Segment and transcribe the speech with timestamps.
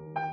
[0.00, 0.29] Bom,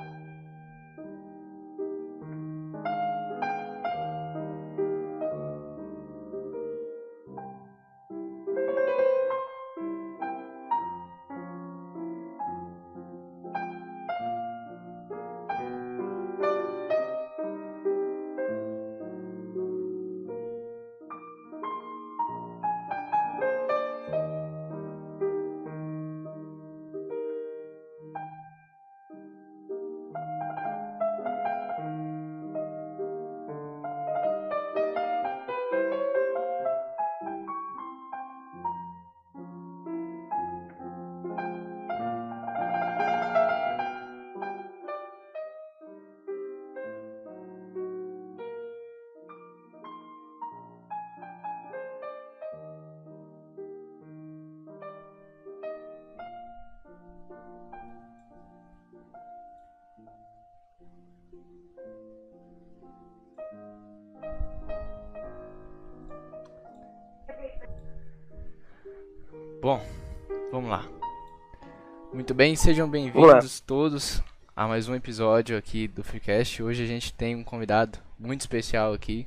[72.28, 74.22] Muito bem, sejam bem-vindos todos
[74.54, 76.62] a mais um episódio aqui do Freecast.
[76.62, 79.26] Hoje a gente tem um convidado muito especial aqui.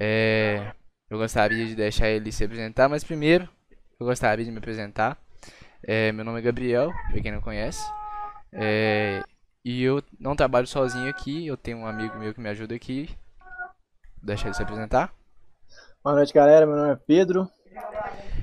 [0.00, 0.72] É,
[1.10, 3.46] eu gostaria de deixar ele se apresentar, mas primeiro
[4.00, 5.18] eu gostaria de me apresentar.
[5.82, 7.86] É, meu nome é Gabriel, para quem não conhece.
[8.50, 9.22] É,
[9.62, 13.10] e eu não trabalho sozinho aqui, eu tenho um amigo meu que me ajuda aqui.
[14.16, 15.12] Vou deixar ele se apresentar.
[16.02, 16.64] Boa noite, galera.
[16.64, 17.46] Meu nome é Pedro.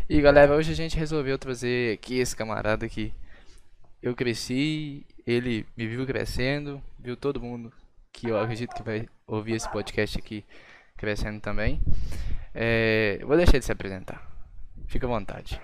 [0.08, 3.12] E galera, hoje a gente resolveu trazer aqui esse camarada que
[4.04, 7.72] eu cresci, ele me viu crescendo, viu todo mundo
[8.12, 10.44] que eu acredito que vai ouvir esse podcast aqui
[10.98, 11.80] crescendo também.
[12.54, 14.22] É, vou deixar ele se apresentar.
[14.88, 15.60] Fica à vontade.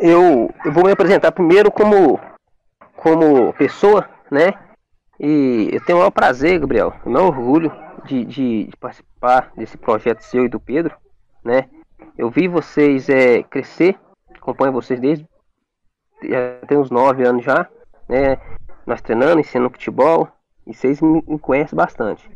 [0.00, 2.18] Eu, eu vou me apresentar primeiro como,
[2.96, 4.52] como pessoa, né?
[5.20, 7.72] E eu tenho o maior prazer, Gabriel, o maior orgulho
[8.04, 10.96] de, de, de participar desse projeto seu e do Pedro,
[11.44, 11.68] né?
[12.18, 13.96] Eu vi vocês é, crescer,
[14.34, 15.24] acompanho vocês desde
[16.28, 17.68] já tem uns nove anos já,
[18.08, 18.38] né?
[18.86, 20.28] Nós treinando, ensinando futebol,
[20.66, 22.28] e vocês me, me conhecem bastante.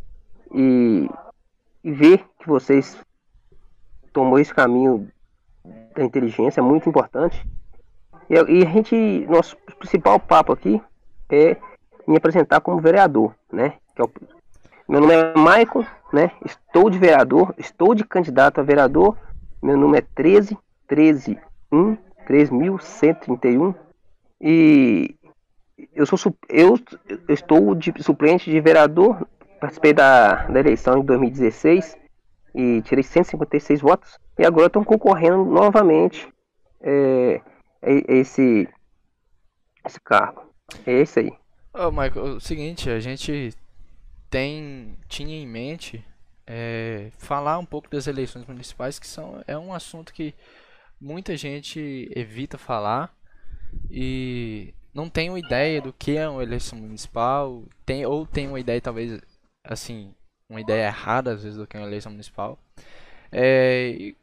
[0.52, 1.08] E,
[1.84, 2.96] e ver que vocês
[4.12, 5.08] tomou esse caminho
[5.94, 7.44] da inteligência é muito importante.
[8.28, 10.82] E, e a gente, nosso principal papo aqui
[11.30, 11.56] é
[12.06, 13.74] me apresentar como vereador, né?
[13.96, 14.10] É o,
[14.88, 16.30] meu nome é Maicon, né?
[16.44, 19.16] Estou de vereador, estou de candidato a vereador
[19.62, 20.56] meu número é 13
[20.86, 21.38] 13
[21.70, 21.96] 1
[22.28, 23.74] 3131
[24.38, 25.16] e
[25.94, 26.78] eu sou eu,
[27.26, 29.26] estou de suplente de vereador,
[29.58, 31.96] participei da, da eleição em 2016
[32.54, 36.28] e tirei 156 votos e agora estão concorrendo novamente
[36.82, 37.40] é,
[37.80, 38.68] é, esse
[39.86, 40.42] esse cargo.
[40.84, 41.32] É esse aí.
[41.72, 43.54] Ô, Michael, o seguinte, a gente
[44.28, 46.04] tem tinha em mente
[46.46, 50.34] é, falar um pouco das eleições municipais, que são, é um assunto que
[51.00, 53.14] muita gente evita falar
[53.90, 58.60] e não tem uma ideia do que é uma eleição municipal, tem, ou tem uma
[58.60, 59.20] ideia talvez
[59.64, 60.14] assim,
[60.48, 62.58] uma ideia errada às vezes do que é uma eleição municipal.
[63.30, 64.14] É,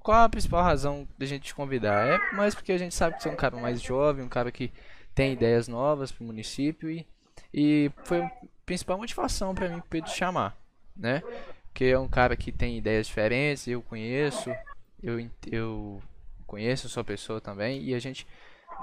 [0.00, 2.06] qual a principal razão da gente te convidar?
[2.06, 4.52] É mais porque a gente sabe que você é um cara mais jovem, um cara
[4.52, 4.72] que
[5.14, 7.06] tem ideias novas para o município e,
[7.52, 8.30] e foi a
[8.64, 10.56] principal motivação para mim Pedro chamar,
[10.96, 11.22] né?
[11.72, 14.50] que é um cara que tem ideias diferentes, eu conheço,
[15.02, 16.02] eu, eu
[16.50, 18.26] conheço sua pessoa também, e a gente,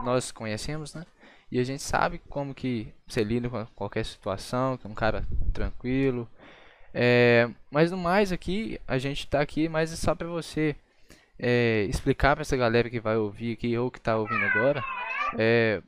[0.01, 1.05] nós conhecemos, né?
[1.51, 5.25] E a gente sabe como que você lida com qualquer situação, que é um cara
[5.53, 6.29] tranquilo.
[6.93, 10.75] É, mas no mais aqui, a gente está aqui mais só para você
[11.37, 14.83] é, explicar para essa galera que vai ouvir aqui ou que está ouvindo agora
[15.37, 15.81] é,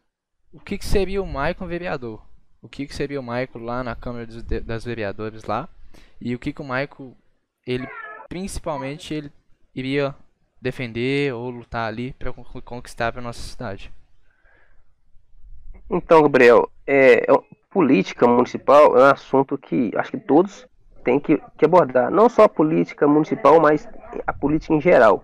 [0.53, 2.22] o que, que seria o Maicon vereador.
[2.62, 5.69] O que, que seria o Maicon lá na Câmara dos, das Vereadores lá
[6.19, 7.16] e o que, que o Michael,
[7.66, 7.88] ele
[8.28, 9.31] principalmente, ele
[9.73, 10.16] iria
[10.62, 13.92] defender ou lutar ali para conquistar para nossa cidade?
[15.89, 17.39] Então, Gabriel, é, é,
[17.69, 20.68] política municipal é um assunto que acho que todos
[21.04, 22.12] têm que, que, abordar.
[22.12, 23.88] Não só a política municipal, mas
[24.28, 25.24] a política em geral.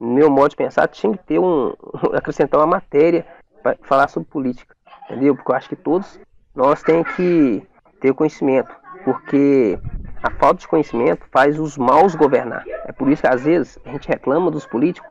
[0.00, 1.72] No meu modo de pensar, tinha que ter um.
[2.12, 3.24] acrescentar uma matéria
[3.62, 4.74] para falar sobre política.
[5.04, 5.36] Entendeu?
[5.36, 6.18] Porque eu acho que todos
[6.54, 7.62] nós temos que
[8.00, 8.74] ter conhecimento.
[9.04, 9.78] Porque
[10.24, 12.64] a falta de conhecimento faz os maus governar.
[12.86, 15.10] É por isso que às vezes a gente reclama dos políticos,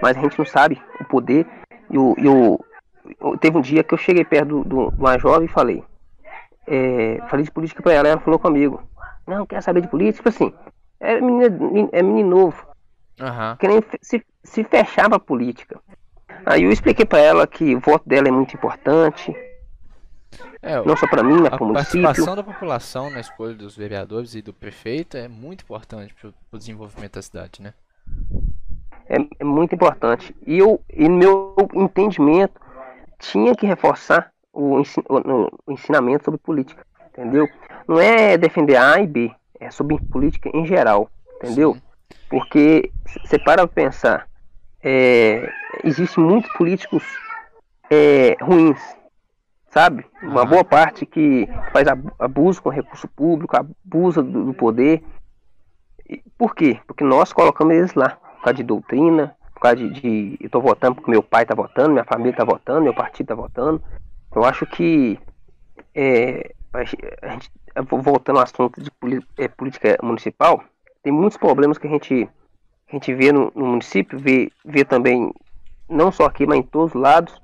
[0.00, 1.46] mas a gente não sabe o poder.
[1.90, 5.52] E o, e o, teve um dia que eu cheguei perto de uma jovem e
[5.52, 5.84] falei,
[6.66, 8.82] é, falei de política para ela, ela falou comigo,
[9.26, 10.30] não, quer saber de política?
[10.30, 10.54] Tipo assim,
[10.98, 12.66] é menino, é menino novo,
[13.20, 13.56] uhum.
[13.58, 15.78] querendo se, se fechar pra política.
[16.46, 19.36] Aí eu expliquei para ela que o voto dela é muito importante,
[20.62, 22.02] É, não só para mim, mas a para o município.
[22.02, 26.58] participação da população na escolha dos vereadores e do prefeito é muito importante para o
[26.58, 27.74] desenvolvimento da cidade, né?
[29.08, 30.34] É, é muito importante.
[30.46, 32.60] E eu, e no meu entendimento,
[33.18, 37.48] tinha que reforçar o, ensin, o, o ensinamento sobre política, entendeu?
[37.88, 41.74] Não é defender A e B, é sobre política em geral, entendeu?
[41.74, 41.82] Sim.
[42.28, 42.90] Porque
[43.24, 44.28] você para pensar,
[44.82, 45.50] é,
[45.84, 47.02] existe muitos políticos
[47.90, 48.78] é, ruins,
[49.70, 50.04] sabe?
[50.22, 55.02] Uma boa parte que faz ab- abuso com recurso público, abusa do, poder.
[56.08, 56.78] E Por quê?
[56.86, 60.60] Porque nós colocamos eles lá, por causa de doutrina, por causa de, de eu tô
[60.60, 63.82] votando porque meu pai tá votando, minha família tá votando, meu partido tá votando.
[64.34, 65.18] Eu acho que
[65.94, 67.50] é, a gente,
[68.02, 68.90] voltando ao assunto de
[69.38, 70.62] é, política municipal,
[71.02, 72.28] tem muitos problemas que a gente,
[72.88, 75.32] a gente vê no, no município, vê, vê também,
[75.88, 77.40] não só aqui, mas em todos os lados,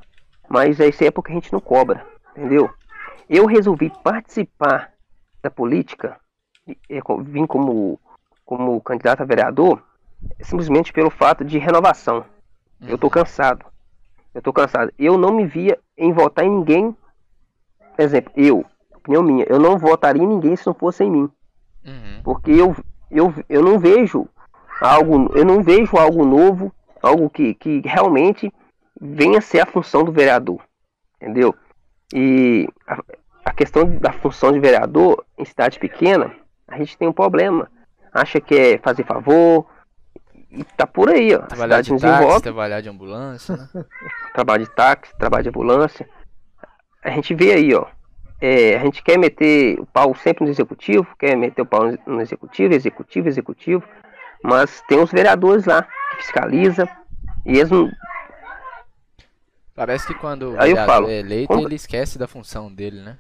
[0.49, 2.05] mas isso é porque a gente não cobra,
[2.37, 2.71] entendeu?
[3.29, 4.93] Eu resolvi participar
[5.43, 6.19] da política,
[6.67, 7.99] e- e co- vim como,
[8.45, 9.83] como candidato a vereador,
[10.41, 12.25] simplesmente pelo fato de renovação.
[12.81, 13.65] Eu tô cansado.
[14.35, 14.93] Eu tô cansado.
[14.99, 16.95] Eu não me via em votar em ninguém.
[17.97, 21.31] Por exemplo, eu, opinião minha, eu não votaria em ninguém se não fosse em mim.
[21.85, 22.21] Uhum.
[22.23, 22.77] Porque eu,
[23.11, 24.29] eu, eu não vejo
[24.81, 26.71] algo, eu não vejo algo novo,
[27.03, 28.53] algo que, que realmente
[29.01, 30.61] venha ser a função do vereador.
[31.21, 31.55] Entendeu?
[32.15, 32.99] E a,
[33.45, 36.33] a questão da função de vereador em cidade pequena,
[36.69, 37.69] a gente tem um problema.
[38.13, 39.67] Acha que é fazer favor.
[40.51, 41.39] E tá por aí, ó.
[41.41, 43.69] A Trabalhar cidade de táxi, trabalhar de ambulância, né?
[44.33, 46.09] trabalho de táxi, trabalho de ambulância.
[47.03, 47.87] A gente vê aí, ó.
[48.41, 51.99] é, a gente quer meter o pau sempre no executivo, quer meter o pau no-
[52.07, 53.83] no executivo, executivo, executivo,
[54.43, 56.89] mas tem os vereadores lá que fiscaliza
[57.45, 57.91] e eles não.
[59.77, 63.19] Parece que quando o Aí eu falo, é eleito, ele esquece da função dele, né?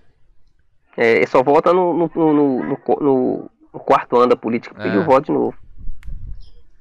[0.96, 4.98] É, ele só vota no, no, no, no no- no quarto ano da política É.
[4.98, 5.54] o voto de novo.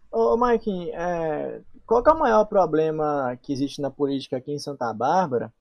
[0.09, 4.53] Ô, ô Mike, é, qual que é o maior problema que existe na política aqui
[4.53, 5.51] em Santa Bárbara?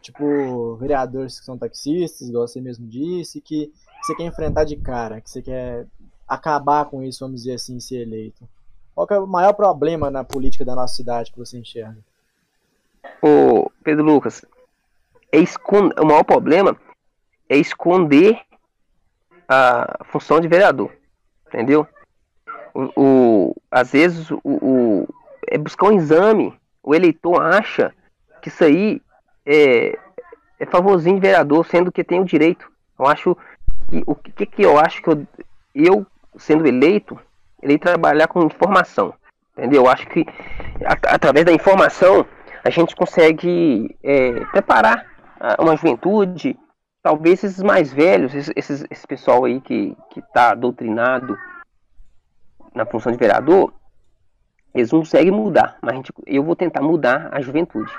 [0.00, 5.20] Tipo, vereadores que são taxistas, igual você mesmo disse, que você quer enfrentar de cara,
[5.20, 5.88] que você quer
[6.28, 8.48] acabar com isso, vamos dizer assim, ser eleito.
[8.94, 11.98] Qual que é o maior problema na política da nossa cidade que você enxerga?
[13.22, 14.44] Ô, Pedro Lucas,
[15.32, 16.76] é escon- o maior problema
[17.48, 18.40] é esconder
[19.48, 20.92] a função de vereador,
[21.46, 21.86] entendeu?
[22.74, 25.08] O, o- às vezes o, o-
[25.48, 27.92] é buscar um exame, o eleitor acha
[28.42, 29.00] que isso aí
[29.44, 29.96] é,
[30.58, 32.70] é favorzinho de vereador, sendo que tem o direito.
[32.98, 33.36] Eu acho
[33.90, 35.26] que o que, que eu acho que eu,
[35.74, 36.06] eu
[36.38, 37.18] sendo eleito,
[37.62, 39.14] ele trabalhar com informação,
[39.56, 39.84] entendeu?
[39.84, 40.24] Eu acho que
[40.84, 42.26] at- através da informação
[42.66, 45.06] a gente consegue é, preparar
[45.38, 46.58] ah, uma juventude,
[47.00, 51.38] talvez esses mais velhos, esses, esse pessoal aí que está doutrinado
[52.74, 53.72] na função de vereador,
[54.74, 57.92] eles não conseguem mudar, mas gente, eu vou tentar mudar a juventude,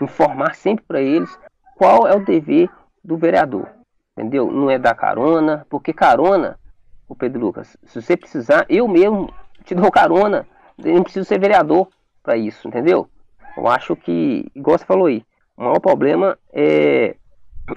[0.00, 1.38] informar sempre para eles
[1.76, 2.70] qual é o dever
[3.04, 3.68] do vereador,
[4.16, 4.50] entendeu?
[4.50, 6.58] Não é dar carona, porque carona,
[7.06, 9.30] o Pedro Lucas, se você precisar, eu mesmo
[9.64, 10.46] te dou carona,
[10.82, 11.88] eu não preciso ser vereador
[12.22, 13.06] para isso, entendeu?
[13.56, 15.24] Eu acho que, igual você falou aí,
[15.56, 17.16] o maior problema é,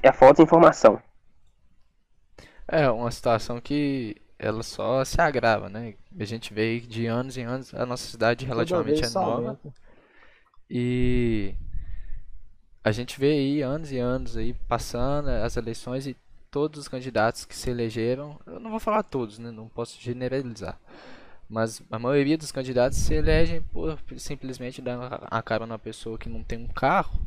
[0.01, 1.01] é a falta de informação.
[2.67, 5.95] É uma situação que ela só se agrava, né?
[6.19, 9.57] A gente vê aí de anos em anos a nossa cidade relativamente é nova
[10.69, 11.55] e
[12.83, 16.15] a gente vê aí anos e anos aí passando as eleições e
[16.51, 19.51] todos os candidatos que se elegeram, eu não vou falar todos, né?
[19.51, 20.79] Não posso generalizar.
[21.49, 26.27] Mas a maioria dos candidatos se elegem por simplesmente dar a cara numa pessoa que
[26.27, 27.19] não tem um carro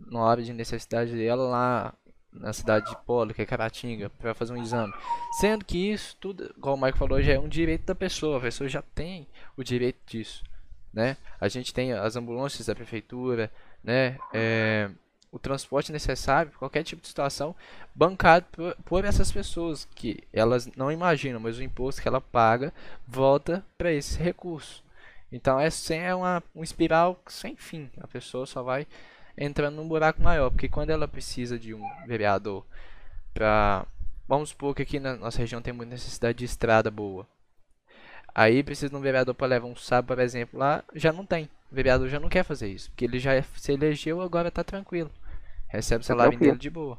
[0.00, 1.94] na hora de necessidade dela lá
[2.32, 4.92] na cidade de Polo, que é Caratinga, para fazer um exame.
[5.40, 8.40] Sendo que isso tudo, igual o Mike falou, já é um direito da pessoa, a
[8.40, 10.44] pessoa já tem o direito disso,
[10.92, 11.16] né?
[11.40, 13.50] A gente tem as ambulâncias da prefeitura,
[13.82, 14.18] né?
[14.32, 14.90] É,
[15.30, 17.54] o transporte necessário qualquer tipo de situação
[17.94, 22.72] bancado por, por essas pessoas que elas não imaginam, mas o imposto que ela paga
[23.06, 24.82] volta para esse recurso.
[25.30, 27.90] Então é é uma um espiral sem fim.
[28.00, 28.86] A pessoa só vai
[29.36, 32.64] entrando num buraco maior, porque quando ela precisa de um vereador
[33.34, 33.86] para
[34.26, 37.26] vamos supor que aqui na nossa região tem muita necessidade de estrada boa.
[38.34, 41.48] Aí precisa de um vereador para levar um sábado, por exemplo, lá já não tem.
[41.70, 44.64] O vereador já não quer fazer isso, porque ele já é, se elegeu, agora tá
[44.64, 45.10] tranquilo.
[45.68, 46.52] Recebe o salário tranquilo.
[46.52, 46.98] dele de boa.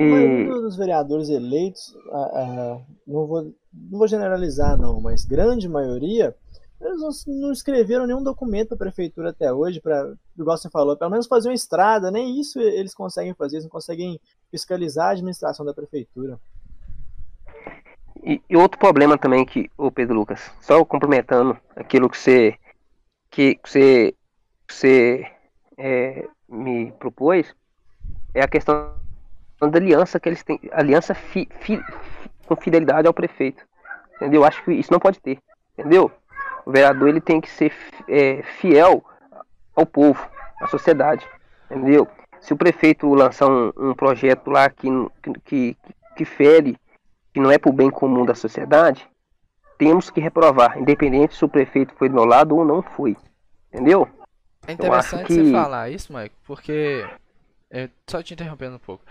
[0.00, 3.42] A maioria E dos vereadores eleitos, ah, ah, não, vou,
[3.72, 6.34] não vou generalizar não, mas grande maioria
[6.80, 11.10] Eles não, escreveram nenhum documento para a prefeitura até hoje, para, igual você falou, pelo
[11.10, 15.66] menos fazer uma estrada, nem isso eles conseguem fazer, eles não conseguem fiscalizar a administração
[15.66, 16.38] da prefeitura.
[18.22, 22.56] E, e outro problema também que, o Pedro Lucas, só complementando aquilo que você,
[23.38, 24.14] que você,
[24.68, 25.30] você
[25.76, 27.54] é, me propôs,
[28.34, 28.94] é a questão
[29.60, 31.80] da aliança que eles têm, aliança fi, fi,
[32.46, 33.64] com fidelidade ao prefeito.
[34.16, 34.44] Entendeu?
[34.44, 35.38] Acho que isso não pode ter.
[35.78, 36.10] Entendeu?
[36.66, 37.72] O vereador ele tem que ser
[38.08, 39.04] é, fiel
[39.76, 40.28] ao povo,
[40.60, 41.24] à sociedade.
[41.70, 42.08] Entendeu?
[42.40, 44.88] Se o prefeito lançar um, um projeto lá que,
[45.44, 45.76] que,
[46.16, 46.76] que fere,
[47.32, 49.08] que não é para o bem comum da sociedade,
[49.78, 53.16] temos que reprovar, independente se o prefeito foi do meu lado ou não foi.
[53.78, 54.08] Entendeu?
[54.66, 55.34] É interessante que...
[55.34, 57.08] você falar isso, Mike, porque.
[57.70, 59.04] É, só te interrompendo um pouco.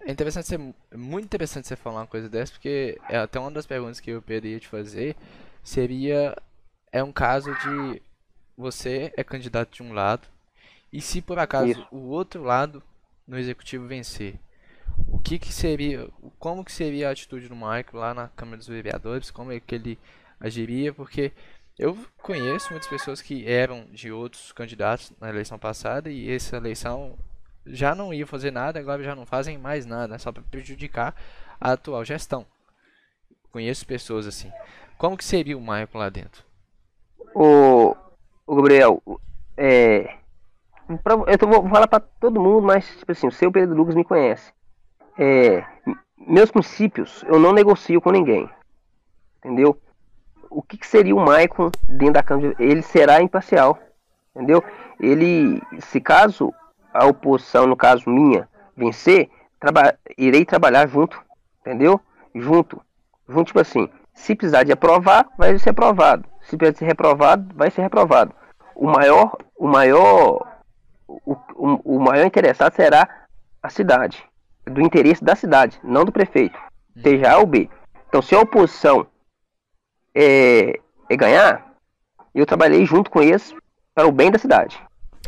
[0.00, 0.58] É interessante ser,
[0.94, 4.20] muito interessante você falar uma coisa dessa, porque é até uma das perguntas que eu
[4.20, 5.16] poderia te fazer
[5.62, 6.36] seria
[6.90, 8.02] é um caso de
[8.56, 10.26] você é candidato de um lado
[10.92, 11.86] e se por acaso Isso.
[11.90, 12.82] o outro lado
[13.26, 14.38] no executivo vencer,
[15.08, 18.68] o que que seria, como que seria a atitude do Michael lá na Câmara dos
[18.68, 19.98] Vereadores, como é que ele
[20.38, 21.32] agiria, porque
[21.78, 27.16] eu conheço muitas pessoas que eram de outros candidatos na eleição passada e essa eleição
[27.64, 31.14] já não iam fazer nada, agora já não fazem mais nada, só para prejudicar
[31.60, 32.44] a atual gestão.
[33.50, 34.50] Conheço pessoas assim.
[34.98, 36.44] Como que seria o Michael lá dentro?
[37.34, 37.96] O,
[38.46, 39.02] o Gabriel,
[39.56, 40.16] é,
[41.02, 43.94] pra, eu tô, vou falar para todo mundo, mas tipo assim, o seu Pedro Lucas
[43.94, 44.52] me conhece.
[45.18, 45.64] É,
[46.18, 48.48] meus princípios eu não negocio com ninguém,
[49.38, 49.80] entendeu?
[50.54, 52.54] O que, que seria o Maicon dentro da Câmara?
[52.58, 53.78] Ele será imparcial,
[54.34, 54.62] entendeu?
[55.00, 56.52] Ele, se caso
[56.92, 61.20] a oposição, no caso minha, vencer, traba irei trabalhar junto,
[61.60, 62.00] entendeu?
[62.34, 62.80] Junto.
[63.28, 66.24] Junto, tipo assim, se precisar de aprovar, vai ser aprovado.
[66.42, 68.34] Se precisar de ser reprovado, vai ser reprovado.
[68.74, 70.46] O maior, o maior,
[71.08, 73.08] o, o, o maior interessado será
[73.62, 74.22] a cidade,
[74.66, 76.58] do interesse da cidade, não do prefeito,
[77.00, 77.70] seja A ou B.
[78.08, 79.06] Então, se a oposição
[80.14, 80.78] é,
[81.08, 81.72] é ganhar,
[82.34, 83.54] eu trabalhei junto com eles
[83.94, 84.80] para o bem da cidade.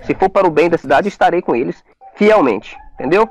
[0.03, 2.77] Se for para o bem da cidade, estarei com eles fielmente.
[2.95, 3.29] Entendeu?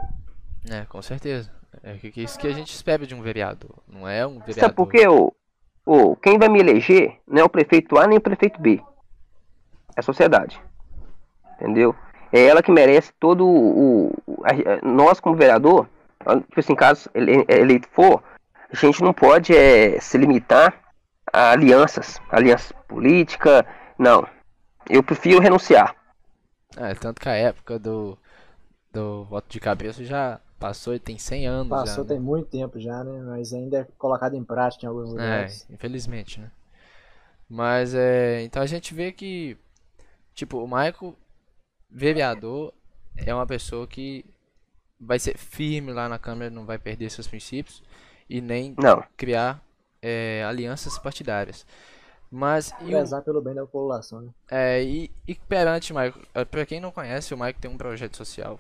[0.70, 1.52] É, com certeza.
[1.84, 3.76] É isso que a gente espera de um vereador.
[3.88, 4.62] Não é um vereador.
[4.62, 5.08] Sabe por quê?
[5.08, 5.34] O,
[5.86, 8.82] o, quem vai me eleger não é o prefeito A nem o prefeito B.
[9.96, 10.62] É a sociedade.
[11.56, 11.96] Entendeu?
[12.32, 14.14] É ela que merece todo o.
[14.26, 15.88] o a, nós, como vereador,
[16.20, 18.24] tipo assim, caso eleito for,
[18.72, 20.83] a gente não pode é, se limitar
[21.34, 23.66] alianças, aliança política.
[23.98, 24.28] Não.
[24.88, 25.96] Eu prefiro renunciar.
[26.78, 28.18] É, tanto que a época do,
[28.92, 31.70] do voto de cabeça já passou e tem 100 anos.
[31.70, 32.24] Passou já, tem né?
[32.24, 33.22] muito tempo já, né?
[33.22, 35.68] Mas ainda é colocado em prática em alguns é, lugares.
[35.70, 36.52] É, infelizmente, né?
[37.50, 38.44] Mas é.
[38.44, 39.58] Então a gente vê que.
[40.34, 41.16] Tipo, o Michael,
[41.90, 42.74] vereador,
[43.16, 44.26] é uma pessoa que
[45.00, 47.84] vai ser firme lá na Câmara, não vai perder seus princípios
[48.28, 49.04] e nem não.
[49.16, 49.63] criar
[50.04, 51.66] é, alianças partidárias.
[52.30, 52.74] Mas.
[52.74, 54.30] Prezar pelo bem da população, né?
[54.52, 58.18] É, e, e perante, Maico, é, pra quem não conhece, o Maico tem um projeto
[58.18, 58.60] social.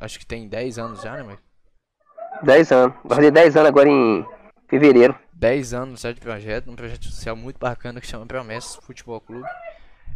[0.00, 1.42] Acho que tem 10 anos já, né, Maico?
[2.42, 2.96] 10 anos.
[3.04, 4.26] Vai fazer 10 anos agora em
[4.68, 5.14] fevereiro.
[5.32, 9.48] 10 anos já de projeto, um projeto social muito bacana que chama Promessas Futebol Clube.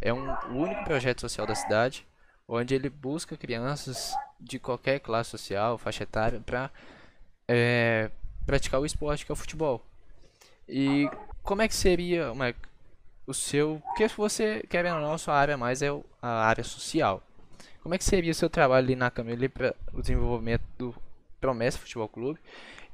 [0.00, 2.06] É um, o único projeto social da cidade,
[2.46, 6.70] onde ele busca crianças de qualquer classe social, faixa etária, para
[7.48, 8.10] é,
[8.46, 9.84] praticar o esporte que é o futebol.
[10.68, 11.08] E
[11.42, 12.60] como é que seria, Maico,
[13.26, 13.80] o seu.
[13.86, 15.88] Porque você, querendo ou não, a sua área mais é
[16.20, 17.22] a área social.
[17.82, 20.94] Como é que seria o seu trabalho ali na Câmara para o desenvolvimento do
[21.40, 22.40] Promessa Futebol Clube?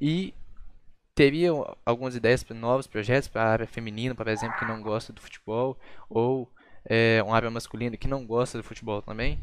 [0.00, 0.34] E
[1.14, 1.50] teria
[1.84, 5.20] algumas ideias para novos projetos para a área feminina, por exemplo, que não gosta do
[5.20, 6.50] futebol, ou
[6.84, 9.38] é, uma área masculina que não gosta do futebol também?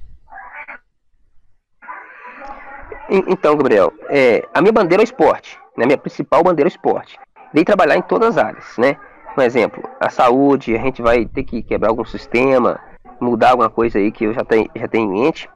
[3.10, 5.86] Então, Gabriel, é, a minha bandeira é o esporte, né?
[5.86, 7.18] Minha principal bandeira é o esporte.
[7.54, 8.98] Dei trabalhar em todas as áreas, né?
[9.34, 12.80] Por exemplo, a saúde, a gente vai ter que quebrar algum sistema,
[13.20, 15.50] mudar alguma coisa aí que eu já tenho, já tenho em mente.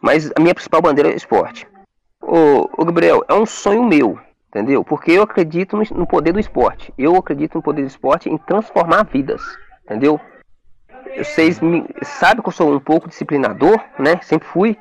[0.00, 1.66] Mas a minha principal bandeira é esporte.
[2.20, 4.84] O, o Gabriel, é um sonho meu, entendeu?
[4.84, 6.92] Porque eu acredito no, no, poder do esporte.
[6.98, 9.42] Eu acredito no poder do esporte em transformar vidas,
[9.84, 10.20] entendeu?
[11.16, 14.20] Vocês me, sabem que eu sou um pouco disciplinador, né?
[14.22, 14.78] Sempre fui.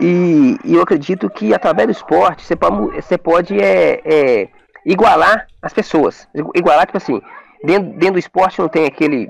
[0.00, 4.48] E, e eu acredito que através do esporte você pode, pode é, é,
[4.90, 6.28] igualar as pessoas.
[6.54, 7.22] Igualar, tipo assim,
[7.64, 9.28] dentro, dentro do esporte não tem aquele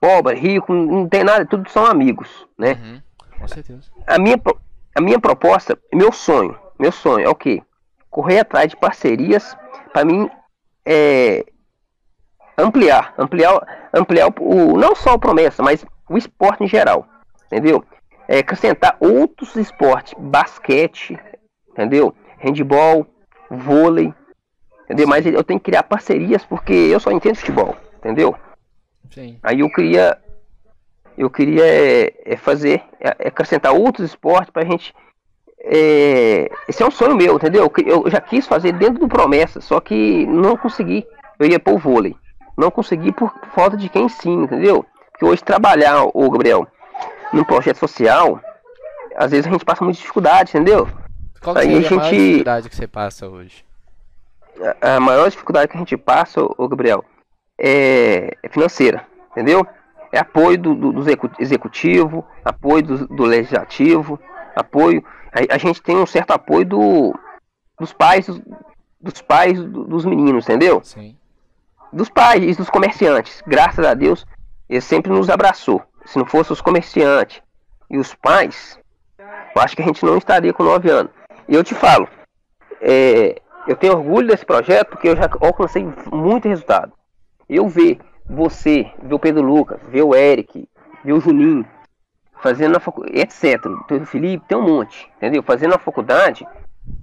[0.00, 2.72] pobre, rico, não tem nada, tudo são amigos, né?
[2.72, 3.02] Uhum,
[3.40, 3.90] com certeza.
[4.06, 4.40] A minha,
[4.94, 7.62] a minha proposta, meu sonho, meu sonho é o quê?
[8.10, 9.56] Correr atrás de parcerias
[9.92, 10.30] para mim
[10.84, 11.44] é,
[12.56, 17.06] ampliar, ampliar, ampliar o, não só o promessa, mas o esporte em geral,
[17.46, 17.84] entendeu?
[18.28, 21.18] É, acrescentar outros esportes, basquete,
[21.70, 22.14] entendeu?
[22.38, 23.06] Handball,
[23.50, 24.12] vôlei,
[24.84, 25.06] entendeu?
[25.06, 28.34] Mas eu tenho que criar parcerias porque eu só entendo futebol, entendeu?
[29.10, 29.38] Sim.
[29.42, 30.18] Aí eu queria,
[31.16, 34.94] eu queria é, fazer, é, acrescentar outros esportes para a gente
[35.66, 37.72] é, esse é um sonho meu, entendeu?
[37.86, 41.06] Eu já quis fazer dentro do Promessa, só que não consegui.
[41.38, 42.14] Eu ia pôr o vôlei.
[42.56, 44.84] Não consegui por falta de quem ensina, entendeu?
[45.10, 46.66] Porque hoje trabalhar, o Gabriel,
[47.32, 48.38] num projeto social,
[49.16, 50.86] às vezes a gente passa muita dificuldade, entendeu?
[51.42, 51.94] Qual Aí a, gente...
[51.94, 53.63] a maior dificuldade que você passa hoje?
[54.80, 57.04] A, maior dificuldade que a gente passa, o Gabriel,
[57.58, 59.66] é, é financeira, entendeu?
[60.12, 61.04] É apoio do, do, do
[61.38, 64.18] executivo, apoio do, do legislativo,
[64.54, 65.04] apoio.
[65.32, 67.14] A, a, gente tem um certo apoio do,
[67.78, 68.40] dos pais, dos,
[69.00, 70.80] dos pais dos meninos, entendeu?
[70.84, 71.16] Sim.
[71.92, 73.42] Dos pais e dos comerciantes.
[73.46, 74.24] Graças a Deus,
[74.68, 75.82] ele sempre nos abraçou.
[76.04, 77.42] Se não fosse os comerciantes
[77.90, 78.78] e os pais,
[79.18, 81.12] eu acho que a gente não estaria com 9 anos.
[81.48, 82.08] E eu te falo,
[82.80, 86.92] é, eu tenho orgulho desse projeto porque eu já alcancei muito resultado.
[87.48, 90.68] Eu ver você, ver o Pedro Lucas, ver o Eric,
[91.04, 91.66] ver o Juninho,
[92.40, 93.64] fazendo a faculdade, etc.
[93.66, 95.42] O Felipe tem um monte, entendeu?
[95.42, 96.46] Fazendo a faculdade,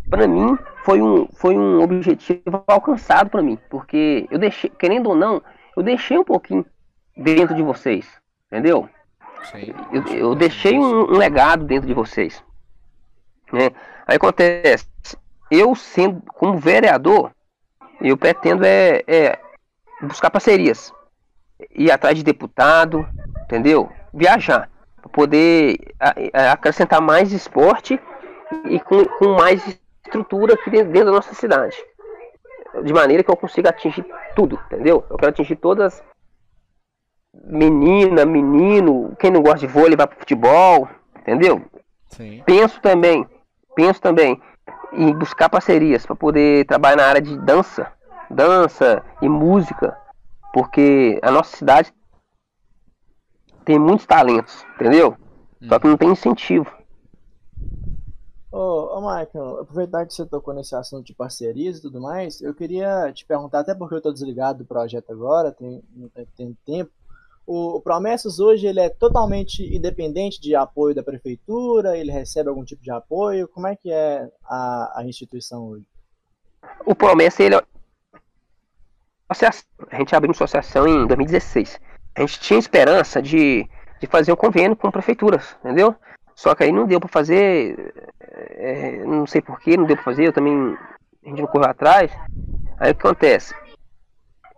[0.09, 5.15] para mim foi um, foi um objetivo alcançado para mim, porque eu deixei, querendo ou
[5.15, 5.41] não,
[5.75, 6.65] eu deixei um pouquinho
[7.15, 8.07] dentro de vocês,
[8.47, 8.89] entendeu?
[9.43, 12.43] Sim, eu, eu deixei um, um, legado dentro de vocês.
[13.51, 13.71] Né?
[14.05, 14.85] Aí acontece,
[15.51, 17.31] eu sendo como vereador,
[17.99, 19.39] eu pretendo é, é
[20.01, 20.91] buscar parcerias,
[21.75, 23.07] ir atrás de deputado,
[23.43, 23.91] entendeu?
[24.13, 24.71] Viajar
[25.11, 25.77] poder
[26.33, 27.99] acrescentar mais esporte
[28.65, 31.75] e com, com mais estrutura aqui dentro, dentro da nossa cidade.
[32.83, 34.05] De maneira que eu consiga atingir
[34.35, 35.05] tudo, entendeu?
[35.09, 36.01] Eu quero atingir todas
[37.43, 40.87] menina, menino, quem não gosta de vôlei vai pro futebol,
[41.19, 41.61] entendeu?
[42.09, 42.43] Sim.
[42.45, 43.27] Penso também,
[43.75, 44.41] penso também
[44.93, 47.91] em buscar parcerias para poder trabalhar na área de dança,
[48.29, 49.97] dança e música,
[50.53, 51.93] porque a nossa cidade
[53.65, 55.15] tem muitos talentos, entendeu?
[55.61, 55.67] Hum.
[55.67, 56.71] Só que não tem incentivo.
[58.51, 62.53] Ô, ô Michael, aproveitar que você tocou nesse assunto de parcerias e tudo mais, eu
[62.53, 65.81] queria te perguntar, até porque eu estou desligado do projeto agora, tem,
[66.35, 66.91] tem tempo.
[67.45, 72.81] O, Promessas hoje ele é totalmente independente de apoio da prefeitura, ele recebe algum tipo
[72.81, 75.85] de apoio, como é que é a, a instituição hoje?
[76.85, 77.61] O Promessa, ele é...
[79.29, 81.79] A gente abriu uma associação em 2016
[82.15, 83.67] a gente tinha esperança de,
[83.99, 85.95] de fazer um convênio com prefeituras, entendeu?
[86.35, 90.27] Só que aí não deu para fazer, é, não sei porquê, não deu para fazer,
[90.27, 90.77] eu também,
[91.25, 92.11] a gente não correu atrás.
[92.77, 93.53] Aí o que acontece?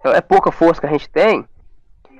[0.05, 1.45] É pouca força que a gente tem,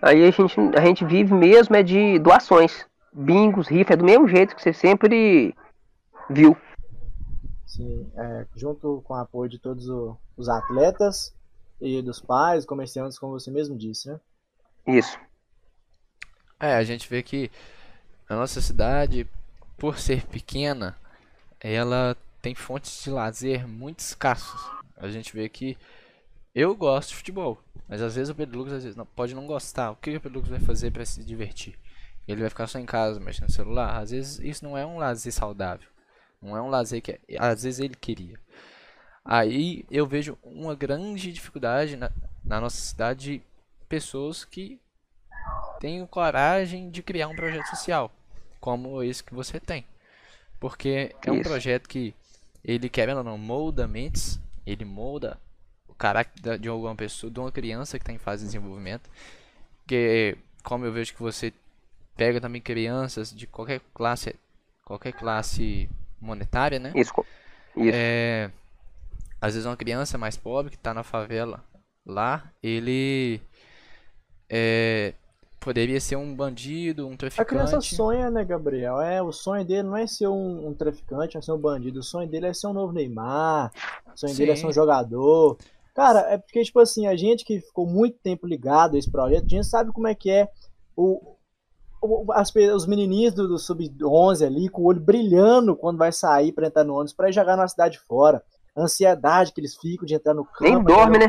[0.04, 4.28] aí a gente, a gente vive mesmo é de doações, bingos, rifa, é do mesmo
[4.28, 5.56] jeito que você sempre
[6.30, 6.56] viu.
[7.66, 9.88] Sim, é, junto com o apoio de todos
[10.38, 11.34] os atletas
[11.82, 14.20] e dos pais, comerciantes, como você mesmo disse, né?
[14.86, 15.18] Isso.
[16.60, 17.50] É, a gente vê que
[18.30, 19.28] a nossa cidade,
[19.78, 20.96] por ser pequena,
[21.60, 24.62] ela tem fontes de lazer muito escassos.
[24.98, 25.78] A gente vê que
[26.56, 29.46] eu gosto de futebol, mas às vezes o Pedro Lucas às vezes, não, pode não
[29.46, 29.92] gostar.
[29.92, 31.78] O que o Pedro Lucas vai fazer para se divertir?
[32.28, 33.98] Ele vai ficar só em casa mexendo no celular.
[33.98, 35.88] Às vezes isso não é um lazer saudável.
[36.42, 38.39] Não é um lazer que às vezes ele queria.
[39.26, 42.12] Aí eu vejo uma grande dificuldade na,
[42.44, 43.42] na nossa cidade
[43.88, 44.80] pessoas que
[45.80, 48.12] têm coragem de criar um projeto social,
[48.60, 49.86] como esse que você tem.
[50.60, 51.50] Porque é um Isso.
[51.50, 52.13] projeto que
[52.63, 55.38] ele, querendo ou não, molda mentes, ele molda
[56.04, 59.10] caráter de alguma pessoa, de uma criança que está em fase de desenvolvimento.
[59.88, 61.54] Que, como eu vejo que você
[62.18, 64.36] pega também crianças de qualquer classe,
[64.84, 65.89] qualquer classe
[66.20, 66.92] monetária, né?
[66.94, 67.13] Isso.
[67.76, 67.92] Isso.
[67.94, 68.52] É,
[69.39, 71.63] às vezes uma criança mais pobre que está na favela
[72.06, 73.39] lá, ele
[74.50, 75.13] é,
[75.62, 77.42] poderia ser um bandido, um traficante.
[77.42, 79.00] A criança sonha, né, Gabriel?
[79.00, 82.02] É, o sonho dele não é ser um, um traficante, é ser um bandido.
[82.02, 83.72] O sonho dele é ser um novo Neymar.
[84.13, 84.39] O sonho Sim.
[84.39, 85.58] dele é ser um jogador.
[85.93, 89.45] Cara, é porque, tipo assim, a gente que ficou muito tempo ligado a esse projeto,
[89.45, 90.47] a gente sabe como é que é
[90.95, 91.36] o,
[92.01, 96.51] o as, os menininhos do, do Sub-11 ali, com o olho brilhando quando vai sair
[96.51, 98.43] para entrar no ônibus, para jogar na cidade fora.
[98.75, 100.63] A ansiedade que eles ficam de entrar no campo.
[100.63, 101.27] Nem dorme, né?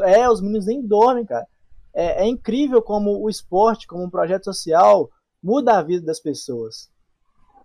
[0.00, 1.46] É, os meninos nem dormem, cara
[1.94, 5.08] é, é incrível como o esporte, como um projeto social,
[5.42, 6.90] muda a vida das pessoas.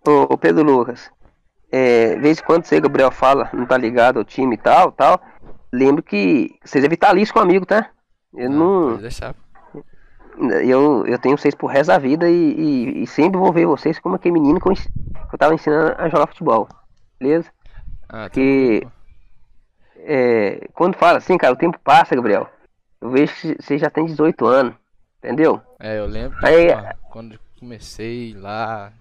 [0.08, 1.10] Ô, Pedro Lucas,
[1.72, 5.20] é, vez em quando você, Gabriel, fala, não tá ligado ao time e tal, tal,
[5.72, 7.90] lembro que vocês é vitalício com amigo, tá?
[8.34, 8.98] Eu não.
[8.98, 9.36] Deixar.
[10.64, 14.00] Eu, eu tenho vocês por resto da vida e, e, e sempre vou ver vocês
[14.00, 16.68] como aquele menino que eu, ens- que eu tava ensinando a jogar futebol.
[17.20, 17.50] Beleza?
[18.08, 18.92] Ah, Que- tranquilo.
[19.98, 22.50] É, quando fala assim, cara, o tempo passa, Gabriel.
[23.02, 24.74] Eu vejo que você já tem 18 anos.
[25.18, 25.62] Entendeu?
[25.80, 28.94] É, eu lembro Aí- ó, quando comecei lá.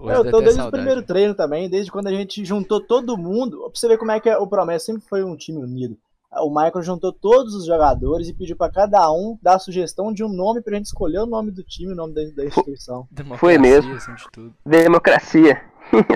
[0.00, 3.58] Eu tô desde o primeiro treino também, desde quando a gente juntou todo mundo.
[3.58, 5.96] Pra você ver como é que é, o Promessa sempre foi um time unido.
[6.30, 10.22] O Michael juntou todos os jogadores e pediu pra cada um dar a sugestão de
[10.22, 13.08] um nome pra gente escolher o nome do time, o nome da, da instituição.
[13.10, 13.94] Democracia, Foi mesmo.
[13.94, 14.54] acima de tudo.
[14.64, 15.62] Democracia.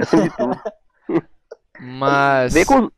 [0.01, 0.61] Acima de tudo.
[1.81, 2.91] Mas, Vem com.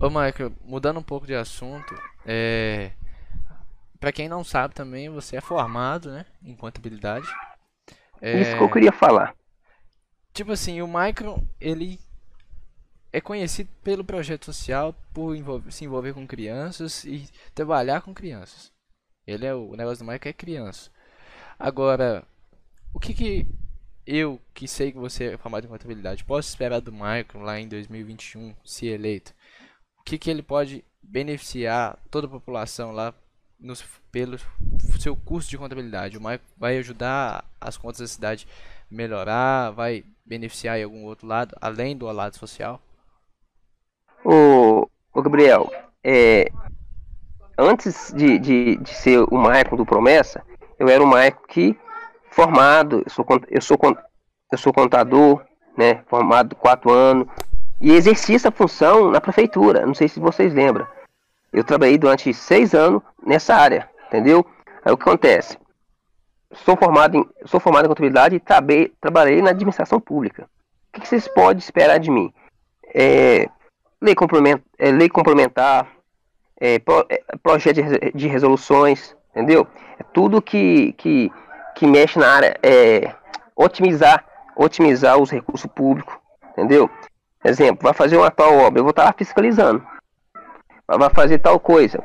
[0.00, 1.92] ô Michael, mudando um pouco de assunto,
[2.24, 2.92] é...
[3.98, 7.26] Pra quem não sabe também, você é formado, né, em contabilidade.
[8.22, 9.34] É, Isso que eu queria falar.
[10.32, 11.98] Tipo assim, o Michael, ele
[13.12, 18.72] é conhecido pelo projeto social, por envolver- se envolver com crianças e trabalhar com crianças.
[19.26, 20.90] Ele é o, negócio do Michael é criança.
[21.58, 22.24] Agora,
[22.94, 23.46] o que que
[24.06, 27.68] eu, que sei que você é formado em contabilidade, posso esperar do Michael lá em
[27.68, 29.34] 2021, se eleito?
[29.98, 33.14] O que que ele pode beneficiar toda a população lá
[33.58, 34.38] nos, pelo
[35.00, 36.16] seu curso de contabilidade?
[36.16, 38.46] O Michael vai ajudar as contas da cidade
[38.90, 42.80] melhorar, vai beneficiar em algum outro lado, além do lado social?
[44.24, 45.68] Ô Gabriel,
[46.04, 46.48] é,
[47.58, 50.40] antes de, de, de ser o Maicon do Promessa,
[50.78, 51.76] eu era um Maicon que
[52.30, 53.76] formado, eu sou, eu sou,
[54.52, 55.42] eu sou contador,
[55.76, 57.26] né, formado quatro anos,
[57.80, 60.86] e exerci essa função na prefeitura, não sei se vocês lembram.
[61.52, 64.46] Eu trabalhei durante seis anos nessa área, entendeu?
[64.84, 65.58] Aí o que acontece?
[66.52, 68.40] Sou formado em, sou formado em contabilidade e
[69.00, 70.48] trabalhei, na administração pública.
[70.88, 72.32] O que, vocês podem esperar de mim?
[72.92, 73.48] É,
[74.00, 75.86] lei, complementar, é, lei complementar,
[76.60, 79.66] é, pro- é, projeto de, de resoluções, entendeu?
[79.98, 81.30] É tudo que, que,
[81.76, 83.14] que mexe na área, é,
[83.54, 84.24] otimizar,
[84.56, 86.14] otimizar os recursos públicos,
[86.52, 86.90] entendeu?
[87.44, 89.86] Exemplo, vai fazer uma tal obra, eu vou estar lá fiscalizando.
[90.88, 92.02] Vai fazer tal coisa,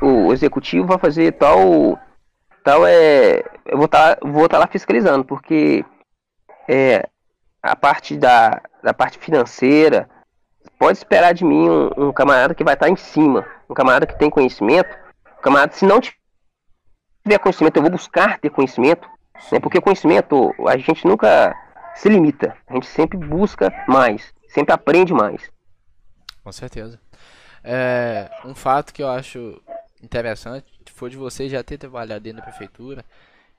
[0.00, 1.98] o executivo vai fazer tal,
[2.64, 5.84] tal é, eu vou estar, vou estar lá fiscalizando, porque
[6.68, 7.08] é,
[7.62, 10.08] a parte da, da parte financeira,
[10.78, 14.18] pode esperar de mim um, um camarada que vai estar em cima, um camarada que
[14.18, 14.88] tem conhecimento,
[15.38, 19.08] um camarada se não tiver conhecimento, eu vou buscar ter conhecimento,
[19.52, 19.60] né?
[19.60, 21.54] Porque conhecimento a gente nunca
[21.94, 25.50] se limita, a gente sempre busca mais, sempre aprende mais.
[26.42, 26.98] Com certeza.
[27.62, 29.60] É, um fato que eu acho
[30.02, 33.04] interessante foi de você já ter trabalhado dentro da prefeitura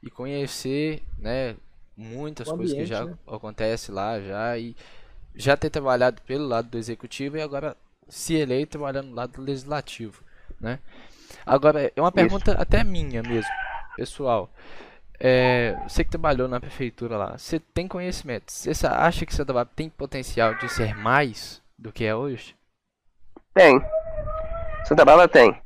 [0.02, 1.56] e conhecer, né,
[1.96, 3.18] muitas O coisas que já né?
[3.28, 4.76] acontece lá já e
[5.36, 7.76] já ter trabalhado pelo lado do executivo e agora
[8.08, 10.24] se eleito trabalhando no lado do legislativo,
[10.60, 10.80] né?
[11.46, 13.50] Agora, é uma pergunta até minha mesmo,
[13.96, 14.50] pessoal.
[15.20, 18.52] É, você que trabalhou na prefeitura lá, você tem conhecimento?
[18.52, 22.56] Você acha que Santa Bárbara tem potencial de ser mais do que é hoje?
[23.54, 23.80] Tem.
[24.84, 25.62] Santa Bárbara tem.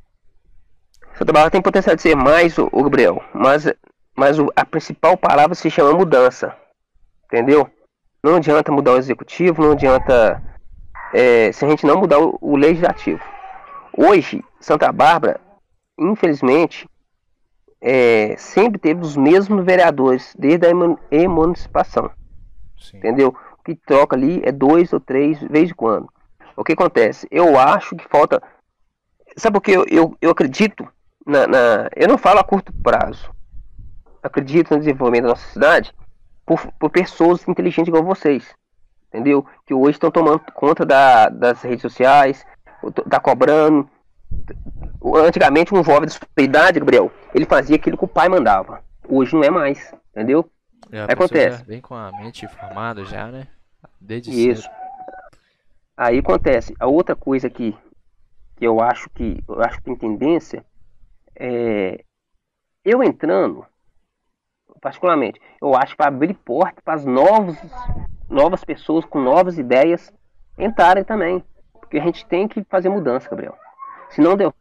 [1.18, 3.72] Santa Bárbara tem potencial de ser mais, o, Gabriel, mas,
[4.14, 6.54] mas o- a principal palavra se chama mudança.
[7.26, 7.68] Entendeu?
[8.22, 10.42] Não adianta mudar o executivo, não adianta
[11.12, 13.22] é, se a gente não mudar o, o legislativo.
[13.96, 15.40] Hoje, Santa Bárbara,
[15.98, 16.88] infelizmente,
[17.80, 20.70] é, sempre teve os mesmos vereadores desde a
[21.10, 22.10] emancipação
[22.94, 23.34] entendeu?
[23.58, 26.08] O que troca ali é dois ou três de vez em quando.
[26.56, 27.26] O que acontece?
[27.30, 28.42] Eu acho que falta.
[29.36, 30.88] Sabe por que eu, eu, eu acredito
[31.26, 33.30] na, na- Eu não falo a curto prazo.
[34.22, 35.94] Acredito no desenvolvimento da nossa cidade
[36.44, 38.54] por, por pessoas inteligentes igual vocês.
[39.08, 39.46] Entendeu?
[39.64, 42.44] Que hoje estão tomando conta da, das redes sociais,
[43.08, 43.88] tá cobrando.
[45.24, 48.82] Antigamente, um jovem de sua idade, Gabriel, ele fazia aquilo que o pai mandava.
[49.08, 50.50] Hoje não é mais, entendeu?
[50.90, 51.64] É, acontece.
[51.64, 53.46] vem com a mente formada já, né?
[54.00, 54.62] Desde Isso.
[54.62, 54.74] cedo.
[55.96, 56.74] Aí acontece.
[56.78, 57.74] A outra coisa que,
[58.56, 60.64] que eu acho que eu acho que tem tendência
[61.38, 62.04] é
[62.84, 63.66] eu entrando,
[64.80, 67.56] particularmente, eu acho para abrir porta para as novas
[68.28, 70.12] novas pessoas com novas ideias
[70.58, 73.56] entrarem também, porque a gente tem que fazer mudança, Gabriel.
[74.10, 74.52] Se não deu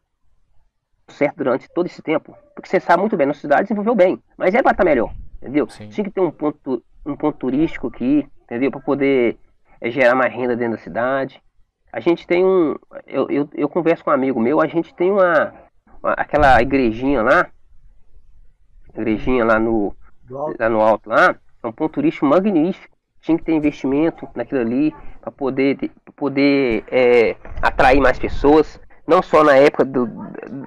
[1.07, 4.53] certo durante todo esse tempo, porque você sabe muito bem, nossa cidade desenvolveu bem, mas
[4.53, 5.67] é para estar melhor, entendeu?
[5.69, 5.89] Sim.
[5.89, 8.71] Tinha que ter um ponto um ponto turístico aqui, entendeu?
[8.71, 9.37] Para poder
[9.79, 11.39] é, gerar mais renda dentro da cidade.
[11.93, 12.75] A gente tem um.
[13.05, 15.64] Eu, eu, eu converso com um amigo meu, a gente tem uma, uma-
[16.13, 17.47] aquela igrejinha lá.
[18.93, 19.95] Igrejinha lá no,
[20.59, 21.35] lá no alto lá.
[21.63, 22.95] É um ponto turístico magnífico.
[23.21, 28.79] Tinha que ter investimento naquilo ali para poder, pra poder é, atrair mais pessoas.
[29.07, 30.05] não só na época do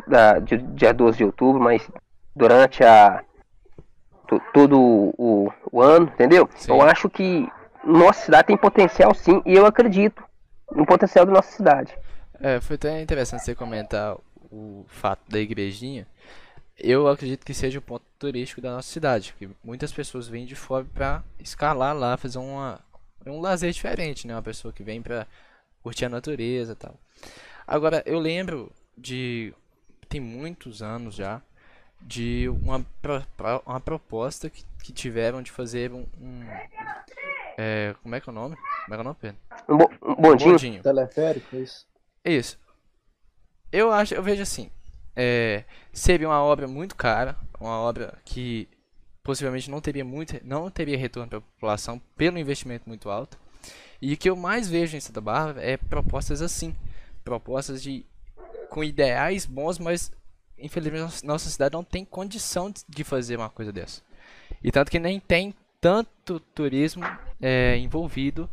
[0.07, 1.89] da, de, dia 12 de outubro, mas
[2.35, 3.23] durante a
[4.53, 6.49] todo o, o, ano, entendeu?
[6.55, 6.73] Sim.
[6.73, 7.49] Eu acho que
[7.85, 10.23] nossa cidade tem potencial sim, e eu acredito
[10.71, 11.97] no potencial da nossa cidade.
[12.41, 14.17] É, foi até interessante você comentar
[14.51, 16.07] o fato da igrejinha.
[16.79, 20.55] Eu acredito que seja o ponto turístico da nossa cidade, porque muitas pessoas vêm de
[20.55, 22.81] fora para escalar lá, fazer uma,
[23.27, 24.35] um lazer diferente, né?
[24.35, 25.27] Uma pessoa que vem para
[25.83, 26.95] curtir a natureza e tal.
[27.67, 29.53] Agora, eu lembro de.
[30.09, 31.43] Tem muitos anos já.
[32.01, 32.87] De uma,
[33.67, 36.07] uma proposta que, que tiveram de fazer um.
[36.21, 36.43] um
[37.59, 38.55] é, como é que é o nome?
[38.55, 39.37] Como é que é o nome, Pedro?
[39.69, 40.51] Um, bo um bondinho.
[40.53, 40.83] bondinho.
[40.83, 41.87] Teleférico, isso.
[42.25, 42.59] Isso.
[43.71, 44.71] Eu acho, eu vejo assim.
[45.15, 48.69] É, seria uma obra muito cara, uma obra que
[49.23, 53.37] possivelmente não teria muito, não teria retorno para a população pelo investimento muito alto.
[54.01, 56.75] E o que eu mais vejo em Santa Bárbara é propostas assim,
[57.25, 58.07] propostas de
[58.71, 60.13] com ideais bons, mas
[60.59, 64.03] infelizmente nossa cidade não tem condição de fazer uma coisa dessa.
[64.63, 67.05] E tanto que nem tem tanto turismo
[67.41, 68.49] é, envolvido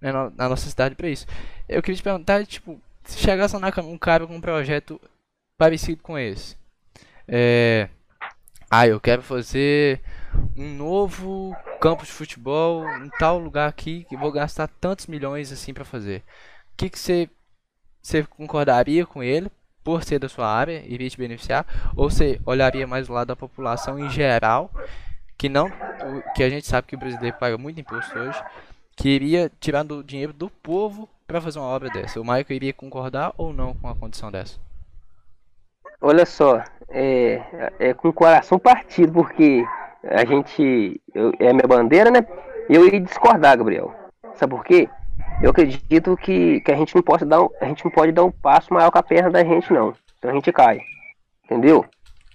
[0.00, 1.26] né, na nossa cidade para isso.
[1.68, 5.00] Eu queria te perguntar, tipo, se chegasse um cara com um projeto
[5.56, 6.56] parecido com esse,
[7.26, 7.88] é,
[8.70, 10.00] ah, eu quero fazer
[10.56, 15.74] um novo campo de futebol em tal lugar aqui que vou gastar tantos milhões assim
[15.74, 16.22] para fazer.
[16.72, 17.28] O que que você
[18.02, 19.50] você concordaria com ele
[19.84, 23.36] por ser da sua área, iria te beneficiar, ou você olharia mais do lado da
[23.36, 24.70] população em geral,
[25.36, 25.70] que não,
[26.34, 28.42] que a gente sabe que o brasileiro paga muito imposto hoje,
[28.96, 32.20] que iria tirar do dinheiro do povo para fazer uma obra dessa.
[32.20, 34.58] O Michael iria concordar ou não com a condição dessa?
[36.00, 39.64] Olha só, é, é com o coração partido, porque
[40.04, 42.26] a gente eu, é minha bandeira, né?
[42.68, 43.94] Eu iria discordar, Gabriel.
[44.34, 44.88] Sabe por quê?
[45.42, 48.30] eu acredito que, que a gente não pode dar a gente não pode dar um
[48.30, 49.94] passo maior que a perna da gente não.
[50.18, 50.80] Então a gente cai.
[51.44, 51.84] Entendeu?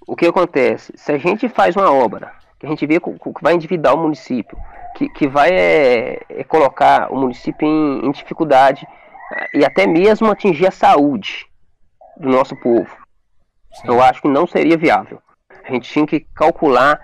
[0.07, 0.93] O que acontece?
[0.95, 4.57] Se a gente faz uma obra que a gente vê que vai endividar o município,
[4.95, 8.87] que, que vai é, é colocar o município em, em dificuldade
[9.53, 11.47] e até mesmo atingir a saúde
[12.17, 12.89] do nosso povo,
[13.73, 13.87] Sim.
[13.87, 15.21] eu acho que não seria viável.
[15.63, 16.99] A gente tinha que calcular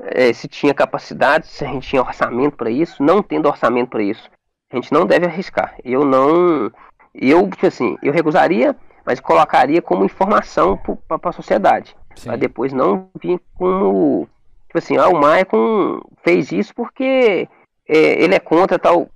[0.00, 3.02] é, se tinha capacidade, se a gente tinha orçamento para isso.
[3.02, 4.28] Não tendo orçamento para isso,
[4.72, 5.74] a gente não deve arriscar.
[5.84, 6.70] Eu não.
[7.14, 11.96] Eu, tipo assim, eu recusaria, mas colocaria como informação para a sociedade.
[12.22, 14.28] Para depois não vir como.
[14.68, 17.48] Tipo assim, ah, o Maicon fez isso porque
[17.88, 19.08] é, ele é contra tal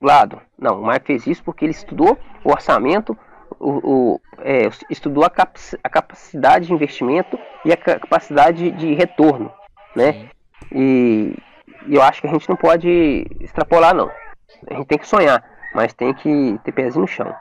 [0.00, 0.40] lado.
[0.58, 3.16] Não, o Maicon fez isso porque ele estudou o orçamento,
[3.60, 9.52] o, o é, estudou a, cap a, capacidade de investimento e a capacidade de retorno,
[9.94, 10.30] né?
[10.72, 11.34] E,
[11.86, 14.10] e eu acho que a gente não pode extrapolar, não.
[14.68, 17.32] A gente tem que sonhar, mas tem que ter pezinho no chão.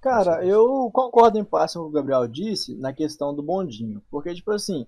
[0.00, 4.00] Cara, eu concordo em parte com o que o Gabriel disse na questão do bondinho.
[4.10, 4.86] Porque, tipo assim,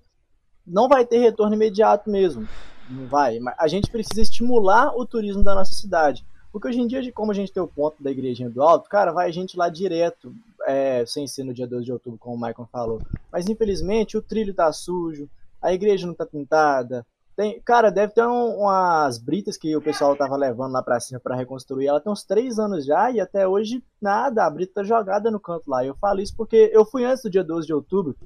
[0.69, 2.47] não vai ter retorno imediato mesmo.
[2.91, 3.39] Não vai.
[3.39, 6.25] Mas a gente precisa estimular o turismo da nossa cidade.
[6.51, 9.13] Porque hoje em dia, como a gente tem o ponto da igrejinha do alto, cara,
[9.13, 10.35] vai gente lá direto,
[10.67, 13.03] é, sem ser no dia 12 de outubro, como o Michael falou.
[13.31, 15.29] Mas infelizmente o trilho tá sujo,
[15.61, 17.05] a igreja não tá pintada,
[17.39, 21.21] tem, cara, deve ter um, umas britas que o pessoal tava levando lá pra cima
[21.21, 21.87] para reconstruir.
[21.87, 24.45] Ela tem uns três anos já e até hoje nada.
[24.45, 25.85] A brita tá jogada no canto lá.
[25.85, 28.17] Eu falo isso porque eu fui antes do dia 12 de outubro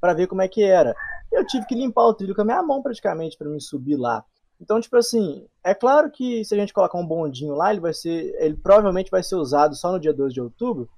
[0.00, 0.94] para ver como é que era.
[1.30, 4.24] Eu tive que limpar o trilho com a minha mão praticamente para me subir lá.
[4.60, 7.94] Então, tipo assim, é claro que se a gente colocar um bondinho lá, ele vai
[7.94, 10.88] ser, ele provavelmente vai ser usado só no dia 12 de outubro,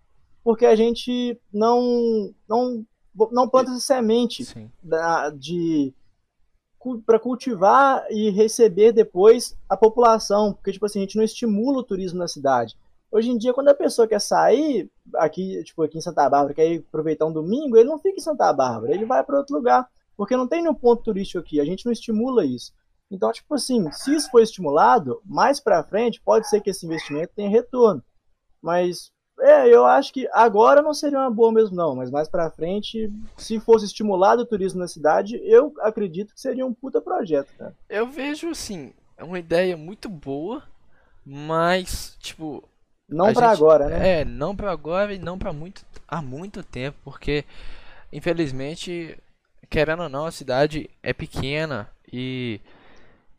[0.43, 2.85] porque a gente não não
[3.31, 4.43] não planta essa semente
[4.83, 5.95] da, de
[7.07, 11.85] para cultivar e receber depois a população, porque tipo assim, a gente não estimula o
[11.85, 12.77] turismo na cidade.
[13.11, 16.79] Hoje em dia, quando a pessoa quer sair aqui, tipo aqui em Santa Bárbara, quer
[16.79, 20.37] aproveitar um domingo, ele não fica em Santa Bárbara, ele vai para outro lugar, porque
[20.37, 22.73] não tem nenhum ponto turístico aqui, a gente não estimula isso.
[23.11, 27.33] Então, tipo assim, se isso for estimulado, mais para frente pode ser que esse investimento
[27.35, 28.03] tenha retorno.
[28.63, 32.51] Mas é, eu acho que agora não seria uma boa mesmo, não, mas mais pra
[32.51, 37.49] frente, se fosse estimulado o turismo na cidade, eu acredito que seria um puta projeto,
[37.59, 37.75] cara.
[37.89, 40.63] Eu vejo, assim, é uma ideia muito boa,
[41.25, 42.63] mas, tipo.
[43.09, 44.21] Não pra gente, agora, né?
[44.21, 47.45] É, não pra agora e não pra muito, há muito tempo, porque,
[48.13, 49.19] infelizmente,
[49.73, 52.61] querendo ou não, a cidade é pequena e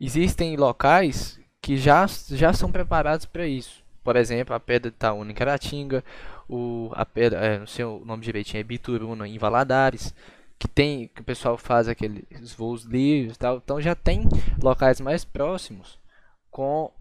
[0.00, 3.84] existem locais que já, já são preparados para isso.
[4.02, 6.04] Por exemplo, a pedra de Itaúna em Caratinga,
[6.48, 10.12] o, a pedra, é, não sei o nome direitinho, é Bituruna em Valadares,
[10.58, 13.58] que tem que o pessoal faz aqueles voos livres tal.
[13.58, 14.28] Então já tem
[14.60, 16.00] locais mais próximos
[16.50, 16.92] com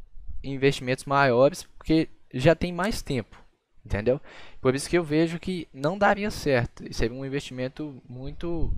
[0.44, 3.36] investimentos maiores, porque já tem mais tempo.
[3.84, 4.22] Entendeu?
[4.62, 6.84] Por isso que eu vejo que não daria certo.
[6.94, 8.72] Seria um investimento muito,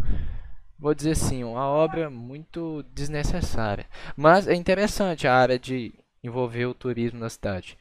[0.78, 3.86] vou dizer assim, uma obra muito desnecessária.
[4.16, 7.78] Mas é interessante a área de envolver o turismo na cidade.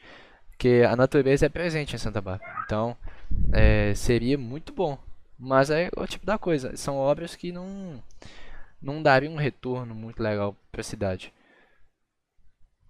[0.50, 2.62] Porque a natureza é presente em Santa Bárbara.
[2.64, 2.96] Então,
[3.52, 4.98] é, seria muito bom.
[5.38, 6.76] Mas é o tipo da coisa.
[6.76, 8.02] São obras que não,
[8.80, 11.32] não dariam um retorno muito legal para a cidade.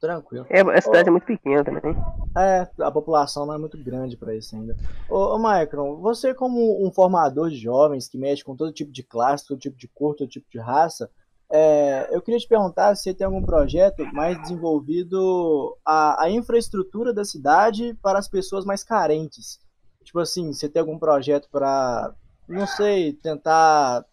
[0.05, 0.45] Tranquilo.
[0.51, 1.97] É, a cidade é muito pequena também.
[2.37, 4.77] É, a população não é muito grande para isso ainda.
[5.09, 9.47] Ô, ô você como um formador de jovens que mexe com todo tipo de classe,
[9.47, 11.11] todo tipo de cor, todo tipo de raça,
[11.51, 17.11] é, eu queria te perguntar se você tem algum projeto mais desenvolvido a, a infraestrutura
[17.15, 19.59] da cidade para as pessoas mais carentes.
[20.03, 22.13] Tipo assim, você tem algum projeto para,
[22.47, 24.05] não sei, tentar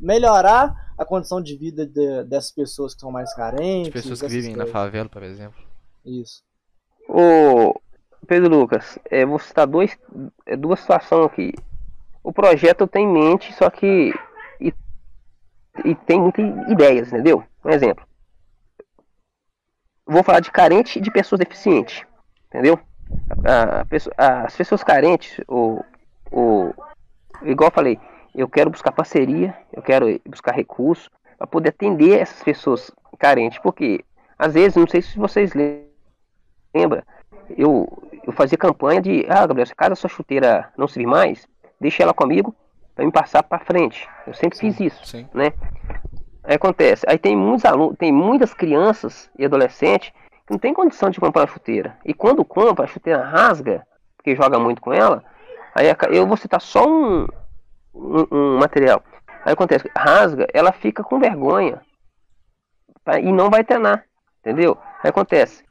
[0.00, 3.94] melhorar a condição de vida de, dessas pessoas que são mais carentes.
[3.94, 4.72] As pessoas que vivem coisas.
[4.72, 5.60] na favela, por exemplo.
[6.04, 6.42] Isso.
[7.08, 7.80] Ô,
[8.26, 9.96] Pedro Lucas, é, vou citar dois,
[10.44, 11.54] é, duas situações aqui.
[12.22, 14.12] O projeto tem em mente, só que.
[14.60, 14.74] E,
[15.84, 17.44] e tem muitas ideias, entendeu?
[17.64, 18.04] Um exemplo.
[20.06, 22.04] Vou falar de carente e de pessoas deficientes.
[22.48, 22.78] Entendeu?
[23.46, 25.82] A, a, a, as pessoas carentes, o,
[26.32, 26.74] o,
[27.42, 28.00] igual eu falei,
[28.34, 34.04] eu quero buscar parceria, eu quero buscar recursos para poder atender essas pessoas carentes, porque
[34.38, 35.52] às vezes, não sei se vocês
[36.74, 37.02] lembram,
[37.56, 37.88] eu,
[38.24, 41.48] eu fazia campanha de, ah, Gabriel, se caso a sua chuteira não servir mais,
[41.80, 42.54] deixa ela comigo
[42.94, 44.08] para me passar para frente.
[44.26, 45.28] Eu sempre sim, fiz isso, sim.
[45.34, 45.52] né?
[46.44, 50.10] Aí acontece, aí tem muitos alunos, tem muitas crianças e adolescentes
[50.46, 51.96] que não tem condição de comprar a chuteira.
[52.04, 53.86] E quando compra, a chuteira rasga,
[54.16, 55.22] porque joga muito com ela,
[55.74, 57.26] aí eu vou citar só um,
[57.98, 59.02] um, um material.
[59.44, 61.80] Aí acontece, rasga, ela fica com vergonha
[63.04, 63.18] tá?
[63.18, 64.04] e não vai treinar,
[64.40, 64.76] entendeu?
[65.02, 65.64] Aí acontece,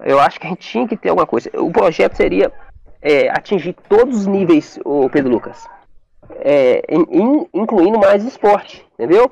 [0.00, 1.50] eu acho que a gente tinha que ter alguma coisa.
[1.54, 2.52] O projeto seria
[3.00, 5.66] é, atingir todos os níveis, o Pedro Lucas,
[6.40, 9.30] é, in, incluindo mais esporte, entendeu?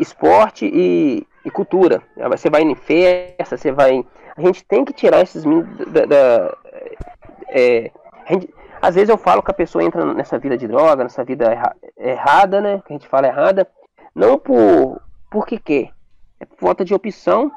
[0.00, 2.02] Esporte e, e, cultura.
[2.28, 3.92] Você vai em festa, você vai.
[3.92, 4.06] Em...
[4.36, 6.56] A gente tem que tirar esses da, da
[7.48, 7.90] é,
[8.28, 11.46] gente, às vezes eu falo que a pessoa entra nessa vida de droga, nessa vida
[11.46, 12.82] erra errada, né?
[12.86, 13.66] Que a gente fala errada,
[14.14, 15.92] não por por que quer,
[16.40, 17.52] é por falta de opção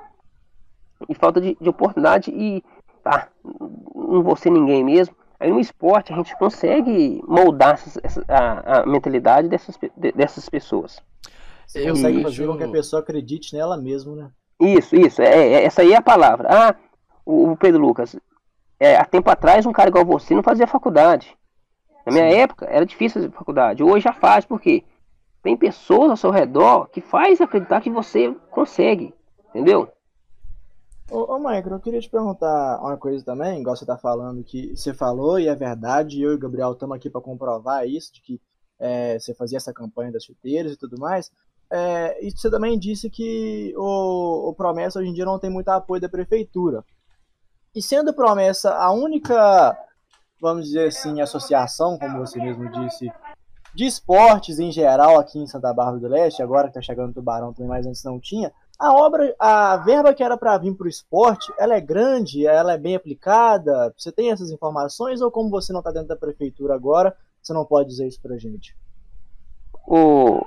[1.08, 2.64] e falta de, de oportunidade e
[3.04, 5.16] tá, não vou ser ninguém mesmo.
[5.40, 9.78] Aí no esporte a gente consegue moldar essa, a, a, mentalidade dessas,
[10.16, 11.02] dessas pessoas.
[11.66, 14.32] Você consegue fazer com que a pessoa acredite nela mesma, né?
[14.60, 15.22] Isso, isso.
[15.22, 16.48] É, é, essa aí é a palavra.
[16.52, 16.76] Ah,
[17.26, 18.16] o, o Pedro Lucas,
[18.82, 21.38] é, há tempo atrás, um cara igual você não fazia faculdade.
[22.04, 22.38] Na minha Sim.
[22.38, 23.84] época, era difícil fazer faculdade.
[23.84, 24.84] Hoje já faz, porque
[25.44, 29.14] tem pessoas ao seu redor que faz acreditar que você consegue.
[29.50, 29.88] Entendeu?
[31.12, 34.76] Ô, ô Michael, eu queria te perguntar uma coisa também, igual você tá falando que
[34.76, 38.20] você falou e é verdade, eu e o Gabriel estamos aqui para comprovar isso, de
[38.20, 38.42] que
[38.80, 41.32] é, você fazia essa campanha das chuteiras e tudo mais.
[41.70, 45.70] É, e você também disse que o, o Promessa hoje em dia não tem muito
[45.70, 46.84] apoio da prefeitura.
[47.74, 49.78] E sendo promessa a única,
[50.42, 53.10] vamos dizer assim, associação, como você mesmo disse,
[53.74, 57.14] de esportes em geral aqui em Santa Bárbara do Leste, agora que está chegando o
[57.14, 60.86] Tubarão também, mas antes não tinha, a obra, a verba que era para vir para
[60.86, 63.94] o esporte, ela é grande, ela é bem aplicada.
[63.96, 67.64] Você tem essas informações ou como você não está dentro da prefeitura agora, você não
[67.64, 68.76] pode dizer isso para gente?
[69.88, 70.44] O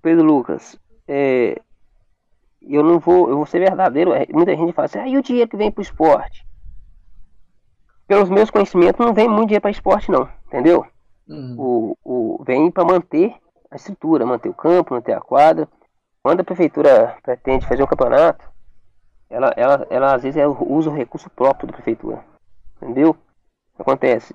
[0.00, 1.60] Pedro Lucas, é,
[2.62, 4.12] eu não vou, eu vou ser verdadeiro.
[4.12, 6.46] É, muita gente fala assim, ah, e o dinheiro que vem para o esporte?
[8.06, 10.86] Pelos meus conhecimentos, não vem muito dinheiro para esporte, não, entendeu?
[11.28, 11.54] Uhum.
[11.58, 13.34] O, o, vem para manter
[13.70, 15.68] a estrutura, manter o campo, manter a quadra.
[16.22, 18.48] Quando a prefeitura pretende fazer um campeonato,
[19.30, 22.24] ela, ela, ela às vezes usa o recurso próprio da prefeitura,
[22.76, 23.14] entendeu?
[23.78, 24.34] Acontece.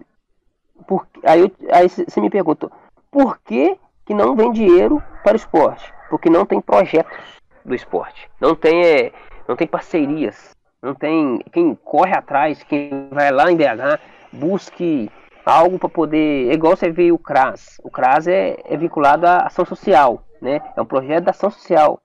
[0.88, 2.72] Por, aí, aí você me pergunta,
[3.12, 5.92] por que, que não vem dinheiro para o esporte?
[6.10, 7.18] Porque não tem projetos
[7.66, 8.30] do esporte.
[8.40, 9.12] Não tem, é,
[9.48, 10.56] não tem parcerias.
[10.82, 14.00] Não tem quem corre atrás, quem vai lá em BH,
[14.34, 15.10] busque
[15.46, 16.50] algo para poder.
[16.50, 17.80] É igual você vê o CRAS.
[17.84, 20.62] O CRAS é, é vinculado à ação social, né?
[20.76, 22.02] É um projeto da ação social.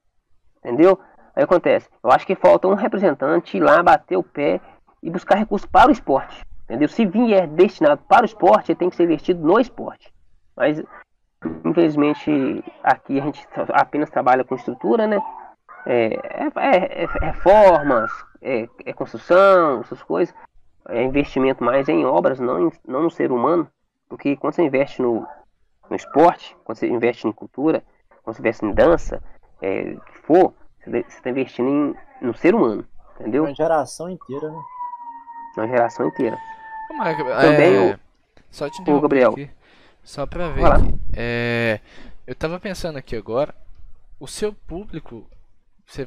[0.58, 0.98] Entendeu?
[1.34, 1.88] Aí acontece.
[2.02, 4.60] Eu acho que falta um representante ir lá bater o pé
[5.02, 6.40] e buscar recursos para o esporte.
[6.64, 6.88] Entendeu?
[6.88, 10.12] Se vier destinado para o esporte, ele tem que ser investido no esporte.
[10.56, 10.82] Mas
[11.64, 15.20] infelizmente aqui a gente apenas trabalha com estrutura, né?
[15.90, 16.06] É,
[16.44, 18.12] é, é, reformas,
[18.42, 20.34] é, é, construção, essas coisas.
[20.86, 23.66] É investimento mais em obras, não, em, não no ser humano.
[24.08, 25.26] Porque quando você investe no,
[25.88, 27.82] no esporte, quando você investe em cultura,
[28.22, 29.22] quando você investe em dança,
[29.62, 30.52] é, que for,
[30.84, 31.94] você está investindo em,
[32.26, 32.86] no ser humano,
[33.18, 33.44] entendeu?
[33.44, 34.62] Uma geração inteira, né?
[35.56, 36.38] Uma geração inteira.
[36.96, 37.98] Marco, Também é, o-
[38.50, 39.30] só te o interromper Gabriel.
[39.32, 39.50] aqui,
[40.04, 40.94] só pra ver aqui.
[41.16, 41.80] É,
[42.26, 43.54] eu tava pensando aqui agora,
[44.20, 45.26] o seu público,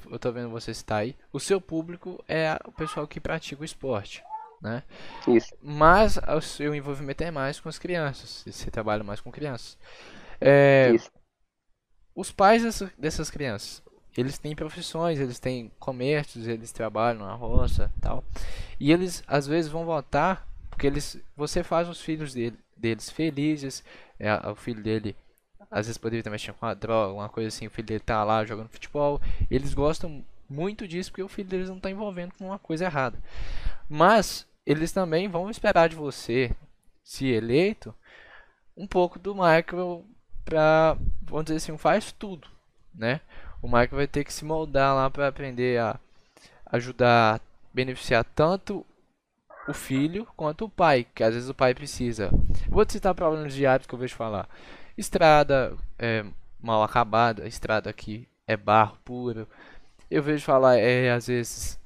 [0.09, 3.65] eu tô vendo você estar aí, o seu público é o pessoal que pratica o
[3.65, 4.23] esporte,
[4.61, 4.83] né?
[5.27, 5.55] Isso.
[5.61, 9.77] Mas o seu envolvimento é mais com as crianças, você trabalha mais com crianças.
[10.41, 11.11] É, Isso.
[12.15, 13.81] os pais dessa- dessas crianças,
[14.17, 18.23] eles têm profissões, eles têm comércios, eles trabalham na roça, tal.
[18.79, 23.83] E eles às vezes vão votar porque eles, você faz os filhos dele, deles felizes.
[24.19, 25.15] É, o filho dele
[25.71, 27.65] às vezes poderia estar mexendo com a droga, uma coisa assim.
[27.65, 29.21] O filho dele tá lá jogando futebol.
[29.49, 33.17] Eles gostam muito disso porque o filho deles não está envolvendo com uma coisa errada.
[33.87, 36.51] Mas eles também vão esperar de você,
[37.03, 37.95] se eleito,
[38.75, 40.05] um pouco do Michael
[40.43, 42.47] para, vamos dizer assim, faz tudo,
[42.93, 43.21] né?
[43.61, 45.99] O Michael vai ter que se moldar lá para aprender a
[46.65, 47.39] ajudar,
[47.73, 48.85] beneficiar tanto
[49.67, 52.29] o filho quanto o pai, que às vezes o pai precisa.
[52.67, 54.49] Vou te citar problemas diários que eu vejo falar.
[54.97, 56.25] Estrada é,
[56.61, 59.47] mal acabada, estrada aqui é barro puro.
[60.09, 61.79] Eu vejo falar, é, às vezes,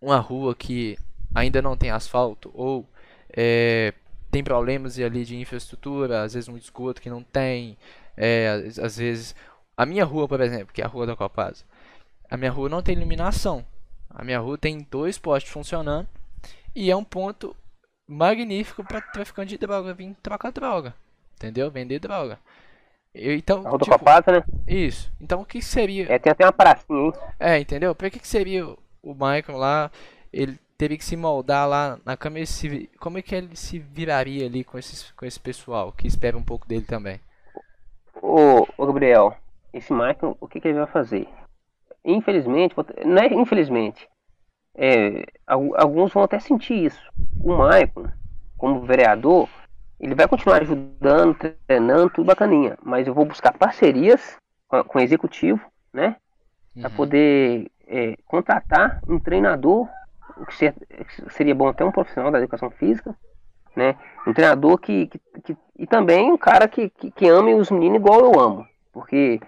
[0.00, 0.98] uma rua que
[1.34, 2.88] ainda não tem asfalto ou
[3.34, 3.92] é,
[4.30, 7.76] tem problemas ali de infraestrutura, às vezes um esgoto que não tem,
[8.16, 8.48] é,
[8.82, 9.34] às vezes
[9.76, 11.64] a minha rua, por exemplo, que é a rua da Copasa,
[12.30, 13.64] a minha rua não tem iluminação.
[14.08, 16.06] A minha rua tem dois postes funcionando
[16.74, 17.56] e é um ponto
[18.06, 20.94] magnífico para traficante de droga vir trocar droga,
[21.42, 21.70] entendeu?
[21.70, 22.38] Vender droga.
[23.14, 24.44] Eu, então, A tipo, Copasa, né?
[24.66, 25.12] isso.
[25.20, 27.94] Então o que seria É, tem até uma pracinha, é, entendeu?
[27.94, 29.90] Pra que, que seria o- Michael lá?
[30.32, 32.46] Ele teria que se moldar lá na câmera.
[32.46, 36.36] Se, como é que ele se viraria ali com, esses, com esse pessoal que espera
[36.38, 37.20] um pouco dele também?
[38.22, 39.36] Ô, ô Gabriel,
[39.72, 41.28] esse Michael, o que, que ele vai fazer?
[42.04, 42.74] Infelizmente,
[43.04, 44.08] não é infelizmente,
[44.76, 47.00] é, al- alguns vão até sentir isso.
[47.40, 48.10] O Michael,
[48.56, 49.48] como vereador,
[50.02, 51.36] ele vai continuar ajudando,
[51.66, 54.36] treinando, tudo bacaninha, mas eu vou buscar parcerias
[54.68, 55.60] com, o executivo,
[55.92, 56.16] né?
[56.80, 56.96] Para Uhum.
[56.96, 59.88] poder é, contratar um treinador,
[60.36, 60.74] o que ser-
[61.30, 63.16] seria bom até um profissional da educação física,
[63.76, 63.96] né?
[64.26, 67.98] Um treinador que, que, que- e também um cara que, que, que ame os meninos
[67.98, 69.40] igual eu amo, porque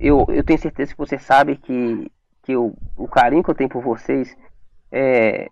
[0.00, 2.10] eu, eu tenho certeza que você sabe que,
[2.42, 4.36] que eu, o carinho que eu tenho por vocês
[4.90, 5.48] é,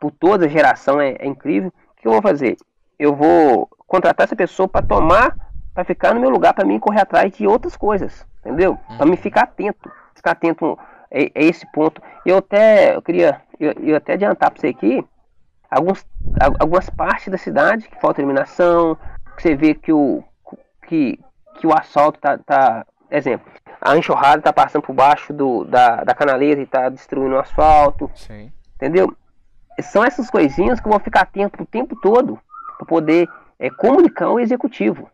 [0.00, 1.68] por toda a geração é, é incrível.
[1.68, 2.56] O que eu vou fazer?
[2.98, 5.36] Eu vou contratar essa pessoa para tomar,
[5.74, 8.78] para ficar no meu lugar, para mim correr atrás de outras coisas, entendeu?
[8.96, 10.78] Para me ficar atento, ficar atento
[11.12, 12.00] a, a esse ponto.
[12.24, 15.04] Eu até, eu queria, eu, eu até adiantar para você aqui,
[15.70, 16.06] alguns,
[16.40, 18.96] al- algumas partes da cidade que falta iluminação,
[19.36, 20.24] que você vê que o,
[20.88, 21.20] que,
[21.60, 23.46] que o asfalto tá, tá, exemplo,
[23.80, 28.10] a enxurrada tá passando por baixo do, da, da canaleta e tá destruindo o asfalto,
[28.14, 28.50] Sim.
[28.76, 29.14] entendeu?
[29.82, 32.40] São essas coisinhas que eu vou ficar atento o tempo todo
[32.76, 35.10] para poder é, comunicar ao executivo,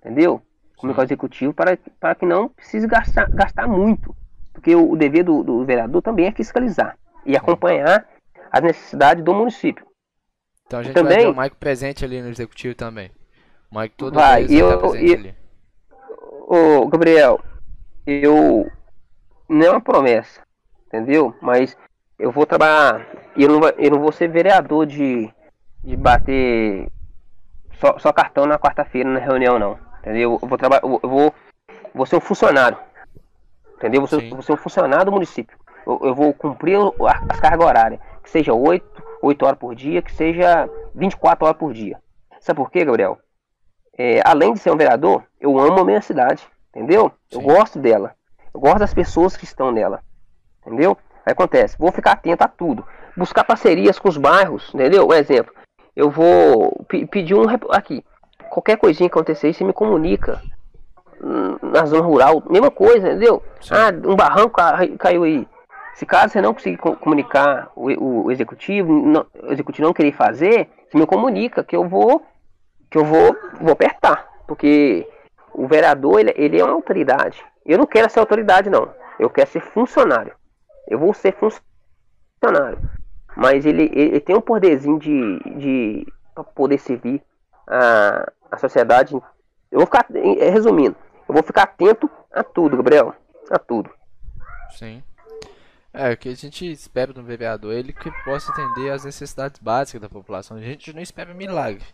[0.00, 0.40] entendeu?
[0.76, 4.14] Comunicar ao executivo para, para que não precise gastar, gastar muito,
[4.52, 8.06] porque o, o dever do, do vereador também é fiscalizar e acompanhar
[8.50, 9.86] as necessidades do município.
[10.66, 13.10] Então a gente Também- vai ver o Mike presente ali no executivo também.
[13.70, 15.34] O Mike todo Vai, vez vai estar eu- presente e- ali.
[16.50, 17.40] Ô, Gabriel,
[18.06, 18.70] eu.
[19.48, 20.40] Não é uma promessa,
[20.86, 21.34] entendeu?
[21.42, 21.76] Mas
[22.18, 23.06] eu vou trabalhar.
[23.36, 25.30] Eu não, eu não vou ser vereador de,
[25.88, 26.90] de bater
[27.80, 29.78] só, só cartão na quarta-feira na reunião, não.
[30.00, 30.38] Entendeu?
[30.40, 30.82] Eu vou trabalhar.
[30.84, 31.34] Eu vou,
[31.94, 32.76] vou ser um funcionário.
[33.76, 34.02] Entendeu?
[34.02, 35.56] Eu vou ser, eu vou ser um funcionário do município.
[35.86, 36.78] Eu, eu vou cumprir
[37.30, 38.00] as cargas horárias.
[38.22, 41.98] Que seja 8, 8 horas por dia, que seja 24 horas por dia.
[42.40, 43.18] Sabe por quê, Gabriel?
[43.96, 47.10] É, além de ser um vereador, eu amo a minha cidade, entendeu?
[47.32, 47.46] Eu Sim.
[47.46, 48.14] gosto dela.
[48.52, 50.00] Eu gosto das pessoas que estão nela,
[50.60, 50.96] entendeu?
[51.26, 52.86] Aí acontece, vou ficar atento a tudo.
[53.16, 55.08] Buscar parcerias com os bairros, entendeu?
[55.08, 55.52] Um exemplo,
[55.98, 57.44] eu vou pe- pedir um...
[57.70, 58.04] Aqui,
[58.50, 60.40] qualquer coisinha que acontecer, você me comunica.
[61.20, 63.42] Hum, Na zona rural, mesma coisa, entendeu?
[63.60, 63.74] Sim.
[63.74, 65.46] Ah, um barranco ca- caiu aí.
[65.94, 69.92] Se caso você não conseguir co- comunicar o, o- o executivo, não- o executivo não
[69.92, 72.22] querer fazer, você me comunica que eu vou
[72.90, 74.26] que eu vou, vou apertar.
[74.46, 75.06] Porque
[75.52, 77.44] o vereador, ele, ele é uma autoridade.
[77.66, 78.88] Eu não quero ser autoridade, não.
[79.18, 80.32] Eu quero ser funcionário.
[80.88, 82.78] Eu vou ser funcionário.
[83.38, 86.12] Mas ele, ele, tem um poderzinho de, de
[86.56, 87.22] poder servir
[87.68, 89.14] a, a sociedade.
[89.70, 90.96] Eu vou ficar, eh, resumindo,
[91.28, 93.14] eu vou ficar atento a tudo, Gabriel.
[93.48, 93.88] A tudo.
[94.76, 95.04] Sim.
[95.94, 99.60] É, o que a gente espera do vereador é ele que possa atender às necessidades
[99.60, 100.56] básicas da população.
[100.56, 101.84] A gente não espera milagre.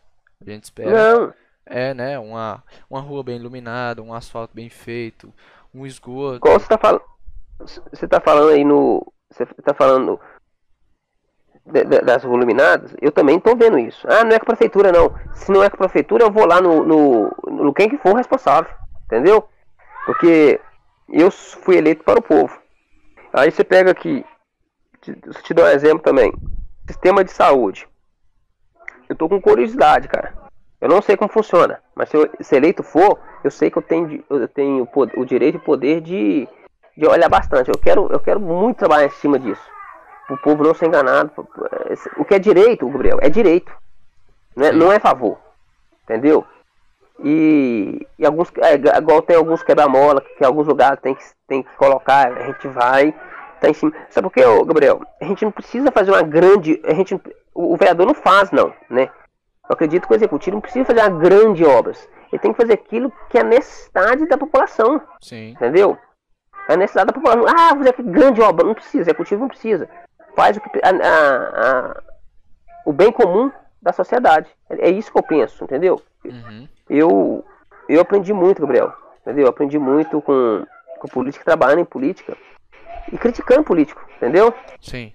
[0.41, 1.35] A gente espera Não,
[1.67, 5.31] é, né, uma, uma rua bem iluminada, um asfalto bem feito,
[5.75, 6.37] um esgoto.
[6.37, 7.03] Igual você tá falando.
[7.59, 9.13] Você tá falando aí no.
[9.31, 10.19] Você tá falando
[11.67, 14.07] das voluminadas, eu também estou vendo isso.
[14.09, 15.15] Ah, não é com a prefeitura, não.
[15.33, 18.15] Se não é com a prefeitura, eu vou lá no, no, no quem que for
[18.15, 18.71] responsável.
[19.07, 19.49] Entendeu?
[20.05, 20.61] Porque
[21.09, 22.59] eu fui eleito para o povo.
[23.33, 24.25] Aí você pega aqui,
[25.01, 26.33] te, te dou um exemplo também.
[26.87, 27.89] Sistema de saúde.
[29.09, 30.35] Eu tô com curiosidade, cara.
[30.81, 33.83] Eu não sei como funciona, mas se, eu, se eleito for, eu sei que eu
[33.83, 36.47] tenho, eu tenho o, o direito e o poder de,
[36.95, 37.71] de olhar bastante.
[37.71, 39.63] Eu quero, eu quero muito trabalhar em cima disso.
[40.31, 41.31] O povo não ser enganado.
[42.17, 43.73] O que é direito, Gabriel, é direito.
[44.57, 45.39] Não é, não é favor.
[46.05, 46.45] Entendeu?
[47.23, 51.63] E, e alguns, é, igual tem alguns quebra-mola que em alguns lugares tem que, tem
[51.63, 53.15] que colocar, a gente vai,
[53.61, 53.93] tá em cima.
[54.11, 55.01] Sabe por quê, Gabriel?
[55.21, 56.81] A gente não precisa fazer uma grande.
[56.85, 57.15] A gente,
[57.55, 59.11] o, o vereador não faz, não, né?
[59.69, 62.09] Eu acredito que o executivo não precisa fazer uma grande obras.
[62.31, 65.01] Ele tem que fazer aquilo que é necessidade da população.
[65.23, 65.51] Sim.
[65.51, 65.97] Entendeu?
[66.69, 67.47] É necessidade da população.
[67.47, 68.67] Ah, fazer grande obra.
[68.67, 69.89] Não precisa, o executivo não precisa.
[70.37, 72.03] Faz o, que, a, a, a,
[72.85, 74.49] o bem comum da sociedade.
[74.71, 76.03] É isso que eu penso, entendeu?
[76.25, 76.69] Uhum.
[76.89, 77.45] Eu,
[77.89, 78.93] eu aprendi muito, Gabriel.
[79.21, 79.45] Entendeu?
[79.45, 80.67] Eu aprendi muito com,
[80.99, 82.37] com política, trabalhando em política
[83.13, 84.53] e criticando político, entendeu?
[84.81, 85.13] Sim.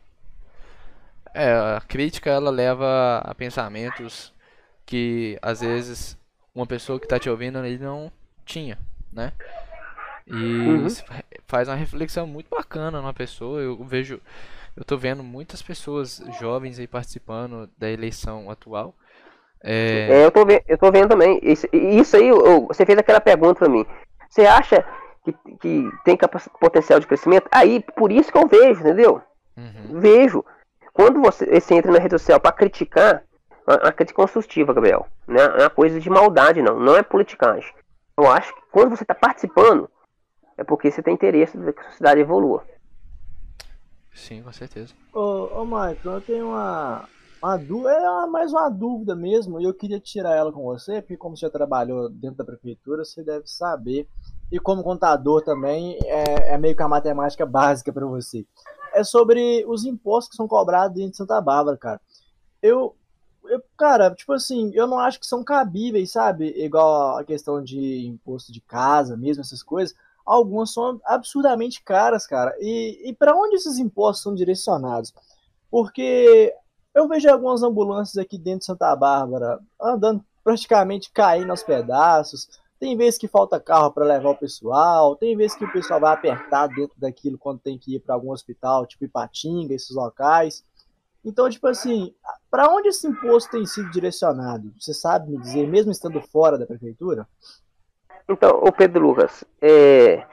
[1.34, 4.34] É, a crítica ela leva a pensamentos
[4.86, 6.18] que às vezes
[6.54, 8.12] uma pessoa que está te ouvindo ele não
[8.44, 8.80] tinha,
[9.14, 9.32] né?
[10.26, 10.88] E uhum.
[11.46, 13.62] faz uma reflexão muito bacana na pessoa.
[13.62, 14.22] Eu vejo,
[14.80, 18.96] eu tô vendo muitas pessoas jovens aí participando da eleição atual.
[19.62, 20.08] É...
[20.10, 21.38] é eu, tô vendo, eu tô vendo também.
[21.44, 23.86] Isso, isso aí, eu, você fez aquela pergunta para mim.
[24.30, 24.86] Você acha
[25.26, 26.18] que, que tem
[26.62, 27.50] potencial de crescimento?
[27.52, 29.22] Aí, por isso que eu vejo, entendeu?
[29.58, 30.00] Uhum.
[30.00, 30.46] Vejo.
[30.94, 33.22] Quando você, você entra na rede social para criticar,
[33.68, 35.08] uma crítica construtiva, Gabriel.
[35.28, 36.80] Não é uma coisa de maldade, não.
[36.80, 37.70] Não é politicagem.
[38.18, 39.90] Eu acho que quando você está participando,
[40.58, 42.64] é porque você tem interesse de que a sociedade evolua.
[44.20, 44.94] Sim, com certeza.
[45.14, 47.08] Ô, ô Michael, eu tenho uma,
[47.42, 51.18] uma dúvida, é mais uma dúvida mesmo, e eu queria tirar ela com você, porque
[51.18, 54.08] como você já trabalhou dentro da prefeitura, você deve saber.
[54.52, 58.46] E como contador também, é, é meio que a matemática básica para você.
[58.94, 62.02] É sobre os impostos que são cobrados dentro de Santa Bárbara, cara.
[62.62, 62.96] Eu,
[63.46, 66.50] eu, cara, tipo assim, eu não acho que são cabíveis, sabe?
[66.62, 69.96] Igual a questão de imposto de casa, mesmo essas coisas.
[70.30, 72.56] Algumas são absurdamente caras, cara.
[72.60, 75.12] E, e para onde esses impostos são direcionados?
[75.72, 76.54] Porque
[76.94, 82.48] eu vejo algumas ambulâncias aqui dentro de Santa Bárbara andando praticamente caindo aos pedaços.
[82.80, 86.14] Tem vezes que falta carro para levar o pessoal, tem vezes que o pessoal vai
[86.14, 90.64] apertado dentro daquilo quando tem que ir para algum hospital, tipo Ipatinga, esses locais.
[91.26, 92.14] Então, tipo assim,
[92.52, 94.72] para onde esse imposto tem sido direcionado?
[94.80, 97.28] Você sabe me dizer, mesmo estando fora da prefeitura?
[98.30, 100.24] Então, o Pedro Lucas, é,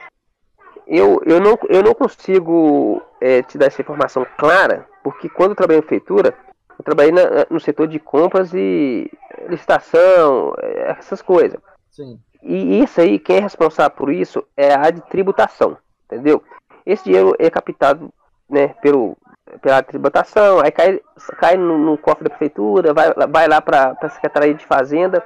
[0.87, 5.57] eu, eu, não, eu não consigo é, te dar essa informação clara, porque quando eu
[5.57, 6.35] trabalhei em prefeitura,
[6.79, 9.11] eu trabalhei na, no setor de compras e
[9.49, 11.59] licitação, é, essas coisas.
[11.91, 12.21] Sim.
[12.43, 16.43] E isso aí, quem é responsável por isso é a de tributação, entendeu?
[16.85, 18.13] Esse dinheiro é captado
[18.49, 19.17] né, pelo,
[19.61, 21.01] pela tributação, aí cai,
[21.39, 25.25] cai no, no cofre da prefeitura, vai, vai lá para a Secretaria de Fazenda.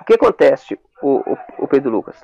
[0.00, 2.16] O que acontece, o, o, o Pedro Lucas?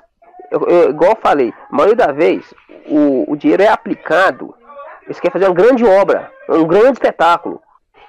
[0.51, 2.53] Eu, eu, igual eu falei, a maioria da vez
[2.87, 4.55] o, o dinheiro é aplicado,
[5.03, 7.61] eles querem fazer uma grande obra, um grande espetáculo,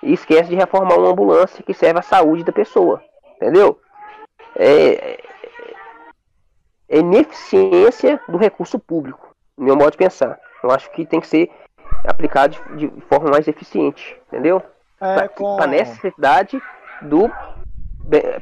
[0.02, 3.02] e esquece de reformar uma ambulância que serve à saúde da pessoa,
[3.36, 3.80] entendeu?
[4.54, 5.20] É,
[6.88, 10.38] é ineficiência do recurso público, no meu modo de pensar.
[10.62, 11.50] Eu acho que tem que ser
[12.06, 14.62] aplicado de, de forma mais eficiente, entendeu?
[15.00, 15.56] É, com...
[15.56, 16.60] Para necessidade
[17.02, 17.30] do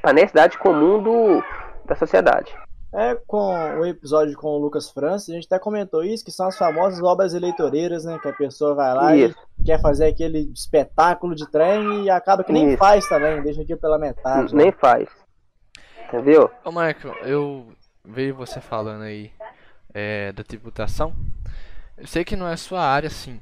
[0.03, 1.43] para necessidade comum do,
[1.85, 2.55] da sociedade.
[2.97, 6.47] É, com o episódio com o Lucas França, a gente até comentou isso, que são
[6.47, 8.20] as famosas obras eleitoreiras, né?
[8.20, 9.37] Que a pessoa vai lá isso.
[9.59, 12.78] e quer fazer aquele espetáculo de trem e acaba que nem isso.
[12.78, 14.55] faz também, deixa aqui pela metade.
[14.55, 14.72] Nem né?
[14.80, 15.09] faz.
[16.07, 16.49] Entendeu?
[16.64, 17.66] Ô Michael, eu
[18.05, 19.32] vejo você falando aí
[19.93, 21.12] é, da tributação.
[21.99, 23.41] Eu sei que não é sua área, sim.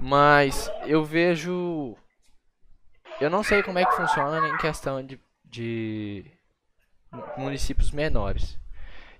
[0.00, 1.94] Mas eu vejo.
[3.20, 6.24] Eu não sei como é que funciona em questão de, de
[7.36, 8.58] municípios menores.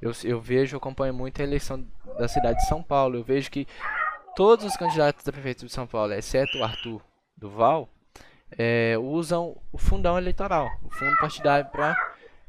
[0.00, 1.86] Eu, eu vejo, acompanho muito a eleição
[2.18, 3.16] da cidade de São Paulo.
[3.16, 3.66] Eu vejo que
[4.34, 7.00] todos os candidatos da prefeitura de São Paulo, exceto o Arthur
[7.36, 7.88] Duval,
[8.58, 11.96] é, usam o fundão eleitoral, o fundo partidário, para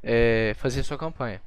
[0.02, 1.42] é, fazer sua campanha.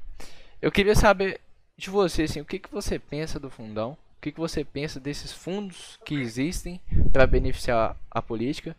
[0.60, 1.40] Eu queria saber
[1.76, 3.92] de você, assim, o que, que você pensa do fundão?
[3.92, 6.80] O que, que você pensa desses fundos que existem
[7.12, 8.74] para beneficiar a política?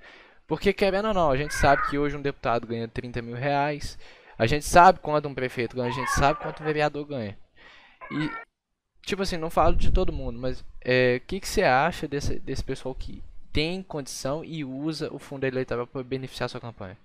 [0.47, 3.99] Porque, querendo ou não, a gente sabe que hoje um deputado ganha 30 mil reais,
[4.37, 7.37] a gente sabe quanto um prefeito ganha, a gente sabe quanto um vereador ganha.
[8.11, 8.31] E,
[9.01, 12.07] tipo assim, não falo de todo mundo, mas é, o é, que, que você acha
[12.07, 16.97] desse, desse pessoal que tem condição e usa o fundo eleitoral para beneficiar sua campanha?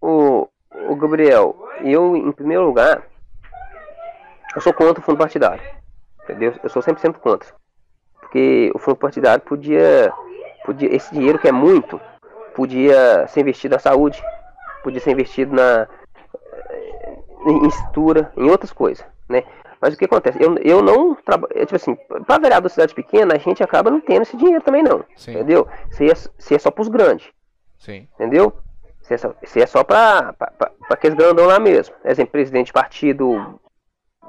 [0.00, 0.48] O,
[0.88, 1.54] o Gabriel,
[1.84, 3.06] eu, em primeiro lugar,
[4.54, 5.62] eu sou contra o fundo partidário.
[6.24, 6.54] Entendeu?
[6.62, 7.54] Eu sou 100% contra.
[8.20, 10.12] Porque o fundo partidário podia,
[10.64, 10.94] podia.
[10.94, 12.00] Esse dinheiro que é muito,
[12.54, 14.20] podia ser investido na saúde,
[14.82, 15.86] podia ser investido na,
[17.46, 19.42] em estrutura, em outras coisas, né?
[19.80, 20.42] Mas o que acontece?
[20.42, 21.52] Eu, eu não trabalho.
[21.54, 21.94] É, tipo assim,
[22.26, 25.04] para vereador da cidade pequena, a gente acaba não tendo esse dinheiro também, não.
[25.16, 25.32] Sim.
[25.32, 25.68] Entendeu?
[25.90, 27.28] Se é, se é só pros grandes.
[27.78, 28.08] Sim.
[28.14, 28.52] Entendeu?
[29.02, 31.94] Se é só, se é só pra, pra, pra, pra aqueles grandão lá mesmo.
[32.04, 33.60] Exemplo, presidente de partido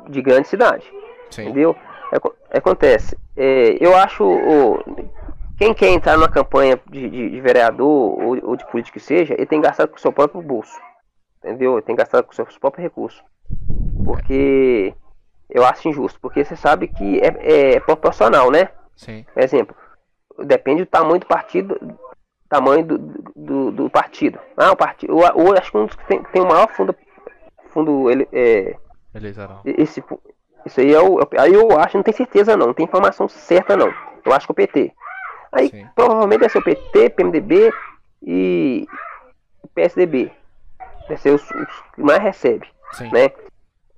[0.10, 0.86] de grande cidade.
[1.30, 1.44] Sim.
[1.44, 1.76] Entendeu?
[2.12, 2.18] É,
[2.56, 3.18] é, acontece.
[3.36, 4.24] É, eu acho.
[4.24, 4.84] O,
[5.58, 9.34] quem quer entrar numa campanha de, de, de vereador ou, ou, de político que seja,
[9.34, 10.80] ele tem que gastar com o seu próprio bolso.
[11.48, 11.82] Entendeu?
[11.82, 13.24] Tem que gastar com seus próprios recursos.
[14.04, 14.94] Porque
[15.50, 16.20] eu acho injusto.
[16.20, 18.70] Porque você sabe que é, é proporcional, né?
[18.96, 19.26] Sim.
[19.34, 19.76] Por exemplo,
[20.40, 21.80] depende do tamanho do partido.
[22.50, 22.98] Tamanho do,
[23.36, 24.40] do, do partido.
[24.58, 25.16] Ah, o partido.
[25.16, 26.96] Ou acho que um dos que tem, tem o maior fundo.
[27.70, 28.76] Fundo ele, é,
[29.14, 29.62] eleitoral.
[29.66, 30.04] Esse,
[30.66, 31.20] isso aí é o.
[31.38, 33.94] Aí eu acho, não tenho certeza não, não tem informação certa não.
[34.26, 34.94] Eu acho que é o PT.
[35.52, 35.88] Aí Sim.
[35.96, 37.74] provavelmente deve ser o PT, PMDB
[38.22, 38.88] e
[39.74, 40.32] PSDB.
[41.08, 42.68] Deve ser os, os que mais recebe.
[42.94, 43.10] Sim.
[43.12, 43.32] Né?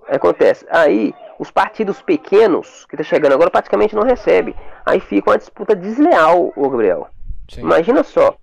[0.08, 0.66] Acontece.
[0.70, 4.56] Aí, os partidos pequenos, que tá chegando agora, praticamente não recebe.
[4.86, 7.08] Aí fica uma disputa desleal, ô Gabriel.
[7.50, 7.62] Sim.
[7.62, 8.36] Imagina só.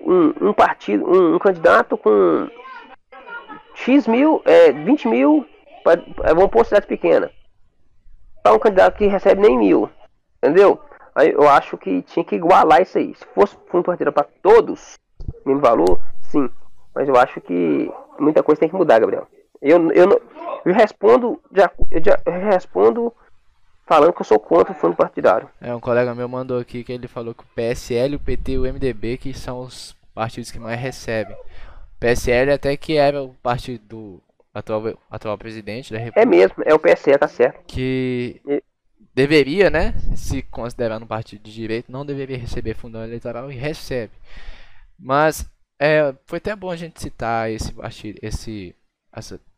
[0.00, 2.48] Um, um partido, um, um, candidato com
[3.74, 5.46] X mil, é, 20 mil,
[6.34, 7.30] vamos pôr cidade pequena.
[8.42, 9.90] Para um candidato que recebe nem mil.
[10.42, 10.80] Entendeu?
[11.14, 13.14] Aí eu acho que tinha que igualar isso aí.
[13.14, 14.94] Se fosse fundo partido para todos,
[15.44, 16.00] mesmo valor.
[17.08, 19.26] Mas eu acho que muita coisa tem que mudar, Gabriel.
[19.62, 20.22] Eu, eu,
[20.64, 23.12] eu respondo, já, eu, já, eu respondo
[23.86, 25.48] falando que eu sou contra o fundo partidário.
[25.60, 28.58] É, um colega meu mandou aqui que ele falou que o PSL, o PT e
[28.58, 31.34] o MDB que são os partidos que mais recebem.
[31.34, 34.22] O PSL até que era o partido do
[34.54, 36.20] atual, atual presidente da República.
[36.20, 37.64] É mesmo, é o PSL, tá certo.
[37.66, 38.62] Que e
[39.14, 44.12] deveria, né, se considerar um partido de direito, não deveria receber fundão eleitoral e recebe.
[44.98, 45.48] Mas
[45.78, 48.74] é, foi até bom a gente citar esse esse, esse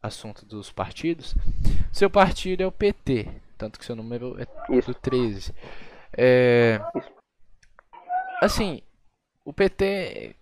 [0.03, 1.35] assunto dos partidos.
[1.93, 4.47] Seu partido é o PT, tanto que seu número é
[4.81, 5.55] do 13.
[6.17, 6.81] É,
[8.43, 8.83] assim,
[9.45, 10.35] o PT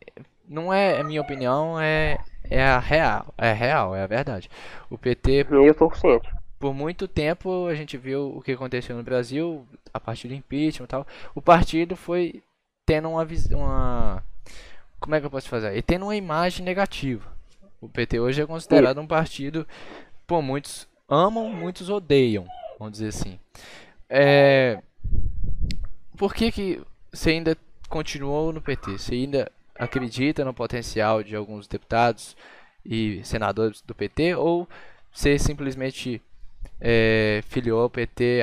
[0.48, 2.18] não é, a minha opinião, é,
[2.50, 4.50] é a real, é real, é a verdade.
[4.90, 5.44] O PT.
[5.44, 10.28] Tô consciente por muito tempo a gente viu o que aconteceu no Brasil a partir
[10.28, 11.06] do impeachment e tal.
[11.34, 12.42] O partido foi
[12.86, 14.24] tendo uma uma
[15.01, 15.76] como é que eu posso fazer?
[15.76, 17.36] E tendo uma imagem negativa.
[17.80, 19.66] O PT hoje é considerado um partido,
[20.26, 22.46] por muitos amam, muitos odeiam,
[22.78, 23.38] vamos dizer assim.
[24.11, 24.82] É,
[26.16, 26.82] por que que
[27.12, 27.57] você ainda
[27.88, 28.99] continuou no PT?
[28.99, 32.36] Você ainda acredita no potencial de alguns deputados
[32.84, 34.68] e senadores do PT ou
[35.12, 36.20] você simplesmente
[36.80, 38.40] é, filiou ao PT,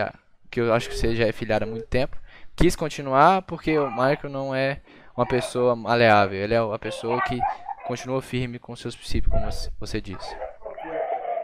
[0.49, 2.18] que eu acho que você já é filiado há muito tempo,
[2.56, 4.80] quis continuar porque o Michael não é
[5.16, 7.39] uma pessoa maleável, ele é uma pessoa que
[7.86, 9.49] continua firme com seus princípios, como
[9.80, 10.36] você disse.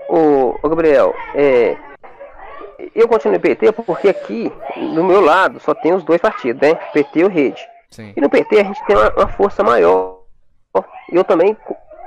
[0.09, 1.77] Ô, ô Gabriel, é,
[2.93, 4.51] eu continuo no PT porque aqui,
[4.93, 6.75] do meu lado, só tem os dois partidos, né?
[6.93, 7.61] PT e o Rede.
[7.89, 8.13] Sim.
[8.15, 10.19] E no PT a gente tem uma, uma força maior.
[11.11, 11.55] Eu também,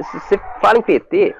[0.01, 1.35] se você fala em PT,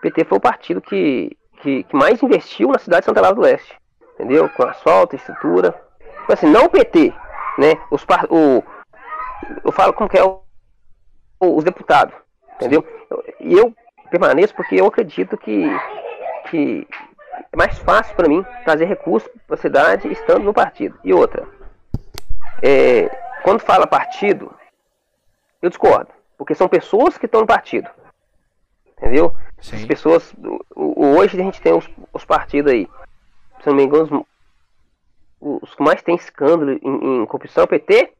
[0.00, 1.36] PT foi o partido que
[1.66, 3.74] que, que mais investiu na cidade de Santa Laura do Leste.
[4.14, 4.48] Entendeu?
[4.50, 5.72] Com asfalto, estrutura.
[6.20, 7.12] Tipo assim, não o PT,
[7.58, 7.74] né?
[7.90, 8.62] Os, o,
[9.64, 10.42] eu falo como que é o,
[11.40, 12.14] os deputados.
[12.54, 12.84] Entendeu?
[13.40, 13.74] E eu, eu
[14.10, 15.66] permaneço porque eu acredito que,
[16.50, 16.86] que
[17.52, 20.98] é mais fácil para mim trazer recursos para a cidade estando no partido.
[21.04, 21.46] E outra,
[22.62, 23.08] é,
[23.42, 24.52] quando fala partido,
[25.60, 27.88] eu discordo, porque são pessoas que estão no partido.
[28.96, 29.34] Entendeu?
[29.60, 29.76] Sim.
[29.76, 30.34] As pessoas.
[30.74, 32.88] Hoje a gente tem os, os partidos aí.
[33.60, 34.26] Se não me engano,
[35.40, 38.12] os, os que mais tem escândalo em, em corrupção é o PT,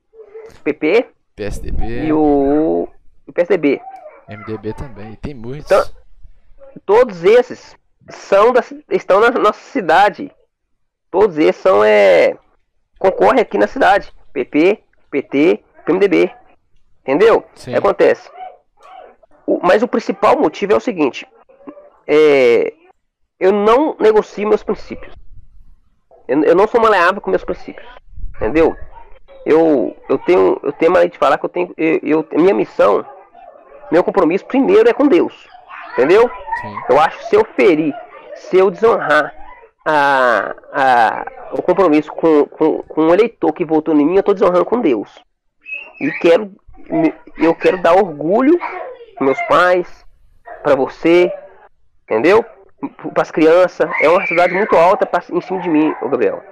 [0.55, 2.89] PP, PSDB e o,
[3.27, 3.81] o PSDB.
[4.29, 5.67] MDB também, tem muitos.
[5.67, 5.85] Então,
[6.85, 7.77] todos esses
[8.09, 10.31] são da, estão na nossa cidade.
[11.11, 12.37] Todos esses são é
[12.99, 14.13] concorrem aqui na cidade.
[14.33, 16.31] PP, PT, PMDB.
[17.03, 17.45] Entendeu?
[17.55, 17.75] Sim.
[17.75, 18.29] Acontece?
[19.47, 21.27] O, mas o principal motivo é o seguinte:
[22.07, 22.73] é,
[23.39, 25.15] eu não negocio meus princípios.
[26.27, 27.87] Eu, eu, não sou maleável com meus princípios.
[28.37, 28.77] Entendeu?
[29.47, 33.07] Eu, eu tenho eu tenho maneira de falar que eu tenho eu, eu, minha missão,
[33.93, 35.49] meu compromisso primeiro é com Deus.
[35.93, 36.29] Entendeu?
[36.61, 36.77] Sim.
[36.91, 37.95] Eu acho que se eu ferir,
[38.35, 39.33] se eu desonrar
[39.87, 44.35] a, a, o compromisso com, com, com um eleitor que votou em mim, eu estou
[44.35, 45.25] desonrando com Deus.
[46.01, 46.53] E quero,
[47.39, 48.59] eu quero dar orgulho
[49.15, 50.05] para meus pais,
[50.63, 51.33] para você,
[52.03, 52.45] entendeu?
[53.15, 53.89] Para as crianças.
[54.03, 56.43] É uma cidade muito alta pra, em cima de mim, ô Gabriel.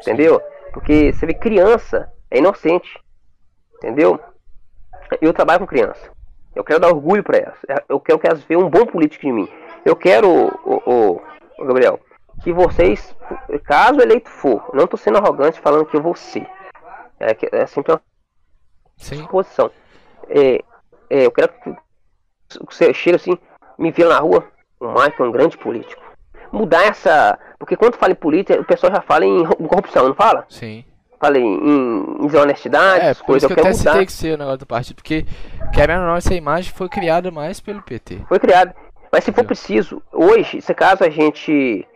[0.00, 0.40] Entendeu?
[0.72, 2.98] Porque você vê criança é inocente.
[3.76, 4.20] Entendeu?
[5.20, 6.10] Eu trabalho com criança.
[6.54, 7.58] Eu quero dar orgulho para elas.
[7.88, 9.48] Eu quero que elas vejam um bom político de mim.
[9.84, 11.20] Eu quero, o,
[11.58, 11.98] o, Gabriel,
[12.42, 13.16] que vocês,
[13.64, 16.46] caso eleito for, não estou sendo arrogante falando que eu vou ser.
[17.18, 18.02] É, é sempre uma
[18.96, 19.26] Sim.
[19.26, 19.70] posição.
[20.28, 20.62] É,
[21.08, 21.74] é, eu quero que
[22.68, 23.38] você chegue assim,
[23.78, 24.46] me vê na rua,
[24.78, 26.02] o Michael é um grande político.
[26.52, 27.38] Mudar essa.
[27.58, 30.44] Porque quando fala em política, o pessoal já fala em corrupção, não fala?
[30.48, 30.84] Sim.
[31.20, 33.48] Fala em, desonestidade, é, coisas.
[33.48, 33.92] Eu, eu quero mudar.
[33.92, 35.26] Tem que ser o negócio do partido, porque,
[35.74, 38.20] querendo ou não, essa imagem foi criada mais pelo PT.
[38.26, 38.74] Foi criada.
[39.12, 41.86] Mas se for preciso, hoje, se caso a gente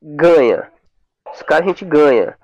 [0.00, 0.68] ganha,
[1.32, 2.36] se caso a gente ganha,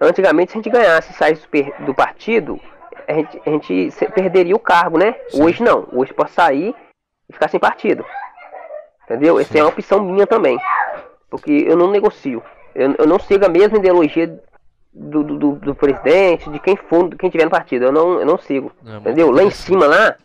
[0.00, 1.48] antigamente se a gente ganhasse e saísse
[1.84, 2.60] do partido,
[3.08, 5.16] a gente, a gente perderia o cargo, né?
[5.28, 5.42] Sim.
[5.42, 6.72] Hoje não, hoje pode sair
[7.28, 8.04] e ficar sem partido.
[9.04, 9.40] Entendeu?
[9.40, 10.58] Essa é uma opção minha também.
[11.28, 12.42] Porque eu não negocio.
[12.74, 14.40] Eu, eu não sigo a mesma ideologia
[14.92, 17.86] do, do, do, presidente, de quem for, de quem tiver no partido.
[17.86, 18.72] Eu não, eu não sigo.
[18.84, 19.30] É entendeu?
[19.30, 20.16] Lá em cima, lá,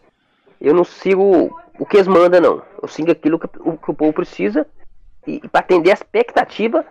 [0.60, 2.62] eu não sigo o que eles mandam, não.
[2.82, 4.68] Eu sigo aquilo que, o, que o povo precisa
[5.26, 6.86] e, e para atender a expectativa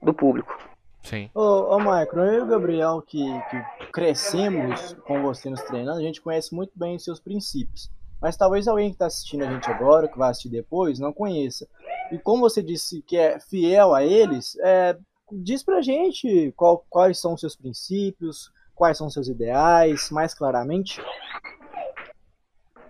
[0.00, 0.56] do público.
[1.02, 1.30] Sim.
[1.34, 6.02] Ô, ô Michael, eu e o Gabriel, que, que crescemos com você nos treinando, a
[6.02, 7.90] gente conhece muito bem os seus princípios.
[8.20, 11.68] Mas talvez alguém que está assistindo a gente agora, que vai assistir depois, não conheça.
[12.10, 14.96] E como você disse que é fiel a eles, é,
[15.30, 20.34] diz pra gente qual, quais são os seus princípios, quais são os seus ideais, mais
[20.34, 21.00] claramente.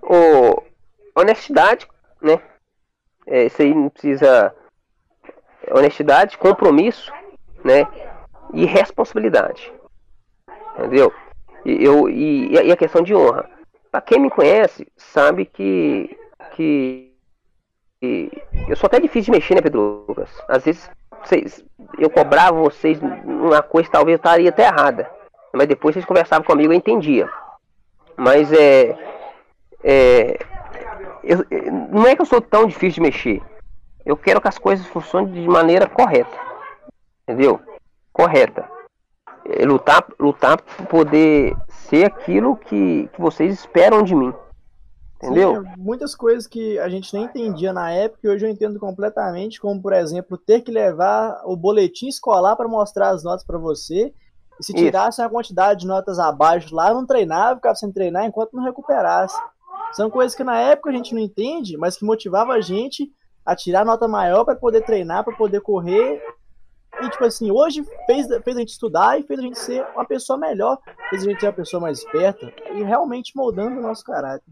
[0.02, 0.62] O,
[1.18, 1.88] honestidade,
[2.20, 2.40] né?
[3.26, 4.54] É, isso aí não precisa.
[5.70, 7.10] Honestidade, compromisso,
[7.64, 7.88] né?
[8.52, 9.72] E responsabilidade.
[10.78, 11.12] Entendeu?
[11.64, 13.50] E, eu, e, e a questão de honra.
[13.90, 16.16] Para quem me conhece, sabe que,
[16.52, 17.12] que,
[18.00, 18.30] que,
[18.68, 20.30] eu sou até difícil de mexer, né, Pedro Lucas?
[20.48, 20.88] Às vezes
[21.26, 21.64] vocês,
[21.98, 25.10] eu cobrava vocês uma coisa talvez eu estaria até errada.
[25.52, 27.28] Mas depois vocês conversavam comigo eu entendia.
[28.16, 28.96] Mas é.
[29.82, 30.38] é
[31.22, 31.44] eu,
[31.90, 33.42] não é que eu sou tão difícil de mexer.
[34.04, 36.38] Eu quero que as coisas funcionem de maneira correta.
[37.22, 37.60] Entendeu?
[38.12, 38.70] Correta.
[39.44, 44.32] É lutar, lutar por poder ser aquilo que, que vocês esperam de mim.
[45.16, 45.62] Entendeu?
[45.62, 49.60] Sim, muitas coisas que a gente nem entendia na época e hoje eu entendo completamente,
[49.60, 54.12] como por exemplo, ter que levar o boletim escolar para mostrar as notas para você.
[54.58, 58.54] E se tirasse a quantidade de notas abaixo lá, não treinava, ficava sem treinar enquanto
[58.54, 59.38] não recuperasse.
[59.92, 63.10] São coisas que na época a gente não entende, mas que motivava a gente
[63.44, 66.20] a tirar nota maior para poder treinar, para poder correr
[67.00, 70.04] e, tipo assim, hoje fez, fez a gente estudar e fez a gente ser uma
[70.04, 70.78] pessoa melhor,
[71.10, 74.50] fez a gente ser uma pessoa mais esperta e realmente moldando o nosso caráter.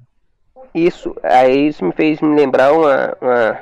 [0.74, 3.60] Isso, aí isso me fez me lembrar uma, uma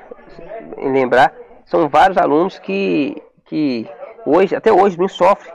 [0.79, 1.33] lembrar,
[1.67, 3.89] são vários alunos que, que
[4.25, 5.53] hoje, até hoje, me sofrem.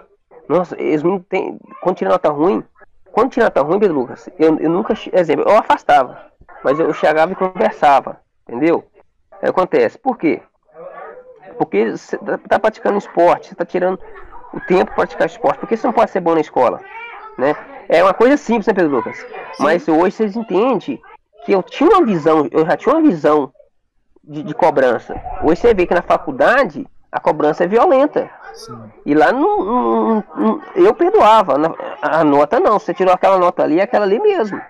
[0.47, 2.63] Nossa, eles não têm, quando tira nota ruim,
[3.11, 6.31] quando tira nota ruim, Pedro Lucas, eu, eu nunca, exemplo, eu afastava,
[6.63, 8.83] mas eu chegava e conversava, entendeu?
[9.41, 10.41] Aí acontece, por quê?
[11.57, 13.99] Porque você está tá praticando esporte, você está tirando
[14.53, 15.59] o tempo para praticar esporte.
[15.59, 16.79] Por que você não pode ser bom na escola?
[17.37, 17.55] Né?
[17.89, 19.17] É uma coisa simples, né, Pedro Lucas?
[19.17, 19.63] Sim.
[19.63, 21.01] Mas hoje vocês entendem
[21.47, 23.53] que eu tinha uma visão, eu já tinha uma visão
[24.21, 25.15] de, de cobrança.
[25.41, 28.29] Hoje você vê que na faculdade a cobrança é violenta.
[28.53, 28.77] Sim.
[29.05, 31.53] E lá não, não, não, eu perdoava.
[32.01, 32.77] A nota não.
[32.77, 34.61] Você tirou aquela nota ali, aquela ali mesmo.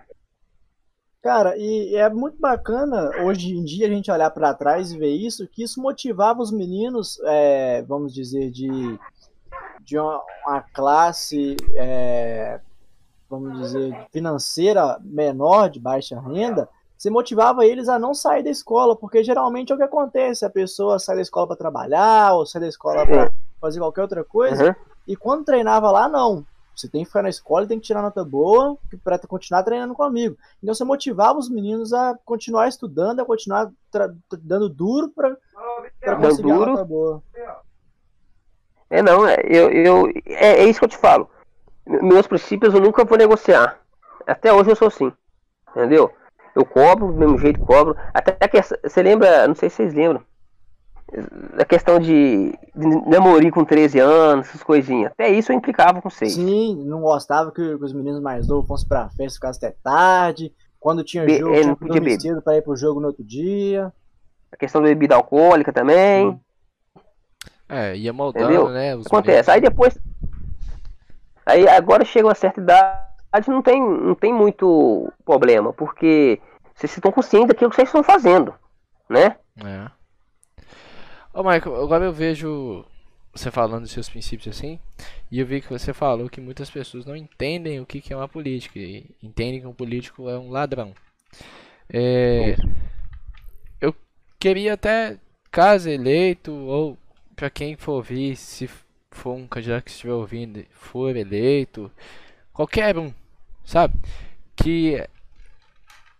[1.24, 5.10] Cara, e é muito bacana hoje em dia a gente olhar para trás e ver
[5.10, 9.00] isso, que isso motivava os meninos, é, vamos dizer, de,
[9.82, 12.60] de uma, uma classe, é,
[13.30, 18.96] vamos dizer, financeira menor, de baixa renda, você motivava eles a não sair da escola,
[18.96, 22.62] porque geralmente é o que acontece, a pessoa sai da escola para trabalhar, ou sai
[22.62, 24.76] da escola para fazer qualquer outra coisa, uhum.
[25.08, 26.46] e quando treinava lá, não.
[26.76, 29.96] Você tem que ficar na escola e tem que tirar nota boa para continuar treinando
[29.96, 30.38] comigo.
[30.62, 33.72] Então você motivava os meninos a continuar estudando, a continuar
[34.44, 35.36] dando duro para
[36.18, 36.72] conseguir duro.
[36.74, 37.24] nota boa.
[38.92, 41.28] É não, é, eu, eu, é, é isso que eu te falo.
[41.88, 43.80] Meus princípios eu nunca vou negociar.
[44.26, 45.12] Até hoje eu sou assim.
[45.70, 46.12] Entendeu?
[46.56, 47.96] Eu cobro do mesmo jeito cobro.
[48.14, 50.22] Até que você lembra, não sei se vocês lembram,
[51.58, 55.12] a questão de, de namorar com 13 anos, essas coisinhas.
[55.12, 56.34] Até isso eu implicava com vocês.
[56.34, 60.54] Sim, não gostava que, os meninos mais novos fossem pra festa, ficassem até tarde.
[60.80, 63.24] Quando tinha Be jogo, é, tinha que dormir cedo pra ir pro jogo no outro
[63.24, 63.92] dia.
[64.52, 66.32] A questão da bebida alcoólica também.
[66.32, 66.40] Sim.
[67.70, 68.70] É, ia moldando, Entendeu?
[68.70, 68.94] né?
[68.94, 69.52] Acontece.
[69.52, 69.98] Aí depois.
[71.48, 76.42] Aí agora chega uma certa idade, não tem, não tem muito problema, porque
[76.76, 78.54] vocês estão conscientes daquilo que vocês estão fazendo,
[79.10, 79.38] né?
[79.64, 79.90] É.
[81.34, 82.86] Ô, Michael, agora eu vejo
[83.32, 84.78] você falando dos seus princípios assim,
[85.32, 88.18] e eu vi que você falou que muitas pessoas não entendem o que, que é
[88.18, 90.94] uma política, e entendem que um político é um ladrão.
[91.90, 92.58] É,
[93.80, 93.96] eu
[94.38, 95.18] queria até,
[95.50, 96.98] caso eleito, ou
[97.38, 98.70] para quem for ouvir, se
[99.18, 101.92] for um candidato que estiver ouvindo, for eleito,
[102.54, 103.14] qualquer um,
[103.66, 103.96] sabe?
[104.56, 105.08] Que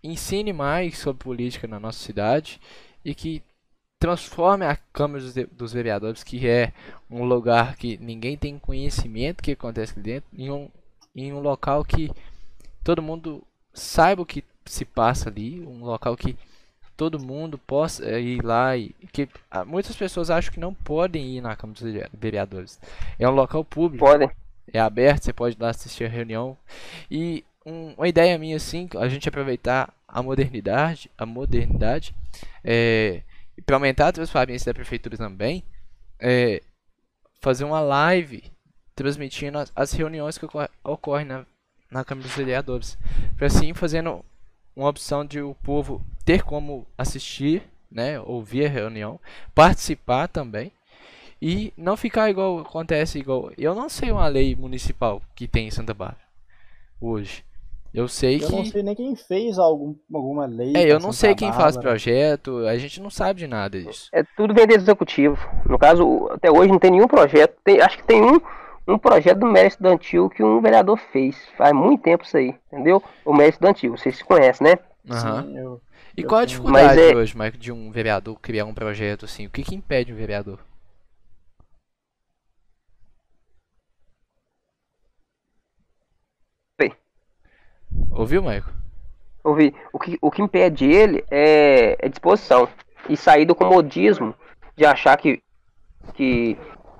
[0.02, 2.60] ensine mais sobre política na nossa cidade
[3.04, 3.42] e que
[3.98, 6.72] transforme a Câmara dos Vereadores, que é
[7.10, 10.68] um lugar que ninguém tem conhecimento que acontece ali dentro, em um,
[11.14, 12.10] em um local que
[12.84, 13.42] todo mundo
[13.72, 16.36] saiba o que se passa ali, um local que
[16.98, 21.36] todo mundo possa eh, ir lá e que ah, muitas pessoas acham que não podem
[21.36, 22.80] ir na Câmara dos Vereadores.
[23.16, 24.04] É um local público.
[24.04, 24.28] Podem.
[24.70, 26.58] É aberto, você pode ir lá assistir a reunião.
[27.08, 32.14] E um, uma ideia minha assim, a gente aproveitar a modernidade, a modernidade,
[32.64, 33.22] é,
[33.56, 35.62] e para aumentar a transparência da prefeitura também,
[36.18, 36.60] é,
[37.40, 38.42] fazer uma live
[38.96, 41.46] transmitindo as, as reuniões que ocorrem ocorre na,
[41.88, 42.98] na Câmara dos Vereadores.
[43.36, 44.24] Para assim fazendo
[44.78, 49.18] uma opção de o povo ter como assistir, né, ouvir a reunião,
[49.52, 50.70] participar também
[51.42, 53.50] e não ficar igual acontece igual.
[53.58, 56.22] Eu não sei uma lei municipal que tem em Santa Bárbara
[57.00, 57.44] hoje.
[57.92, 58.52] Eu sei eu que.
[58.52, 60.76] não sei nem quem fez algum, alguma lei.
[60.76, 61.94] É, eu não sei Santa quem faz Bárbara.
[61.94, 64.08] projeto, a gente não sabe de nada disso.
[64.12, 65.38] É tudo vender executivo.
[65.66, 67.56] No caso, até hoje não tem nenhum projeto.
[67.64, 68.40] Tem, acho que tem um,
[68.88, 71.36] um projeto do mérito estudantil que um vereador fez.
[71.56, 73.02] Faz muito tempo isso aí, entendeu?
[73.24, 74.78] O mérito estudantil, vocês se conhecem, né?
[75.10, 75.42] Aham.
[75.42, 75.80] Sim, eu-
[76.16, 79.46] E qual a dificuldade é- hoje, Michael, de um vereador criar um projeto assim?
[79.46, 80.58] O que, que impede um vereador?
[86.80, 86.92] Oi.
[88.10, 88.64] Ouviu, Michael?
[89.44, 89.74] Ouvi.
[89.92, 92.68] O que, o que impede ele é, é disposição.
[93.08, 94.34] E sair do comodismo
[94.76, 95.42] de achar que,
[96.14, 96.56] que,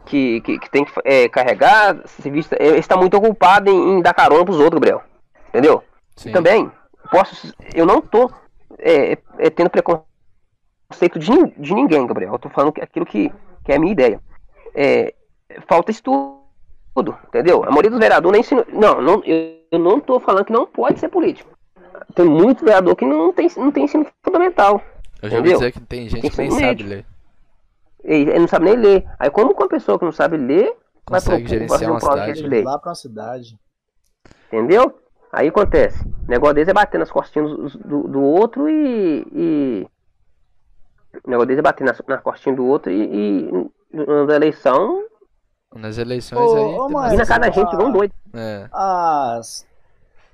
[0.08, 2.54] que, que, que tem que é, carregar serviço.
[2.58, 5.02] Ele está muito ocupado em, em dar carona pros outros, Gabriel.
[5.48, 5.82] Entendeu?
[6.16, 6.30] Sim.
[6.30, 6.70] E também,
[7.10, 8.30] posso, eu não tô
[8.78, 12.32] é, é, tendo preconceito de, de ninguém, Gabriel.
[12.32, 13.30] Eu tô falando que- aquilo que,
[13.64, 14.20] que é a minha ideia.
[14.74, 15.14] É,
[15.66, 16.38] falta estudo,
[17.28, 17.62] entendeu?
[17.64, 18.66] A maioria dos vereadores nem ensina.
[18.72, 21.50] Não, não eu, eu não tô falando que não pode ser político.
[22.14, 24.80] Tem muito vereador que não tem, não tem ensino fundamental.
[25.20, 25.58] Eu já ouvi entendeu?
[25.58, 27.04] dizer que tem gente que Ensino nem sabe ler.
[28.04, 29.08] Ele, ele não sabe nem ler.
[29.18, 30.66] Aí, como uma pessoa que não sabe ler,
[31.08, 32.42] vai, Consegue gerenciar vai fazer um uma projeto cidade.
[32.42, 32.62] de lei.
[32.64, 33.58] lá pra uma cidade.
[34.46, 34.98] Entendeu?
[35.32, 36.02] Aí acontece.
[36.06, 39.86] O negócio deles é bater nas costinhas do, do, outro e, e-
[41.24, 45.04] O negócio deles é bater nas, na costinha do outro e, e na eleição.
[45.74, 46.74] Nas eleições Ô, aí.
[46.78, 48.14] ô, Mas E na cara da gente, vão doido.
[48.32, 48.68] É.
[48.72, 49.66] As,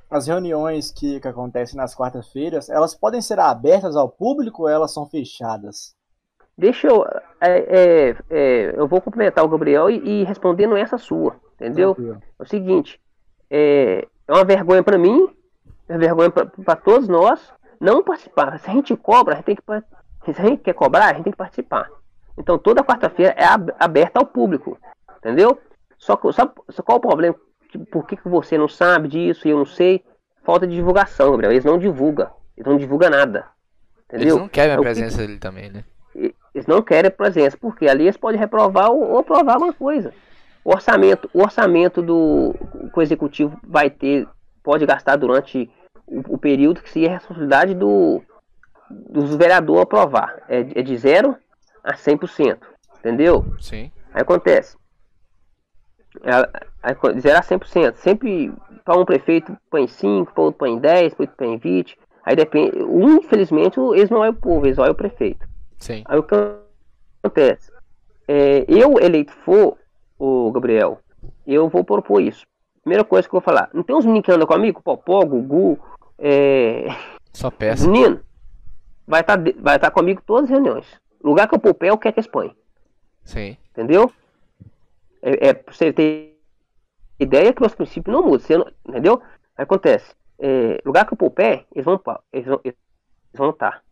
[0.08, 4.92] as reuniões que, que acontecem nas quartas-feiras, elas podem ser abertas ao público ou elas
[4.92, 5.92] são fechadas?
[6.56, 7.04] Deixa eu.
[7.40, 11.36] é, é, é, eu vou complementar o Gabriel e, e respondendo essa sua.
[11.54, 11.96] Entendeu?
[12.38, 13.00] É o seguinte,
[13.50, 15.28] é, é uma vergonha pra mim,
[15.88, 18.58] é uma vergonha pra- pra todos nós não participar.
[18.58, 19.62] Se a gente cobra, a gente tem que
[20.32, 21.88] se a gente quer cobrar, a gente tem que participar.
[22.38, 24.78] Então toda quarta-feira é ab- aberta ao público,
[25.18, 25.58] entendeu?
[25.98, 27.34] Só que sabe, só qual o problema?
[27.90, 30.04] Por que, que você não sabe disso e eu não sei?
[30.44, 31.52] Falta de divulgação, Gabriel.
[31.52, 33.46] Eles não divulgam, eles não divulgam nada,
[34.06, 34.28] entendeu?
[34.28, 35.84] Eles não querem a É o que- presença dele também, né?
[36.54, 40.12] Eles não querem presença, porque ali eles podem reprovar ou, ou aprovar alguma coisa.
[40.64, 42.54] O orçamento, o orçamento do
[42.92, 44.26] que o executivo vai ter,
[44.62, 45.68] pode gastar durante
[46.06, 48.22] o, o período que seria a responsabilidade do,
[48.88, 50.42] dos vereadores aprovar.
[50.48, 51.36] É, é de 0
[51.82, 52.58] a 100%.
[52.98, 53.44] Entendeu?
[53.60, 53.90] Sim.
[54.12, 54.76] Aí acontece.
[56.22, 56.32] É,
[56.82, 57.96] aí, de 0 a 100%.
[57.96, 58.52] Sempre
[58.84, 61.98] para um prefeito põe 5, para outro põe 10, para outro põe 20.
[62.24, 62.82] Aí depende.
[62.82, 65.46] Um, infelizmente, eles não é o povo, eles é o prefeito.
[65.84, 66.02] Sim.
[66.06, 66.34] Aí o que
[67.22, 67.70] acontece?
[68.26, 69.76] É, eu eleito for,
[70.18, 70.98] o Gabriel,
[71.46, 72.46] eu vou propor isso.
[72.80, 74.80] Primeira coisa que eu vou falar, não tem uns meninos que andam comigo?
[74.82, 75.78] Popó, Gugu,
[76.18, 76.86] é,
[77.34, 77.86] Só peça.
[77.86, 78.22] menino,
[79.06, 80.86] vai estar vai tá comigo todas as reuniões.
[81.22, 82.56] Lugar que eu pôr o pé, eu quero que eles põem.
[83.22, 83.54] Sim.
[83.72, 84.10] Entendeu?
[85.20, 86.40] É, é você ter
[87.20, 88.40] ideia que meus princípios não mudam.
[88.40, 89.20] Você não, entendeu?
[89.54, 90.14] Acontece.
[90.38, 92.20] é, lugar que eu pôr o pé, eles vão estar.
[92.32, 92.76] Eles vão, eles
[93.34, 93.82] vão tá.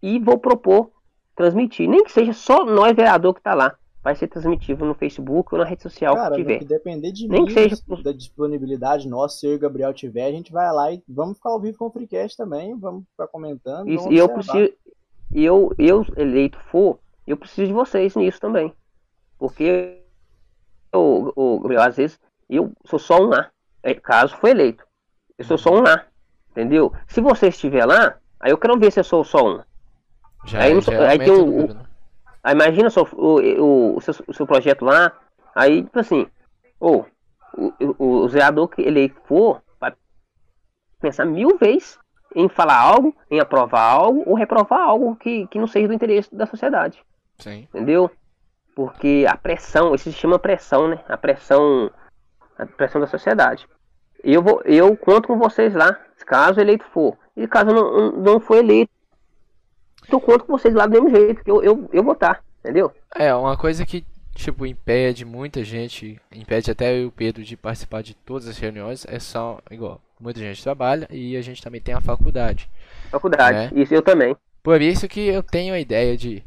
[0.00, 0.92] E vou propor
[1.34, 1.88] transmitir.
[1.88, 3.74] Nem que seja só nós, vereador, que tá lá.
[4.02, 6.58] Vai ser transmitido no Facebook ou na rede social Cara, que tiver.
[6.60, 9.92] que depender de Nem mim, que seja- da disponibilidade nossa, se eu e o Gabriel
[9.92, 13.04] tiver, a gente vai lá e vamos ficar ao vivo com o Freecast também, vamos
[13.10, 13.88] ficar comentando.
[13.90, 14.72] Isso, vamos e eu preciso.
[15.32, 18.72] E eu, eu eleito for, eu preciso de vocês nisso também.
[19.38, 20.00] Porque
[20.92, 22.18] eu, eu, Gabriel, às vezes
[22.48, 23.50] eu sou só um A.
[23.82, 24.84] é, Caso for eleito.
[25.38, 26.06] Eu sou só um lá.
[26.50, 26.92] Entendeu?
[27.06, 29.60] Se você estiver lá, aí eu quero ver se eu sou só um.
[30.44, 31.84] Já, Aí já aí tem o número, né?
[32.42, 35.12] Aí imagina só o, o, o seu, o seu projeto lá,
[35.54, 36.26] aí, tipo assim,
[36.78, 37.06] ou
[37.54, 39.92] o, o, o zelador que ele for, vai
[41.00, 41.98] pensar mil vezes
[42.34, 46.34] em falar algo, em aprovar algo ou reprovar algo que, que não seja do interesse
[46.34, 47.02] da sociedade,
[47.38, 47.68] Sim.
[47.74, 48.10] entendeu?
[48.74, 51.04] Porque a pressão, isso se chama pressão, né?
[51.08, 51.90] A pressão,
[52.56, 53.68] a pressão da sociedade.
[54.22, 57.16] Eu vou, eu conto com vocês lá, caso eleito for.
[57.36, 58.92] E caso não, não for eleito,
[60.14, 62.92] eu conto com vocês lá do mesmo jeito, que eu, eu, eu vou estar, entendeu?
[63.14, 64.04] É, uma coisa que,
[64.34, 68.58] tipo, impede muita gente, impede até eu e o Pedro de participar de todas as
[68.58, 72.68] reuniões, é só, igual, muita gente trabalha e a gente também tem a faculdade.
[73.10, 73.82] Faculdade, Né?
[73.82, 74.36] isso eu também.
[74.62, 76.42] Por isso que eu tenho a ideia de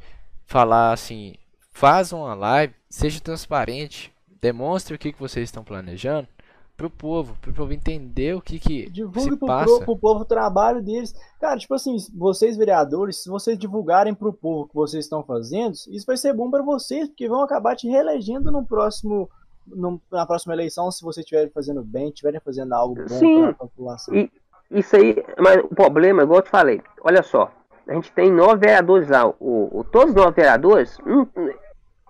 [0.46, 1.36] falar assim,
[1.72, 4.12] faz uma live, seja transparente,
[4.42, 6.28] demonstre o que, que vocês estão planejando
[6.76, 9.66] pro povo, pro povo entender o que, que se Divulgue pro, passa.
[9.78, 11.14] pro, pro povo o trabalho deles.
[11.40, 15.74] Cara, tipo assim, vocês vereadores, se vocês divulgarem pro povo o que vocês estão fazendo,
[15.90, 19.30] isso vai ser bom para vocês, porque vão acabar te reelegendo no próximo,
[19.68, 23.42] no- na próxima eleição, se vocês estiverem fazendo bem, estiverem fazendo algo bom Sim.
[23.42, 24.16] para a população.
[24.16, 24.30] E
[24.72, 27.52] isso aí, mas o problema, igual eu te falei, olha só,
[27.88, 31.30] a gente tem nove vereadores lá, o, o- todos os nove vereadores, não-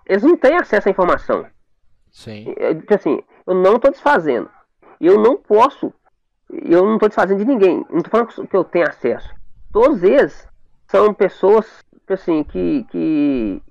[0.06, 1.44] eles não têm acesso à informação.
[2.10, 4.48] Sim, É, tipo assim, eu não estou desfazendo.
[5.00, 5.92] Eu não posso.
[6.50, 7.84] Eu não estou desfazendo de ninguém.
[7.90, 9.32] Não estou falando que eu tenho acesso.
[9.72, 10.46] Todos eles
[10.88, 12.84] são pessoas assim, que.
[12.90, 13.62] que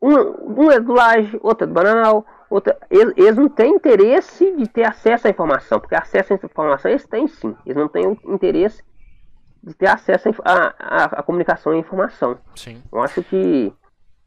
[0.00, 2.76] um, um é do Laje, outro é do Bananal, outra.
[2.90, 7.06] Eles, eles não têm interesse de ter acesso à informação, porque acesso à informação eles
[7.06, 7.56] têm sim.
[7.64, 8.82] Eles não têm o interesse
[9.62, 12.38] de ter acesso à inf- à, à, à comunicação e informação.
[12.56, 12.82] sim.
[12.92, 13.72] Eu acho que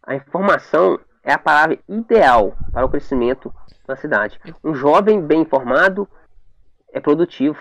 [0.03, 3.53] a informação é a palavra ideal para o crescimento
[3.87, 4.39] da cidade.
[4.63, 6.07] Um jovem bem informado
[6.93, 7.57] é produtivo.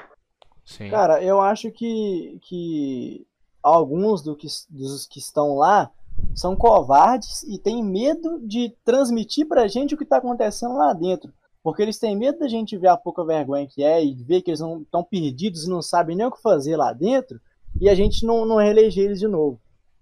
[0.64, 0.90] Sim.
[0.90, 3.26] Cara, eu acho que, que
[3.62, 5.90] alguns do que, dos que estão lá
[6.34, 11.32] são covardes e têm medo de transmitir pra gente o que tá acontecendo lá dentro.
[11.62, 14.50] Porque eles têm medo da gente ver a pouca vergonha que é e ver que
[14.50, 17.40] eles não estão perdidos e não sabem nem o que fazer lá dentro
[17.80, 19.58] e a gente não, não reeleger eles de novo.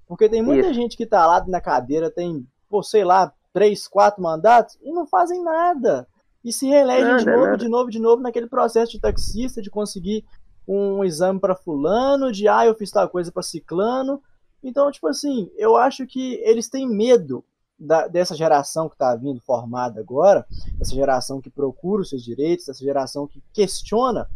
[0.06, 0.74] Porque tem muita Isso.
[0.74, 5.06] gente que tá lá na cadeira, tem, pô, sei lá, três, quatro mandatos e não
[5.06, 6.06] fazem nada.
[6.44, 7.56] E se reelegem de novo, nada.
[7.58, 10.24] de novo, de novo naquele processo de taxista, de conseguir
[10.66, 14.20] um exame para fulano, de ah, eu fiz tal coisa para ciclano.
[14.62, 17.44] Então, tipo assim, eu acho que eles têm medo
[17.78, 20.46] da- dessa geração que está vindo formada agora,
[20.80, 24.28] essa geração que procura os seus direitos, essa geração que questiona.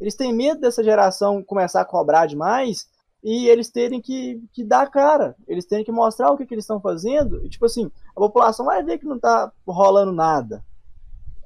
[0.00, 2.88] Eles têm medo dessa geração começar a cobrar demais
[3.22, 6.64] e eles terem que, que dar cara, eles terem que mostrar o que, que eles
[6.64, 7.44] estão fazendo.
[7.44, 10.64] E, tipo assim, a população vai ver que não está rolando nada.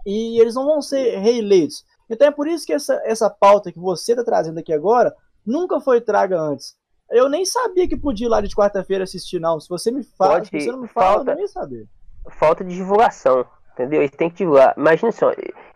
[0.06, 1.84] E eles não vão ser reeleitos.
[2.08, 5.14] Então é por isso que essa, essa pauta que você está trazendo aqui agora
[5.44, 6.76] nunca foi traga antes.
[7.10, 9.58] Eu nem sabia que podia ir lá de quarta-feira assistir, não.
[9.60, 11.86] Se você me fala, Pode, se você não me fala, falta- eu nem ia saber.
[12.30, 14.02] Falta de divulgação, entendeu?
[14.02, 14.74] Eles têm que divulgar.
[14.76, 15.32] Imagina só,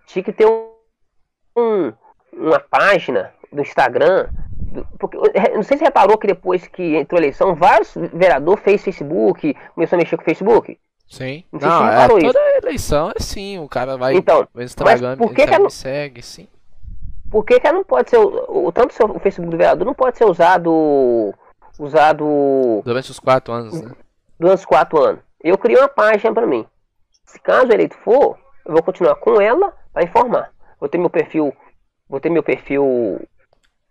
[0.07, 0.69] tinha que ter um,
[1.57, 1.93] um-
[2.33, 4.29] uma página do Instagram.
[4.99, 8.83] Porque, não sei se você reparou que depois que entrou a eleição, vários vereadores fez
[8.83, 10.79] Facebook, começou a mexer com o Facebook.
[11.09, 11.45] Sim.
[11.53, 15.45] Não Não, é, toda eleição é assim, o cara vai Então, no Instagram, por que
[15.47, 16.49] que me não- segue, sim.
[17.31, 18.19] Por que, que ela não pode ser.
[18.19, 21.33] O, o- tanto o Facebook do vereador não pode ser usado.
[21.79, 23.93] Usado Durante os quatro anos, né?
[24.39, 25.21] durante os quatro anos.
[25.43, 26.65] Eu criei uma página para mim.
[27.25, 30.51] Se caso eleito for, eu vou continuar com ela para informar.
[30.79, 31.53] Vou ter meu perfil,
[32.09, 33.21] vou ter meu perfil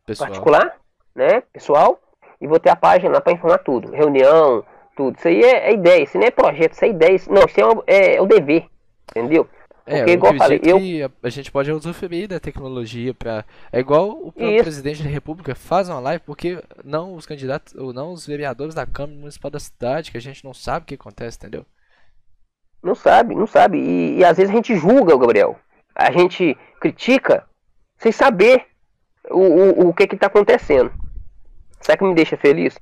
[0.05, 0.29] Pessoal.
[0.29, 0.75] particular,
[1.15, 1.99] né, pessoal,
[2.39, 5.17] e vou ter a página lá para informar tudo, reunião, tudo.
[5.17, 7.59] Isso aí é, é ideia, isso não é projeto, isso é ideia, isso- não, isso
[7.59, 8.67] é, um- é, é o dever,
[9.11, 9.47] entendeu?
[9.83, 13.43] É, Porque, eu igual eu falei, eu- que a, gente pode usufruir da tecnologia para
[13.73, 18.13] É igual o presidente da república faz uma live, porque não os candidatos, ou não
[18.13, 21.37] os vereadores da Câmara Municipal da cidade, que a gente não sabe o que acontece,
[21.37, 21.65] entendeu?
[22.81, 23.79] Não sabe, não sabe.
[23.79, 25.59] E, e às vezes a gente julga, Gabriel.
[25.95, 27.45] A gente critica
[27.97, 28.65] sem saber
[29.31, 30.91] o, o, o que que tá acontecendo.
[31.81, 32.77] Sabe que me deixa feliz?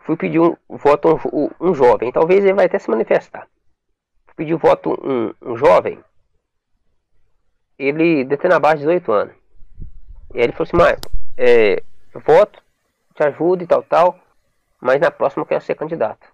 [0.00, 2.12] Fui pedir um voto um, um jovem.
[2.12, 3.46] Talvez ele vai até se manifestar.
[4.26, 5.98] Fui pedir voto um, um jovem.
[7.78, 9.34] Ele na base de 18 anos.
[10.34, 11.82] E aí ele falou assim, Marco, é,
[12.24, 12.62] voto,
[13.14, 14.18] te ajudo e tal, tal.
[14.80, 16.26] Mas na próxima eu quero ser candidato.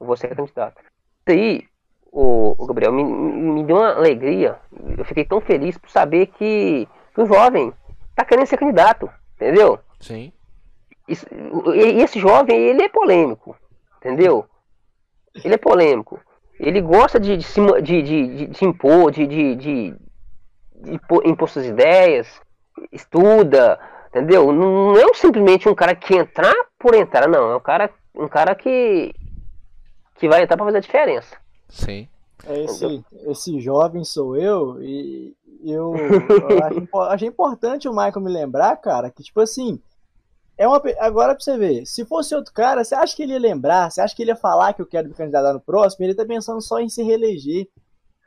[0.00, 0.82] Eu vou ser candidato.
[1.26, 1.66] Aí,
[2.10, 4.58] o, o Gabriel, me, me me deu uma alegria.
[4.98, 7.72] Eu fiquei tão feliz por saber que, que o jovem
[8.14, 9.78] tá querendo ser candidato, entendeu?
[10.00, 10.32] Sim.
[11.08, 11.26] Isso-
[11.74, 13.56] e esse jovem, ele é polêmico,
[13.98, 14.46] entendeu?
[15.44, 16.20] Ele é polêmico.
[16.60, 19.94] Ele gosta de, de, de, de, de- impor, de, de, de,
[20.76, 22.40] de impor, impor suas ideias,
[22.92, 24.52] estuda, entendeu?
[24.52, 27.50] Não é simplesmente um cara que entrar por entrar, não.
[27.50, 29.12] É um cara, um cara que,
[30.16, 31.36] que vai entrar para fazer a diferença.
[31.68, 32.08] Sim.
[32.46, 35.94] É esse, esse jovem sou eu e eu,
[36.92, 39.80] eu achei importante o Michael me lembrar, cara, que tipo assim,
[40.58, 43.38] é uma, agora pra você ver, se fosse outro cara, você acha que ele ia
[43.38, 43.90] lembrar?
[43.90, 46.04] Você acha que ele ia falar que eu quero me candidatar no próximo?
[46.04, 47.68] Ele tá pensando só em se reeleger.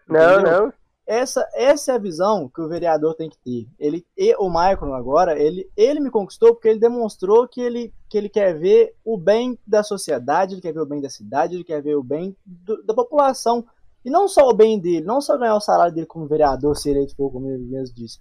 [0.08, 0.66] Não, entendeu?
[0.66, 0.74] não.
[1.08, 3.68] Essa, essa é a visão que o vereador tem que ter.
[3.78, 8.18] Ele, e o Michael agora, ele, ele me conquistou porque ele demonstrou que ele, que
[8.18, 11.64] ele quer ver o bem da sociedade, ele quer ver o bem da cidade, ele
[11.64, 13.64] quer ver o bem do, da população.
[14.06, 16.92] E não só o bem dele, não só ganhar o salário dele como vereador, ser
[16.92, 18.20] eleito for, como ele mesmo disse.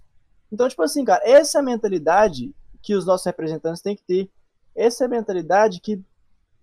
[0.51, 4.29] Então, tipo assim, cara, essa é a mentalidade que os nossos representantes têm que ter.
[4.75, 6.01] Essa é a mentalidade que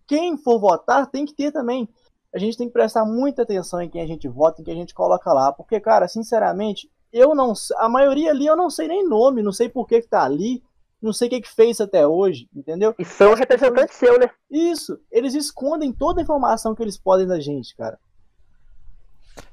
[0.09, 1.89] quem for votar tem que ter também.
[2.35, 4.77] A gente tem que prestar muita atenção em quem a gente vota, em quem a
[4.77, 5.53] gente coloca lá.
[5.53, 9.69] Porque, cara, sinceramente, eu não a maioria ali eu não sei nem nome, não sei
[9.69, 10.63] por que, que tá ali,
[11.01, 12.95] não sei o que, que fez até hoje, entendeu?
[12.99, 14.31] E são representantes seu, né?
[14.51, 17.99] Isso, eles escondem toda a informação que eles podem da gente, cara.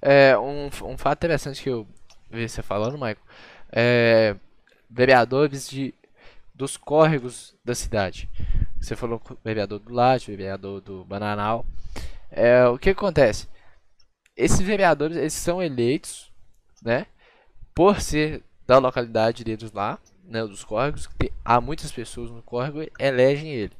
[0.02, 1.88] É, um, um fato interessante que eu
[2.30, 3.18] vi você falando, Michael,
[3.72, 4.36] é
[4.90, 5.94] vereadores de
[6.54, 8.30] dos córregos da cidade.
[8.82, 11.66] Você falou vereador do Laje, vereador do Bananal.
[12.30, 13.48] É, o que acontece?
[14.36, 16.30] Esses vereadores eles são eleitos,
[16.82, 17.06] né,
[17.74, 21.10] por ser da localidade deles lá, né, dos córregos.
[21.46, 23.74] Há muitas pessoas no córrego elegem ele,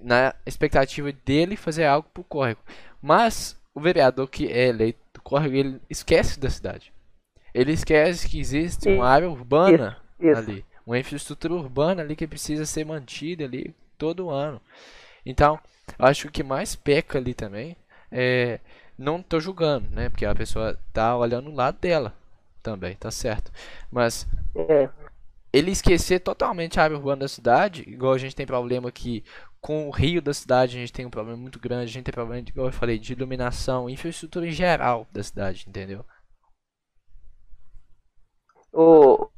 [0.00, 2.60] na expectativa dele fazer algo para o córrego.
[3.02, 4.98] Mas o vereador que é eleito
[5.28, 6.92] córrego ele esquece da cidade.
[7.52, 10.38] Ele esquece que existe uma área urbana isso, isso.
[10.38, 14.58] ali uma infraestrutura urbana ali que precisa ser mantida ali todo ano.
[15.24, 15.60] Então,
[15.98, 17.76] acho que o que mais peca ali também
[18.10, 18.58] é
[18.98, 20.08] não tô julgando, né?
[20.08, 22.14] Porque a pessoa tá olhando o lado dela
[22.62, 23.52] também, tá certo.
[23.92, 24.88] Mas é.
[25.52, 29.22] ele esquecer totalmente a área urbana da cidade, igual a gente tem problema aqui
[29.60, 32.12] com o rio da cidade, a gente tem um problema muito grande, a gente tem
[32.12, 36.04] problema, igual eu falei, de iluminação, infraestrutura em geral da cidade, entendeu?
[38.72, 39.28] O,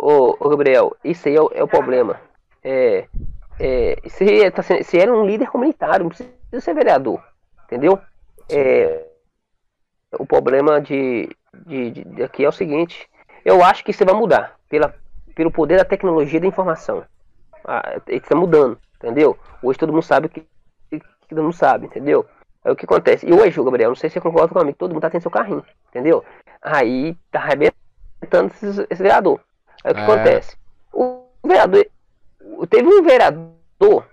[0.00, 2.20] Ô, ô Gabriel, isso aí é o, é o problema.
[2.62, 3.08] É,
[3.58, 7.20] é, se, tá, se era um líder comunitário, não precisa ser vereador,
[7.64, 7.98] entendeu?
[8.48, 9.04] É,
[10.12, 11.28] o problema de,
[11.66, 13.08] de, de, aqui é o seguinte:
[13.44, 14.94] eu acho que isso vai mudar pela,
[15.34, 17.04] pelo poder da tecnologia da informação.
[17.64, 19.38] Ah, está mudando, entendeu?
[19.62, 20.46] Hoje todo mundo sabe o que,
[20.90, 22.26] que todo mundo sabe, entendeu?
[22.64, 23.26] É o que acontece.
[23.26, 25.64] E hoje, Gabriel, não sei se você concorda comigo, todo mundo tá tendo seu carrinho,
[25.88, 26.24] entendeu?
[26.60, 29.40] Aí tá arrebentando esse, esse vereador.
[29.84, 30.04] Aí o que é.
[30.04, 30.56] acontece?
[30.92, 31.86] O vereador.
[32.68, 34.04] Teve um vereador,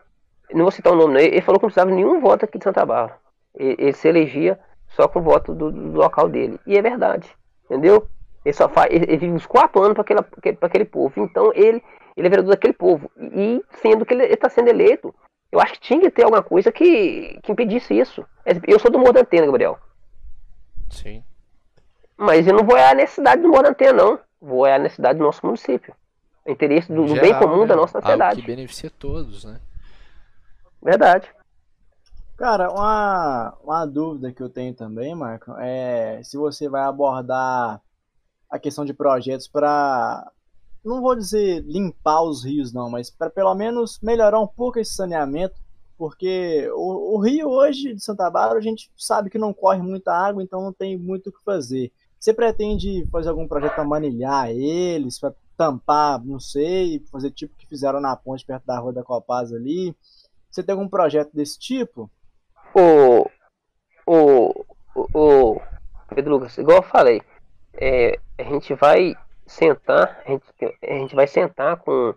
[0.53, 2.63] não vou citar o nome, ele falou que não precisava de nenhum voto aqui de
[2.63, 3.19] Santa Bárbara.
[3.55, 6.59] Ele, ele se elegia só com o voto do, do, local dele.
[6.65, 7.29] E é verdade.
[7.65, 8.07] Entendeu?
[8.43, 8.91] Ele só faz.
[8.91, 11.13] Ele, ele vive uns quatro anos para aquele, aquele povo.
[11.17, 11.83] Então ele,
[12.15, 13.11] ele é vereador daquele povo.
[13.17, 15.13] E sendo que ele está sendo eleito,
[15.51, 18.25] eu acho que tinha que ter alguma coisa que, que impedisse isso.
[18.67, 19.79] Eu sou do Morro da Antena, Gabriel.
[20.89, 21.23] Sim.
[22.17, 25.17] Mas eu não vou a necessidade do Morro da Antena, não vou é a necessidade
[25.17, 25.95] do nosso município.
[26.45, 27.67] O interesse do, do bem comum né?
[27.67, 28.35] da nossa sociedade.
[28.35, 29.59] Algo que beneficia todos, né?
[30.81, 31.27] Verdade.
[32.37, 37.81] Cara, uma, uma dúvida que eu tenho também, Marco, é se você vai abordar
[38.51, 40.31] a questão de projetos para,
[40.85, 44.93] não vou dizer limpar os rios, não, mas para pelo menos melhorar um pouco esse
[44.93, 45.55] saneamento,
[45.97, 50.13] porque o, o rio hoje de Santa Bárbara a gente sabe que não corre muita
[50.13, 51.91] água, então não tem muito o que fazer.
[52.19, 57.67] Você pretende fazer algum projeto para manilhar eles, para tampar, não sei, fazer tipo que
[57.67, 59.95] fizeram na ponte perto da rua da Copaz ali?
[60.49, 62.09] Você tem algum projeto desse tipo?
[62.73, 63.29] O,
[64.05, 64.65] o,
[65.13, 65.61] o,
[66.13, 67.21] Pedro Lucas, igual eu falei,
[67.73, 69.15] é, a gente vai
[69.45, 70.43] sentar, a gente,
[70.81, 72.13] a gente vai sentar com,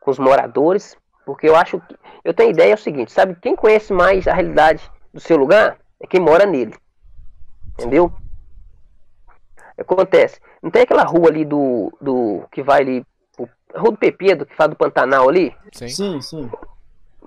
[0.00, 1.96] com os moradores, porque eu acho que.
[2.24, 3.36] Eu tenho ideia é o seguinte, sabe?
[3.36, 6.74] Quem conhece mais a realidade do seu lugar é quem mora nele.
[7.78, 8.12] Entendeu?
[9.78, 10.40] Acontece.
[10.62, 11.92] Não tem aquela rua ali do.
[12.00, 13.06] do que vai ali.
[13.72, 15.54] A rua do Pepedo, que faz do Pantanal ali?
[15.72, 16.20] Sim, sim.
[16.20, 16.50] sim.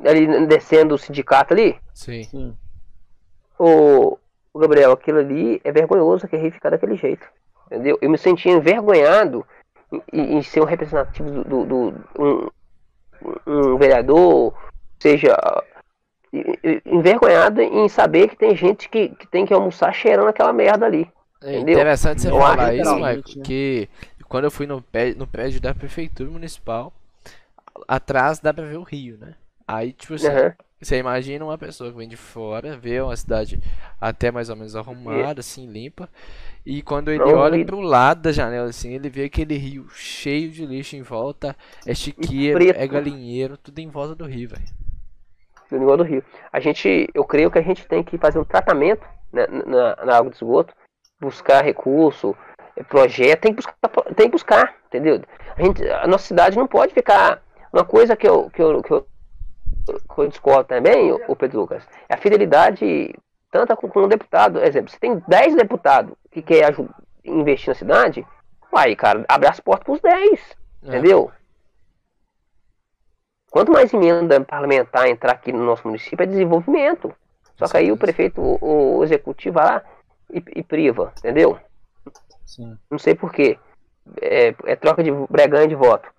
[0.06, 1.80] Ali descendo o sindicato ali?
[1.94, 2.24] Sim.
[2.24, 2.58] sim.
[3.58, 4.18] O,
[4.54, 7.26] o Gabriel, aquilo ali é vergonhoso que a ficar daquele jeito.
[7.68, 7.98] Entendeu?
[8.02, 9.46] Eu me sentia envergonhado
[10.12, 11.44] em, em ser um representativo do.
[11.44, 12.50] do, do um,
[13.46, 14.54] um vereador,
[15.00, 15.36] seja
[16.86, 21.08] envergonhado em saber que tem gente que, que tem que almoçar cheirando aquela merda ali.
[21.42, 23.22] É interessante você falar isso, né?
[23.44, 23.88] que
[24.28, 26.92] quando eu fui no, pé, no prédio da prefeitura municipal,
[27.88, 29.36] atrás dá pra ver o rio, né?
[29.68, 30.52] Aí, tipo assim, uhum.
[30.84, 33.60] Você imagina uma pessoa que vem de fora, vê uma cidade
[34.00, 36.10] até mais ou menos arrumada, assim, limpa,
[36.66, 40.66] e quando ele olha pro lado da janela, assim, ele vê aquele rio cheio de
[40.66, 41.56] lixo em volta,
[41.86, 44.64] é chiqueiro, é galinheiro, tudo em volta do rio, velho.
[45.70, 46.24] do negócio do rio.
[46.52, 50.18] A gente, eu creio que a gente tem que fazer um tratamento né, na, na
[50.18, 50.74] água de esgoto,
[51.20, 52.36] buscar recurso,
[52.76, 53.78] eh, projeto, tem que buscar,
[54.16, 55.22] tem que buscar, entendeu?
[55.58, 57.42] A, gente, a nossa cidade não pode ficar.
[57.72, 59.08] Uma coisa que eu, que eu, que eu,
[59.86, 63.14] que eu discordo também, o Pedro Lucas, é a fidelidade
[63.52, 64.60] tanto com, com o deputado.
[64.64, 66.90] Exemplo, você tem 10 deputados que querem aju-
[67.24, 68.28] investir na cidade,
[68.74, 70.40] aí, cara, abre as portas para os 10.
[70.84, 70.88] É.
[70.88, 71.32] Entendeu?
[73.52, 77.14] Quanto mais emenda parlamentar entrar aqui no nosso município, é desenvolvimento.
[77.56, 79.84] Só que aí o prefeito, o, o executivo vai lá
[80.32, 81.60] e, e priva, entendeu?
[82.46, 82.78] Sim.
[82.90, 83.60] Não sei porquê.
[84.20, 86.10] É, é troca de breganha de voto.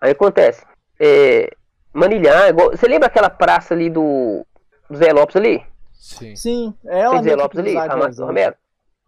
[0.00, 0.64] Aí acontece.
[1.00, 1.52] É,
[1.98, 4.46] Manilhar, igual- você lembra aquela praça ali do,
[4.88, 5.64] do Zé Lopes ali?
[5.92, 6.36] Sim.
[6.36, 7.76] Sim, é ela Zé Lopes ali?
[7.76, 8.54] aquelas- Romero?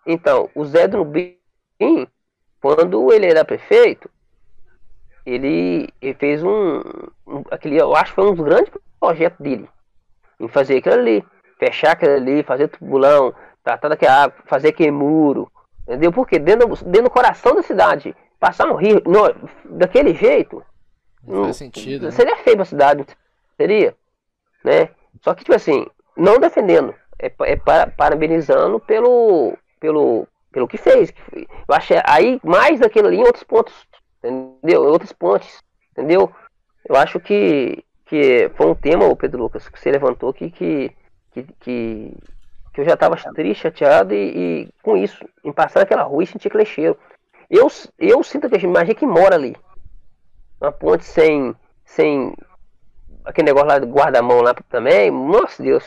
[0.07, 1.37] Então, o Zé Drubim,
[2.61, 4.11] quando ele era prefeito,
[5.25, 6.81] ele, ele fez um,
[7.27, 9.69] um- aquele, eu acho que foi um dos grandes projetos dele,
[10.39, 11.25] em fazer aquilo ali,
[11.59, 15.51] fechar aquilo ali, fazer tubulão, tratar daquela água, fazer aquele muro,
[15.83, 16.13] entendeu?
[16.13, 19.33] Porque dentro, do- dentro do coração da cidade, passar um rio, não,
[19.77, 20.63] daquele jeito,
[21.27, 22.11] Não faz sentido, né?
[22.11, 23.07] Seria feio pra cidade,
[23.57, 23.95] seria?
[24.65, 24.91] Né?
[25.23, 25.87] Só que, tipo assim,
[26.17, 31.13] não defendendo, é, é para- parabenizando pelo, pelo, pelo que fez.
[31.33, 33.75] Eu acho que aí, mais daquilo ali, em outros pontos,
[34.19, 34.85] entendeu?
[34.85, 36.31] Em outras pontes, entendeu?
[36.89, 40.91] Eu acho que, que foi um tema, ô Pedro Lucas, que você levantou que, que,
[41.33, 42.17] que, que,
[42.73, 46.27] que eu já estava triste, chateado e, e com isso, em passar naquela rua e
[46.27, 46.97] sentir aquele cheiro.
[47.49, 47.69] Eu,
[47.99, 49.57] eu sinto que imagina que mora ali
[50.61, 51.55] uma ponte sem,
[51.85, 52.35] sem
[53.25, 55.85] aquele negócio lá do guarda-mão lá também, nossa Deus.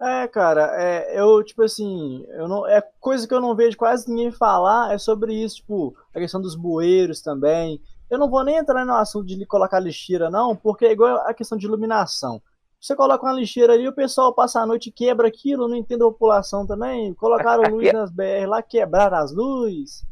[0.00, 4.08] É, cara, é, eu, tipo assim, eu não, é coisa que eu não vejo quase
[4.08, 7.80] ninguém falar, é sobre isso, tipo, a questão dos bueiros também.
[8.10, 11.32] Eu não vou nem entrar no assunto de colocar lixeira, não, porque é igual a
[11.32, 12.42] questão de iluminação.
[12.78, 16.02] Você coloca uma lixeira ali, o pessoal passa a noite e quebra aquilo, não entende
[16.02, 17.14] a população também.
[17.14, 20.04] Colocaram luz nas BR lá, quebraram as luzes.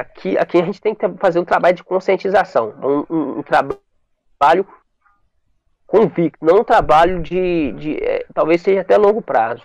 [0.00, 4.66] Aqui, aqui a gente tem que fazer um trabalho de conscientização, um, um- um trabalho
[5.86, 9.62] convicto, não um trabalho de, de é, talvez seja até longo prazo.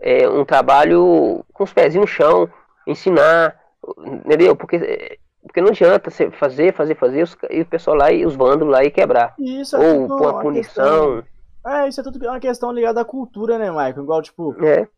[0.00, 2.48] É um trabalho com os pezinhos no chão,
[2.86, 3.54] ensinar,
[4.04, 4.56] entendeu?
[4.56, 8.24] Porque, é, porque não adianta você fazer, fazer, fazer, os, e o pessoal lá e
[8.24, 9.34] os vândalos lá e quebrar.
[9.38, 11.22] Isso é Ou pôr uma a punição.
[11.22, 14.02] questão- É, isso é tudo uma questão ligada à cultura, né, Michael?
[14.02, 14.88] Igual, tipo, É,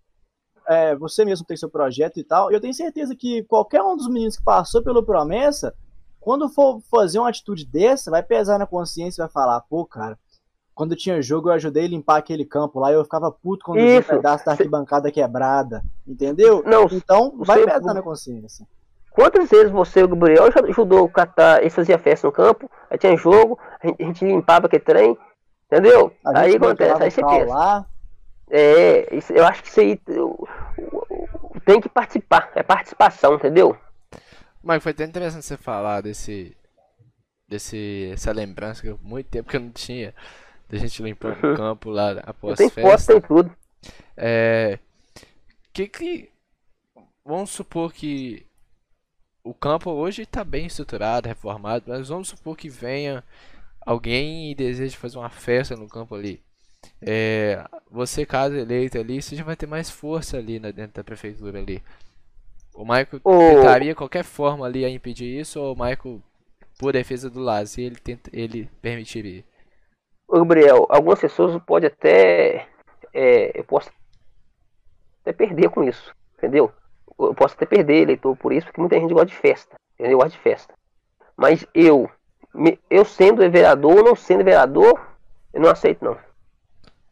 [0.66, 2.50] é, você mesmo tem seu projeto e tal.
[2.50, 5.74] E eu tenho certeza que qualquer um dos meninos que passou pelo Promessa,
[6.20, 10.18] quando for fazer uma atitude dessa, vai pesar na consciência e vai falar, pô, cara,
[10.74, 13.86] quando tinha jogo eu ajudei a limpar aquele campo lá, eu ficava puto quando eu
[13.86, 16.62] vi um pedaço da arquibancada quebrada, entendeu?
[16.66, 18.66] não, Então, vai pesar na consciência.
[19.10, 22.70] Quantas vezes você e o Gabriel já ajudou a catar e fazia festa no campo?
[22.88, 25.18] Aí tinha jogo, a gente, a gente limpava aquele trem,
[25.66, 26.12] entendeu?
[26.24, 27.52] Aí acontece, aí você pensa.
[27.52, 27.86] lá,
[28.50, 33.76] É, isso- eu acho que isso aí eu- eu- tem que participar, é participação, entendeu?
[34.62, 36.56] Mas foi até interessante você falar desse.
[37.48, 40.14] desse essa lembrança que eu, muito tempo que eu não tinha.
[40.68, 43.12] Da gente limpando o campo lá após foto, festa.
[43.12, 43.56] tem tudo.
[44.16, 44.78] É.
[45.72, 46.30] Que que.
[47.24, 48.46] Vamos supor que
[49.42, 53.24] o campo hoje está bem estruturado, reformado, mas vamos supor que venha
[53.84, 56.42] alguém e deseje fazer uma festa no campo ali.
[57.02, 61.04] É, você, caso eleito ali, você já vai ter mais força ali né, dentro da
[61.04, 61.82] prefeitura ali.
[62.74, 66.22] O Michael Ô- tentaria qualquer forma ali a impedir isso, ou o Michael,
[66.78, 69.44] por defesa do lazer, ele, tenta, ele permitiria?
[70.28, 72.66] Ô, Gabriel, algumas pessoas podem até.
[73.12, 73.90] é, eu posso
[75.22, 76.72] até perder com isso, entendeu?
[77.18, 80.18] Eu posso até perder eleitor por isso, porque muita gente gosta de festa, entendeu?
[80.18, 80.74] Gosta de festa.
[81.36, 82.10] Mas eu,
[82.88, 85.00] eu sendo vereador ou não sendo vereador,
[85.52, 86.18] eu não aceito não.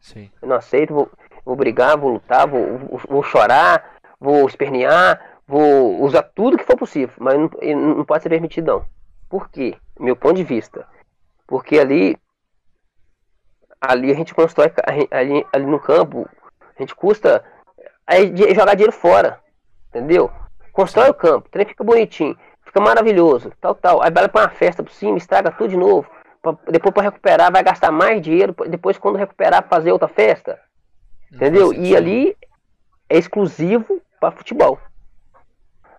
[0.01, 0.31] Sim.
[0.41, 1.11] Eu não aceito, vou,
[1.45, 6.77] vou brigar, vou lutar, vou, vou, vou chorar, vou espernear, vou usar tudo que for
[6.77, 7.51] possível, mas não,
[7.97, 8.87] não pode ser permitido não.
[9.29, 9.77] Por quê?
[9.99, 10.87] Meu ponto de vista.
[11.47, 12.16] Porque ali,
[13.81, 14.73] ali a gente constrói,
[15.11, 16.29] ali, ali no campo,
[16.61, 17.45] a gente custa
[18.07, 19.41] aí de- jogar dinheiro fora,
[19.89, 20.31] entendeu?
[20.73, 24.03] Constrói o campo, o trem fica bonitinho, fica maravilhoso, tal, tal.
[24.03, 26.09] Aí vai pra uma festa por cima, estraga tudo de novo.
[26.43, 30.59] Pra- depois para recuperar vai gastar mais dinheiro, depois quando recuperar fazer outra festa.
[31.31, 31.73] Não Entendeu?
[31.73, 32.36] E ali
[33.09, 34.78] é exclusivo para futebol.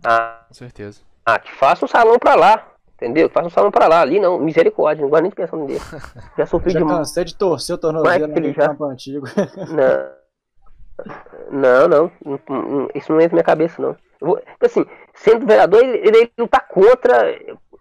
[0.04, 1.02] Ah, Com certeza.
[1.26, 2.66] ah, que faça um salão para lá.
[2.96, 3.30] Entendeu?
[3.30, 5.80] Faz um salão pra lá, ali não, misericórdia, não gosto nem de pensar nele.
[6.38, 9.26] Já sofri Já de cansei de torcer o tornozelo naquele já- campo antigo.
[9.70, 10.10] Não,
[11.88, 13.96] não, não, não, não, isso não entra na minha cabeça, não.
[14.20, 17.34] Eu vou- assim, sendo vereador, ele, ele não tá contra.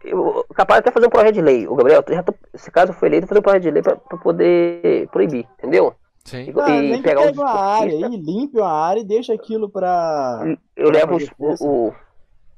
[0.05, 1.67] Eu, capaz de até fazer um projeto de lei.
[1.67, 5.09] O Gabriel, tô, se caso for eleito, fazer um projeto de lei pra, pra poder
[5.09, 5.95] proibir, entendeu?
[6.25, 6.53] Sim.
[6.61, 10.45] Ah, e nem que pegar os uma área limpe uma área e deixa aquilo pra.
[10.77, 11.95] Eu Pra levo os- o, o,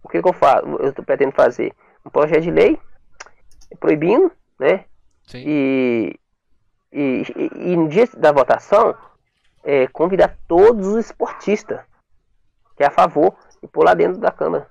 [0.03, 0.67] o que, que eu faço?
[0.81, 1.73] Eu tô pretendo fazer
[2.05, 2.79] um projeto de lei
[3.79, 4.85] proibindo, né?
[5.27, 5.45] Sim.
[5.47, 6.17] E,
[6.93, 8.95] e, e, e no dia da votação,
[9.62, 11.81] é, convidar todos os esportistas
[12.77, 14.67] que é a favor e pôr lá dentro da Câmara.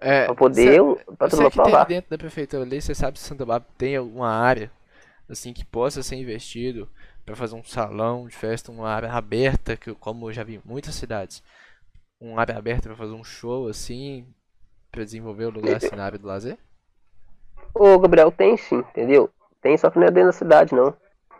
[0.00, 0.80] É, Pra poder,
[1.18, 4.30] pra Você que tem dentro da prefeitura ali, você sabe se Santa Bárbara tem alguma
[4.30, 4.70] área
[5.28, 6.88] assim que possa ser investido
[7.26, 10.62] para fazer um salão de festa, uma área aberta, que como eu já vi em
[10.64, 11.42] muitas cidades,
[12.20, 14.26] uma área aberta para fazer um show assim,
[14.90, 16.56] para desenvolver o lugar assim na área do lazer?
[17.74, 19.30] Ô, Gabriel, tem sim, entendeu?
[19.60, 20.94] Tem, só que não é dentro da cidade, não.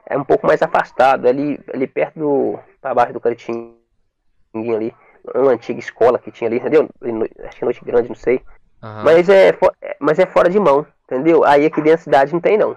[0.05, 2.59] É um pouco mais afastado, ali, ali perto do.
[2.81, 3.77] pra baixo do Caritinho
[4.55, 4.95] ali.
[5.35, 6.89] Uma antiga escola que tinha ali, entendeu?
[7.45, 8.43] Acho que é Noite Grande, não sei.
[8.83, 9.51] Aham, Mas, é,
[9.83, 11.45] é- mas é fora de mão, entendeu?
[11.45, 12.77] Aí aqui dentro da cidade não tem, não.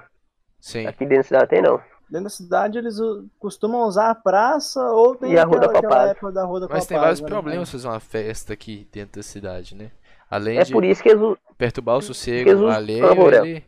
[0.59, 0.87] sim.
[0.87, 1.77] Aqui dentro da cidade tem, não.
[2.09, 2.97] Dentro da cidade eles
[3.39, 5.67] costumam usar a praça ou tem E a Rua da
[6.09, 7.27] época da Rua da Mas tem Copasa, vários né?
[7.29, 9.91] problemas fazer uma festa aqui dentro da cidade, né?
[10.29, 11.37] Além É de por isso que eles.
[11.57, 13.63] perturbar o sossego Jesus alheio, ele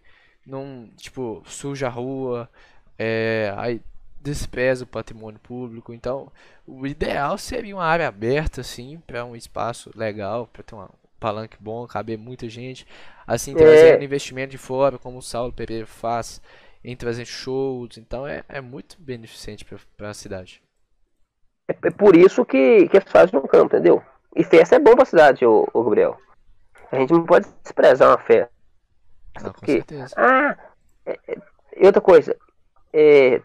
[0.46, 2.50] não, tipo, suja a rua,
[2.98, 3.82] é, aí
[4.24, 5.94] despreza o patrimônio público.
[5.94, 6.32] Então,
[6.66, 10.88] o ideal seria uma área aberta, assim, para um espaço legal, para ter um
[11.20, 12.88] palanque bom, caber muita gente.
[13.28, 16.42] Assim, trazendo investimento de fora, como o Saulo Pereira faz,
[16.84, 17.98] em trazer shows.
[17.98, 19.66] Então, é, é muito beneficente
[19.98, 20.62] para a cidade.
[21.68, 24.04] É é por isso que, que eles fazem no campo, entendeu?
[24.36, 26.18] E festa é bom pra cidade, ô, ô Gabriel.
[26.92, 28.52] A gente não pode desprezar uma festa.
[29.42, 30.14] Não, com Porque- certeza.
[30.18, 30.58] Ah,
[31.06, 31.38] é- é-
[31.78, 32.36] e outra coisa,
[32.92, 33.42] é,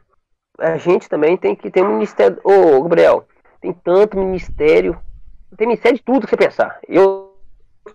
[0.58, 2.38] a gente também tem que ter um ministério.
[2.42, 3.26] Ô, Gabriel,
[3.60, 4.98] tem tanto ministério.
[5.56, 6.78] Tem ministério de tudo que você pensar.
[6.86, 7.34] Eu,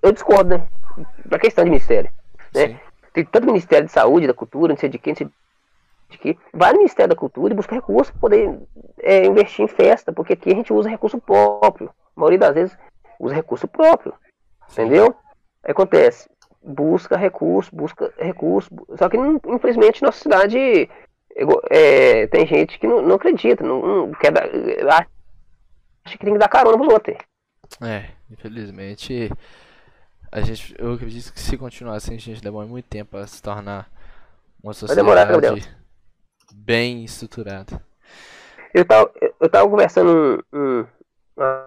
[0.02, 0.68] eu discordo, né?
[1.26, 2.10] Da questão de ministério.
[2.53, 2.68] né?
[2.68, 2.80] Sim.
[3.14, 5.30] Tem tanto Ministério de Saúde, da Cultura, não sei de quem, não sei
[6.10, 6.38] de que.
[6.52, 8.60] Vai no Ministério da Cultura e busca recursos para poder
[8.99, 11.91] é, investir em festa, porque aqui a gente usa recurso próprio.
[12.15, 12.77] A maioria das vezes
[13.19, 14.14] usa recurso próprio.
[14.72, 15.15] Entendeu?
[15.64, 16.27] Aí acontece,
[16.64, 18.69] busca recurso, busca recurso.
[18.98, 19.18] Só que
[19.48, 20.90] infelizmente nossa cidade
[21.69, 24.47] é, tem gente que não, não acredita, não, não quer dar,
[26.05, 27.18] acha que tem que dar carona pros outros.
[27.81, 29.31] É, infelizmente,
[30.31, 33.41] a gente, eu acredito que se continuar assim, a gente demora muito tempo para se
[33.41, 33.89] tornar
[34.64, 35.76] uma demorar, sociedade
[36.53, 37.81] bem estruturada.
[38.73, 40.85] Eu tava, eu- tava conversando um, um-
[41.38, 41.65] um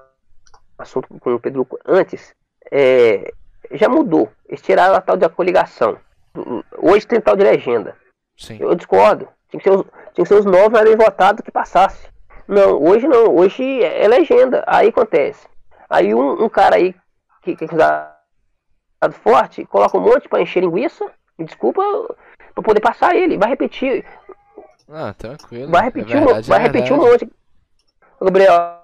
[0.79, 2.35] assunto com o Pedro antes.
[2.71, 3.33] é,
[3.73, 4.31] já mudou.
[4.49, 5.99] Eles tiraram a tal de coligação.
[6.79, 7.97] Hoje tem tal de legenda.
[8.37, 9.29] Sim, Eu discordo.
[9.59, 9.83] Tinha que ser os,
[10.15, 12.09] tinha que ser os mais bem votados que passasse.
[12.47, 13.35] Não, hoje não.
[13.35, 14.65] Hoje é legenda.
[14.67, 15.47] Aí acontece.
[15.89, 16.95] Aí um, um cara aí
[17.43, 18.17] que, que é considerado
[19.23, 21.05] forte coloca um monte pra encher linguiça.
[21.39, 21.83] Me desculpa,
[22.55, 23.37] pra poder passar ele.
[23.37, 24.05] Vai repetir.
[24.89, 25.71] ah, tranquilo.
[25.71, 27.25] Vai é repetir, um, verdade, vai é repetir um verdade.
[27.25, 27.37] monte.
[28.21, 28.83] Gabriel,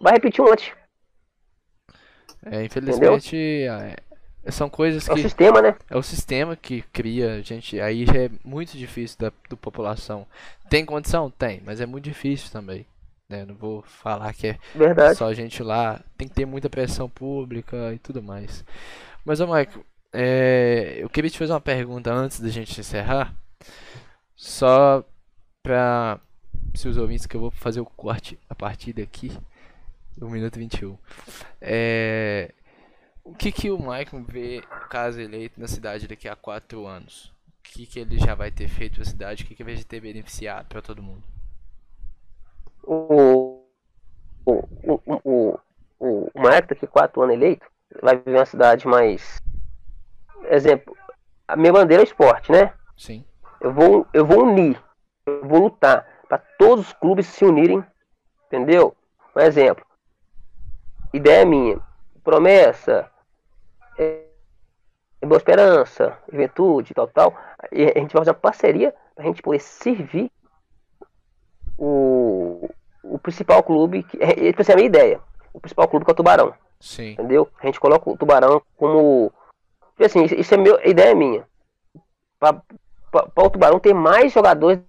[0.00, 0.74] vai repetir um monte.
[2.44, 3.96] É, infelizmente, é,
[4.50, 5.74] são coisas É o que sistema, né?
[5.88, 7.80] é o sistema que cria, gente.
[7.80, 10.26] Aí já é muito difícil da do população.
[10.68, 11.30] Tem condição?
[11.30, 12.86] Tem, mas é muito difícil também.
[13.28, 13.44] Né?
[13.46, 15.16] Não vou falar que é Verdade.
[15.16, 18.64] Só a gente lá tem que ter muita pressão pública e tudo mais.
[19.24, 23.34] Mas, ô Michael, é, eu queria te fazer uma pergunta antes da gente encerrar.
[24.36, 25.04] Só
[25.62, 26.18] para
[26.74, 29.32] seus ouvintes que eu vou fazer o corte a partir daqui,
[30.16, 30.98] do minuto 21.
[31.60, 32.52] É,
[33.24, 37.32] o que, que o Michael vê, caso eleito, na cidade daqui a quatro anos?
[37.58, 39.44] O que, que ele já vai ter feito na cidade?
[39.44, 41.22] O que, que vai ter beneficiado para todo mundo?
[42.82, 43.64] O,
[44.44, 44.52] o,
[44.84, 45.58] o, o,
[46.00, 47.64] o, o daqui a quatro anos eleito,
[48.02, 49.40] vai viver uma cidade mais.
[50.44, 50.96] Exemplo,
[51.46, 52.74] a minha bandeira é o esporte, né?
[52.96, 53.24] Sim,
[53.60, 54.82] Eu vou, eu vou unir,
[55.26, 57.84] eu vou lutar para todos os clubes se unirem,
[58.46, 58.96] entendeu?
[59.36, 59.84] Um exemplo,
[61.12, 61.80] ideia minha,
[62.24, 63.10] promessa,
[63.98, 64.24] é,
[65.24, 67.34] Boa Esperança, Juventude, tal, tal.
[67.70, 70.30] E a gente vai fazer uma parceria para a gente poder servir
[71.78, 72.68] o,
[73.02, 75.20] o principal clube, que, é, essa é a minha ideia,
[75.52, 77.48] o principal clube que é o Tubarão sim, entendeu?
[77.60, 79.32] A gente coloca o tubarão como.
[79.98, 81.46] Assim, isso- é meu, a ideia é minha.
[82.40, 82.60] Para
[83.36, 84.80] o tubarão ter mais jogadores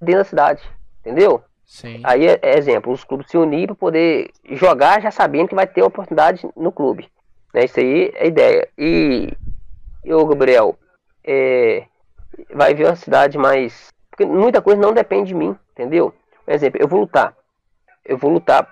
[0.00, 0.62] dentro da cidade,
[1.00, 1.42] entendeu?
[1.66, 2.00] sim.
[2.02, 5.66] Aí é, é exemplo, os clubes se unir para poder jogar já sabendo que vai
[5.66, 7.10] ter oportunidade no clube.
[7.56, 7.64] Né?
[7.64, 8.68] Isso aí é a ideia.
[8.76, 9.32] E,
[10.12, 10.78] ô Gabriel,
[11.24, 11.86] é,
[12.54, 13.88] vai ver uma cidade mais.
[14.10, 16.14] Porque muita coisa não depende de mim, entendeu?
[16.44, 17.34] Por exemplo, eu vou lutar.
[18.04, 18.68] Eu vou lutar.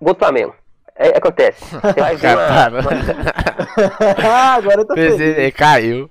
[0.00, 0.54] Gol do Flamengo.
[0.96, 1.64] É, acontece.
[1.64, 2.82] Você vai ver uma, Cara,
[4.28, 5.20] Ah, Agora eu tô feliz.
[5.20, 6.10] ele caiu.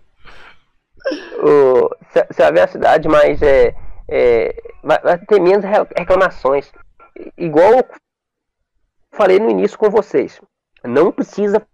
[1.37, 3.41] Você vai ver a cidade mais.
[3.41, 3.75] É,
[4.07, 6.71] é, vai, vai ter menos re- reclamações.
[7.19, 7.83] I- Igual eu
[9.11, 10.39] falei no início com vocês.
[10.83, 11.65] Não precisa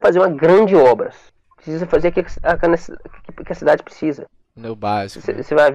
[0.00, 1.10] fazer uma grande obra.
[1.56, 4.26] Precisa fazer o que a, que- a cidade precisa.
[4.54, 5.24] No básico.
[5.24, 5.42] Você né?
[5.42, 5.72] você vai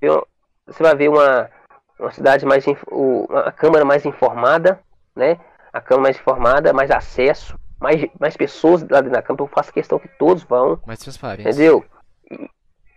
[0.00, 0.22] ver,
[0.66, 1.50] você vai ver uma,
[1.98, 4.80] uma cidade mais uma câmara mais informada,
[5.14, 5.38] né?
[5.72, 9.42] A câmara mais informada, mais acesso, mais, mais pessoas lá dentro da câmara.
[9.42, 11.50] Eu faço questão que todos vão, Mais transparência.
[11.50, 11.84] entendeu?
[12.30, 12.48] E,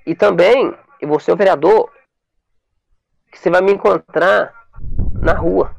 [0.06, 0.74] e também,
[1.04, 1.92] vou ser o vereador
[3.32, 4.54] que você vai me encontrar
[5.20, 5.76] na rua.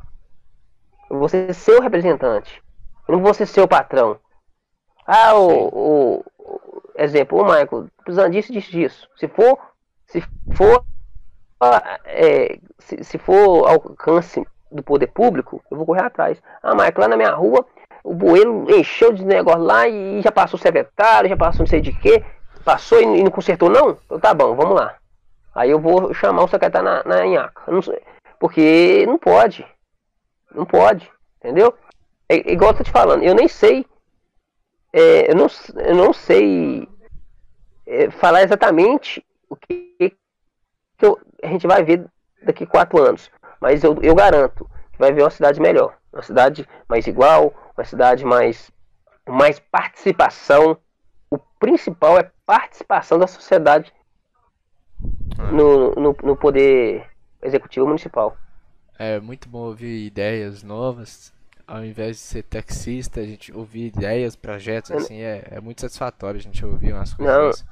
[1.10, 2.62] Eu vou ser seu representante.
[3.06, 4.18] Eu não vou ser seu patrão.
[5.06, 6.24] Ah, o, o,
[6.97, 9.09] exemplo, o Michael, precisando disso, disso, disso.
[9.16, 9.59] Se for,
[10.06, 10.22] se
[10.55, 10.85] for,
[11.60, 16.43] ah, é, se, se for alcance do poder público, eu vou correr atrás.
[16.62, 17.64] Ah, Michael, lá na minha rua,
[18.05, 21.80] o bueiro encheu de negócio lá e já passou o secretário, já passou não sei
[21.80, 22.22] de quê.
[22.64, 23.97] Passou e, não consertou, não?
[24.05, 24.97] Então tá bom, vamos lá.
[25.55, 28.02] Aí eu vou chamar o secretário na, na sei-
[28.39, 29.66] porque não pode.
[30.55, 31.11] Não pode.
[31.39, 31.77] Entendeu?
[32.29, 33.87] É, é igual eu tô te falando, eu nem sei.
[34.93, 35.47] é, eu, não,
[35.85, 36.89] eu não sei
[37.87, 42.07] é, falar exatamente o que, que eu- a gente vai ver
[42.43, 43.31] daqui quatro anos.
[43.61, 45.97] Mas eu, eu garanto que vai ver uma cidade melhor.
[46.12, 48.70] Uma cidade mais igual, uma cidade mais,
[49.29, 50.79] mais participação.
[51.31, 53.93] O principal é participação da sociedade
[55.53, 57.07] no, no, no poder
[57.43, 58.37] executivo municipal.
[58.99, 61.33] É muito bom ouvir ideias novas.
[61.66, 66.39] Ao invés de ser taxista, a gente ouvir ideias, projetos, assim, é, é muito satisfatório
[66.39, 67.65] a gente ouvir umas coisas.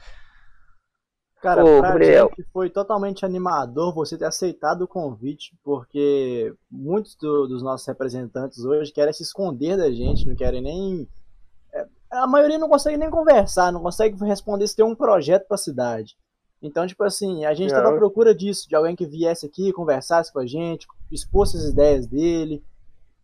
[1.40, 2.30] Cara, Ô, pra Gabriel.
[2.32, 8.64] gente foi totalmente animador você ter aceitado o convite, porque muitos do- dos nossos representantes
[8.64, 11.08] hoje querem se esconder da gente, não querem nem.
[11.74, 15.56] é, a maioria não consegue nem conversar, não consegue responder se tem um projeto pra
[15.58, 16.16] cidade.
[16.62, 20.32] Então, tipo assim, a gente estava à procura disso, de alguém que viesse aqui, conversasse
[20.32, 22.62] com a gente, expôs as ideias dele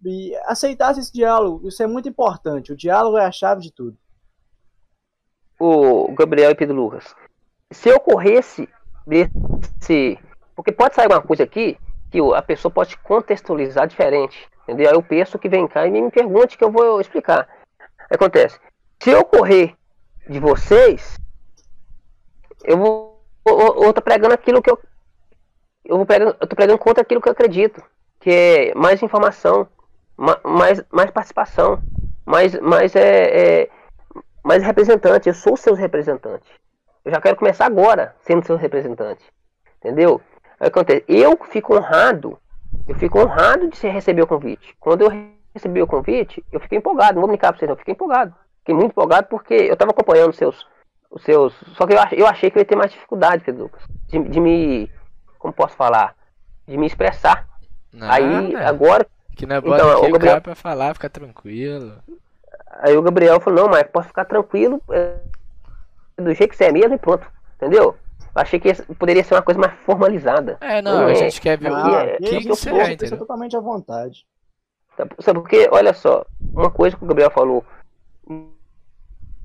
[0.04, 1.66] e aceitasse esse diálogo.
[1.66, 2.72] Isso é muito importante.
[2.72, 3.96] O diálogo é a chave de tudo.
[5.58, 7.14] o Gabriel e Pedro Lucas.
[7.70, 8.68] Se ocorresse
[9.06, 10.18] desse.
[10.54, 11.78] Porque pode sair uma coisa aqui
[12.10, 14.48] que a pessoa pode contextualizar diferente.
[14.64, 14.90] Entendeu?
[14.90, 17.48] Aí eu penso que vem cá e me pergunte que eu vou explicar.
[18.10, 18.60] Acontece.
[19.02, 19.74] Se ocorrer
[20.28, 21.16] de vocês,
[22.64, 23.11] eu vou.
[23.44, 24.78] Eu, eu tô pregando aquilo que eu.
[25.84, 27.82] Eu, vou pregando, eu tô pregando contra aquilo que eu acredito.
[28.20, 29.66] Que é mais informação,
[30.16, 31.82] ma- mais, mais participação,
[32.24, 33.70] mais, mais é, é
[34.44, 36.48] mais representante, eu sou seu representante.
[37.04, 39.24] Eu já quero começar agora sendo seu representante.
[39.78, 40.20] Entendeu?
[40.60, 42.38] Aí acontece, eu fico honrado,
[42.86, 44.76] eu fico honrado de receber o convite.
[44.78, 45.10] Quando eu
[45.52, 48.32] recebi o convite, eu fiquei empolgado, não vou brincar pra vocês, não, eu fiquei empolgado.
[48.60, 50.64] Fiquei muito empolgado porque eu estava acompanhando seus,
[51.12, 51.54] os seus.
[51.76, 54.18] Só que eu, ach- eu achei que eu ia ter mais dificuldade, Pedro Lucas, de,
[54.28, 54.90] de me.
[55.38, 56.14] Como posso falar?
[56.66, 57.46] De me expressar.
[58.00, 58.68] Aí, Nada.
[58.68, 59.06] agora,
[59.36, 61.94] Que não é Então, bota ô, aqui o Gabriel- pra falar, fica tranquilo.
[62.80, 65.16] Aí o Gabriel falou, não, mas posso ficar tranquilo, é,
[66.16, 67.26] do jeito que você é mesmo e pronto.
[67.56, 67.96] Entendeu?
[68.34, 70.56] Eu achei que poderia ser uma coisa mais formalizada.
[70.60, 71.14] É, não, Não a é.
[71.16, 73.18] gente quer ver Ah, o é, aqui que, que é, a pessoa entendeu?
[73.18, 74.24] totalmente à vontade.
[74.96, 75.68] Sabe sabe por quê?
[75.70, 77.62] Olha só, uma coisa que o Gabriel falou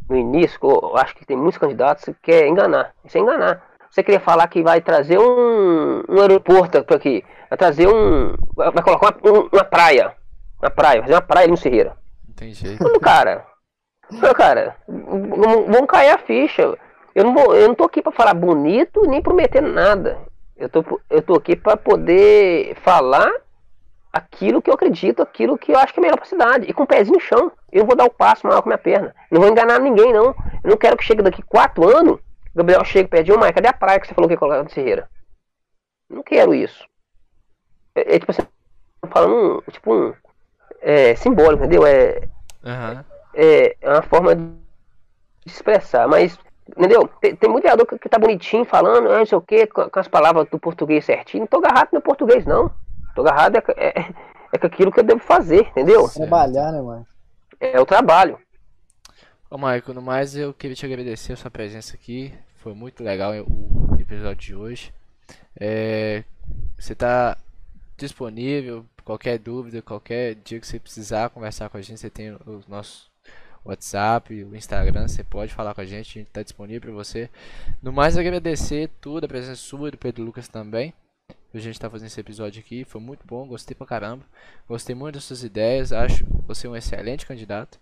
[0.09, 2.91] no início, eu acho que tem muitos candidatos que quer enganar.
[3.05, 3.61] Isso é enganar.
[3.89, 8.33] Você queria falar que vai trazer um, um aeroporto para aqui, vai trazer um.
[8.55, 10.13] vai colocar uma, um- uma praia.
[10.61, 11.95] Uma praia, fazer uma praia no Ferreira.
[12.27, 12.99] Não tem jeito.
[12.99, 13.45] Cara,
[14.19, 16.77] falei, cara, v- vamos cair a ficha.
[17.13, 20.17] Eu não, vou, eu não tô aqui pra falar bonito nem prometer nada.
[20.55, 23.31] Eu tô, eu tô aqui pra poder falar
[24.11, 26.65] aquilo que eu acredito, aquilo que eu acho que é melhor pra cidade.
[26.67, 27.51] E com o pezinho no chão.
[27.71, 29.13] Eu vou dar o passo maior com a minha perna.
[29.29, 30.33] Não vou enganar ninguém, não.
[30.63, 32.19] Eu não quero que chegue daqui quatro anos,
[32.55, 34.63] Gabriel chega e pede, ô mãe, cadê a praia que você falou que ia colocar
[34.63, 35.07] no Ferreira?
[36.09, 36.83] Não quero isso.
[37.93, 38.41] É, é tipo assim,
[39.09, 40.13] falando um, tipo um.
[40.81, 41.85] É simbólico, entendeu?
[41.85, 42.27] É,
[42.65, 43.05] Aham.
[43.33, 44.43] é, é uma forma de
[45.45, 46.39] expressar, mas,
[46.69, 47.07] entendeu?
[47.21, 49.89] Tem, tem muito vereador que, que tá bonitinho falando, ah, não sei o que, com,
[49.89, 51.41] com as palavras do português certinho.
[51.41, 52.71] Não tô agarrado no meu português, não.
[53.17, 54.13] Tô agarrado é, com- é,
[54.53, 56.07] é com aquilo que eu devo fazer, entendeu?
[56.07, 57.07] Trabalhar, né, mano?
[57.59, 58.37] É o trabalho.
[59.49, 62.31] Ô, Maicon, no mais eu queria te agradecer a sua presença aqui.
[62.57, 64.93] Foi muito legal o episódio de hoje.
[65.59, 66.23] É,
[66.77, 67.35] você tá
[67.97, 72.67] disponível, qualquer dúvida, qualquer dia que você precisar conversar com a gente, você tem os
[72.67, 73.09] nossos
[73.65, 77.31] WhatsApp, o Instagram, você pode falar com a gente, a gente está disponível para você.
[77.81, 80.93] No mais, agradecer tudo, a presença sua e do Pedro Lucas também.
[81.53, 84.23] A gente está fazendo esse episódio aqui, foi muito bom, gostei pra caramba.
[84.67, 87.79] Gostei muito das suas ideias, acho você um excelente candidato.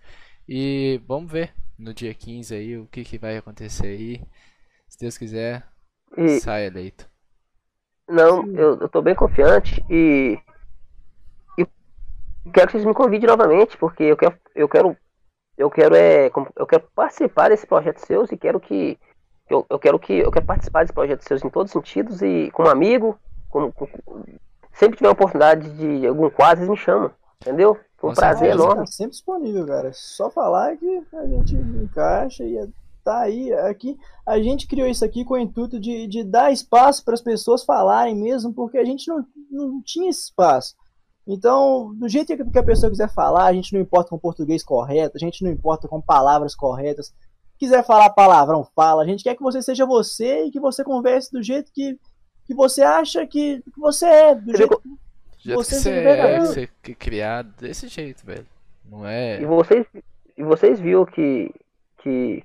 [0.47, 4.21] E vamos ver no dia 15 aí o que, que vai acontecer aí.
[4.87, 5.65] Se Deus quiser,
[6.15, 6.39] e...
[6.39, 7.09] sai eleito.
[8.07, 10.37] Não, eu, eu tô bem confiante e,
[11.57, 11.65] e
[12.53, 14.97] quero que vocês me convidem novamente, porque eu quero, eu quero,
[15.57, 18.99] eu quero é, eu quero participar desse projeto seus e quero que
[19.49, 22.51] eu, eu quero que eu quero participar desse projeto seus em todos os sentidos e
[22.51, 23.19] como amigo,
[23.55, 23.71] como,
[24.03, 24.25] como
[24.73, 27.09] sempre tiver oportunidade de algum quadro, eles me chamam,
[27.41, 27.77] entendeu?
[27.97, 28.63] Foi um Com prazer certeza.
[28.63, 28.85] enorme.
[28.85, 29.91] Tá sempre disponível, cara.
[29.93, 32.67] Só falar que a gente encaixa e é
[33.03, 33.95] tá aí aqui.
[34.25, 37.63] A gente criou isso aqui com o intuito de, de dar espaço para as pessoas
[37.63, 40.75] falarem mesmo, porque a gente não, não tinha espaço.
[41.27, 45.15] Então, do jeito que a pessoa quiser falar, a gente não importa com português correto,
[45.15, 47.13] a gente não importa com palavras corretas.
[47.57, 49.03] Quiser falar palavrão, fala.
[49.03, 51.97] A gente quer que você seja você e que você converse do jeito que,
[52.45, 54.35] que você acha que, que você é.
[54.35, 54.81] Do jeito
[55.37, 58.45] que, você, que você é, ser criado desse jeito, velho.
[58.89, 59.41] Não é.
[59.41, 59.85] E vocês,
[60.37, 61.53] e vocês viram que,
[61.99, 62.43] que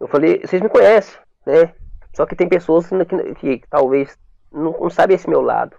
[0.00, 1.74] eu falei, vocês me conhecem, né?
[2.14, 4.16] Só que tem pessoas que, que, que talvez
[4.52, 5.76] não, não sabem esse meu lado,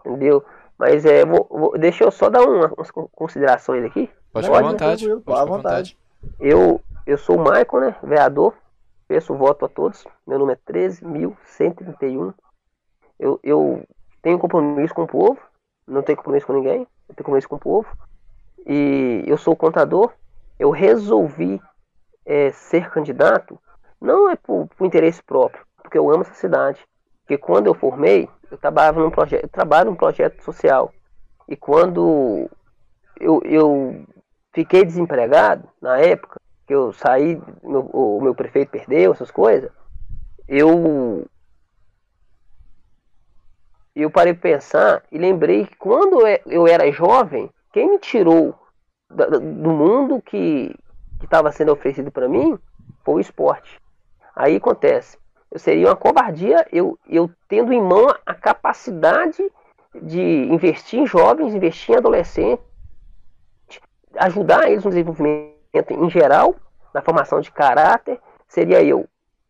[0.00, 0.44] entendeu?
[0.78, 4.10] Mas é, vou, vou, deixa eu só dar uma, umas considerações aqui.
[4.32, 5.16] Pode ficar à vontade.
[5.20, 5.98] Pode à vontade.
[6.40, 7.96] Eu, eu sou o Michael, né?
[8.02, 8.54] Vereador.
[9.06, 10.04] Peço voto a todos.
[10.26, 12.34] Meu nome é 13.131.
[13.22, 13.86] Eu, eu
[14.20, 15.38] tenho compromisso com o povo.
[15.86, 16.80] Não tenho compromisso com ninguém.
[17.08, 17.88] Eu tenho compromisso com o povo.
[18.66, 20.12] E eu sou contador.
[20.58, 21.62] Eu resolvi
[22.26, 23.58] é, ser candidato
[24.00, 26.80] não é por, por, interesse próprio, porque eu amo essa cidade.
[27.20, 30.92] Porque quando eu formei, eu trabalhava num projeto, trabalho num projeto social.
[31.48, 32.50] E quando
[33.20, 34.04] eu, eu
[34.52, 39.70] fiquei desempregado, na época, que eu saí, meu, o meu prefeito perdeu, essas coisas,
[40.48, 41.24] eu
[43.94, 48.54] eu parei para pensar e lembrei que quando eu era jovem, quem me tirou
[49.10, 50.74] do mundo que,
[51.22, 52.58] estava sendo oferecido para mim
[53.04, 53.80] foi o esporte.
[54.34, 55.18] Aí acontece,
[55.50, 59.42] eu seria uma covardia eu, eu tendo em mão a capacidade
[59.94, 62.64] de investir em jovens, investir em adolescentes,
[64.16, 65.52] ajudar eles no desenvolvimento
[65.90, 66.56] em geral,
[66.94, 69.06] na formação de caráter, seria eu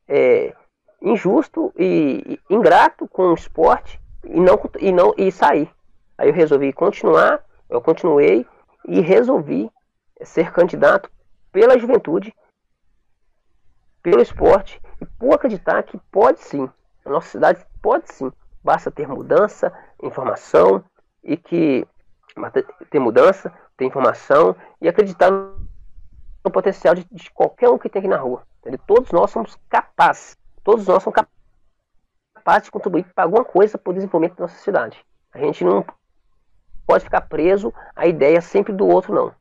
[0.08, 0.52] é,
[1.00, 5.70] injusto e, ingrato com o esporte e não, e não e sair.
[6.16, 8.46] Aí eu resolvi continuar, eu continuei
[8.86, 9.70] e resolvi
[10.22, 11.10] ser candidato
[11.50, 12.34] pela juventude,
[14.02, 16.68] pelo esporte e por acreditar que pode sim,
[17.04, 18.30] a nossa cidade pode sim,
[18.62, 19.72] basta ter mudança,
[20.02, 20.84] informação
[21.22, 21.86] e que
[22.90, 28.08] ter mudança, ter informação e acreditar no potencial de, de qualquer um que tem aqui
[28.08, 28.42] na rua.
[28.60, 28.80] Entendeu?
[28.86, 31.41] Todos nós somos capazes, todos nós somos capazes
[32.64, 35.04] de contribuir para alguma coisa para o desenvolvimento da nossa cidade.
[35.32, 35.84] A gente não
[36.86, 39.32] pode ficar preso à ideia sempre do outro, não.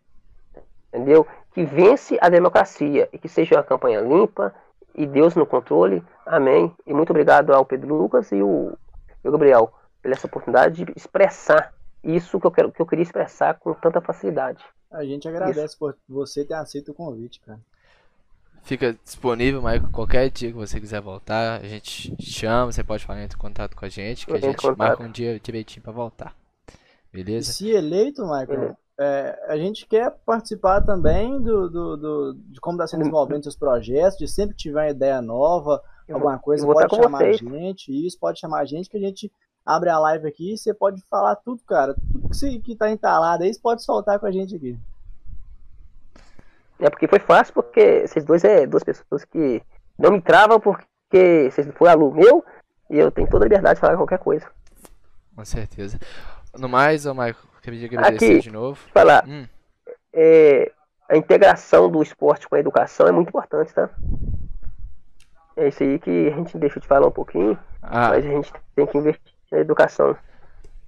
[0.94, 1.26] Entendeu?
[1.54, 4.54] que vence a democracia e que seja uma campanha limpa
[4.96, 6.04] e Deus no controle.
[6.26, 6.74] Amém.
[6.86, 8.74] E muito obrigado ao Pedro Lucas e o,
[9.24, 11.74] e o Gabriel pela essa oportunidade de expressar
[12.04, 14.64] isso que eu, quero, que eu queria expressar com tanta facilidade.
[14.90, 15.78] A gente agradece isso.
[15.78, 17.60] por você ter aceito o convite, cara.
[18.64, 21.62] Fica disponível, Michael, qualquer dia que você quiser voltar.
[21.62, 24.78] A gente chama, você pode falar em contato com a gente, que a gente contato.
[24.78, 26.36] marca um dia direitinho para voltar.
[27.12, 27.52] Beleza?
[27.52, 32.88] Se eleito, Michael, é, a gente quer participar também do, do, do de como está
[32.88, 37.20] sendo desenvolvendo seus projetos, de sempre que tiver uma ideia nova, alguma coisa, pode chamar
[37.20, 37.42] vocês.
[37.42, 39.32] a gente, isso, pode chamar a gente, que a gente
[39.66, 41.96] abre a live aqui e você pode falar tudo, cara.
[42.12, 44.78] Tudo que, você, que tá entalado aí, você pode soltar com a gente aqui.
[46.82, 49.62] É porque foi fácil, porque vocês dois é duas pessoas que
[49.98, 52.44] não me travam porque vocês foi aluno meu
[52.90, 54.48] e eu tenho toda a liberdade de falar qualquer coisa.
[55.36, 56.00] Com certeza.
[56.58, 58.80] No mais, ô Michael, Queria agradecer Aqui, de novo.
[58.92, 59.46] Falar, hum.
[60.12, 60.72] é,
[61.08, 63.90] a integração do esporte com a educação é muito importante, tá?
[65.56, 68.10] É isso aí que a gente deixa de falar um pouquinho, ah.
[68.10, 70.18] mas a gente tem que investir na educação.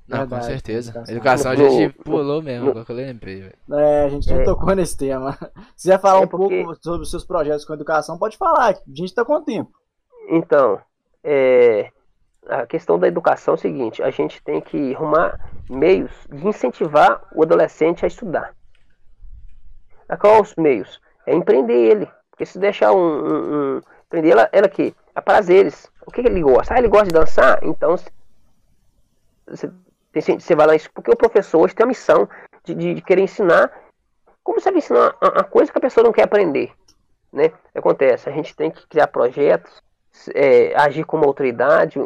[0.07, 0.91] Não, Verdade, com certeza.
[0.91, 3.53] Educação, educação a gente no, pulou mesmo, no, que eu lembrei.
[3.71, 4.43] É, a gente não é.
[4.43, 5.31] tocou nesse tema.
[5.77, 6.63] Se quiser falar é um porque...
[6.63, 9.71] pouco sobre os seus projetos com educação, pode falar, a gente está com tempo.
[10.29, 10.79] Então,
[11.23, 11.89] é,
[12.47, 15.39] a questão da educação é o seguinte: a gente tem que arrumar
[15.69, 18.53] meios de incentivar o adolescente a estudar.
[20.09, 21.01] A qual os meios?
[21.25, 22.09] É empreender ele.
[22.29, 22.97] Porque se deixar um.
[22.97, 25.89] um, um empreender ela, ela que a prazeres.
[26.05, 26.73] O que, que, ele gosta?
[26.73, 27.59] Ah, ele gosta de dançar?
[27.63, 27.95] Então
[29.47, 29.71] você,
[30.21, 30.73] você vai lá.
[30.93, 32.29] Porque o professor hoje tem a missão
[32.63, 33.71] de, de, de querer ensinar
[34.43, 36.71] Como você vai ensinar uma coisa que a pessoa não quer aprender?
[37.31, 37.51] Né?
[37.73, 39.81] Acontece, a gente tem que criar projetos,
[40.35, 41.99] é, agir como autoridade,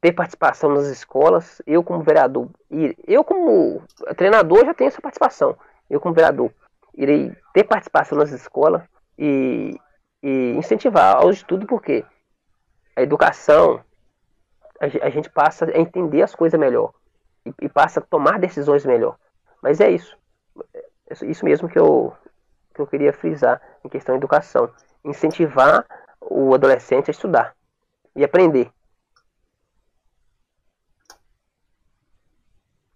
[0.00, 1.62] ter participação nas escolas.
[1.64, 2.48] Eu, como vereador,
[3.06, 3.82] eu, como
[4.16, 5.56] treinador, já tenho essa participação.
[5.88, 6.50] Eu, como vereador,
[6.94, 8.82] irei ter participação nas escolas
[9.16, 9.78] e,
[10.22, 12.04] e incentivar ao estudo, porque
[12.96, 13.80] a educação,
[14.80, 16.92] a, gente passa a entender as coisas melhor
[17.44, 19.18] e, e passa a tomar decisões melhor.
[19.62, 20.16] Mas é isso.
[21.08, 22.14] É isso mesmo que eu,
[22.74, 24.72] que eu queria frisar em questão de educação.
[25.04, 25.86] Incentivar
[26.20, 27.56] o adolescente a estudar
[28.16, 28.70] e aprender.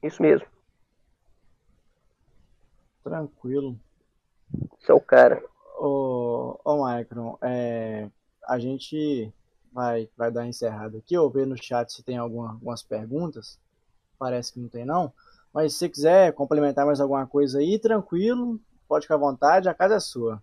[0.03, 0.47] Isso mesmo.
[3.03, 3.79] Tranquilo.
[4.89, 5.43] É o cara.
[5.79, 8.09] Ô, ô Micron, é,
[8.47, 9.33] a gente
[9.73, 11.15] vai, vai dar encerrado aqui.
[11.15, 13.59] Eu ver no chat se tem alguma, algumas perguntas.
[14.19, 15.13] Parece que não tem, não.
[15.53, 19.75] Mas se você quiser complementar mais alguma coisa aí, tranquilo, pode ficar à vontade, a
[19.75, 20.43] casa é sua.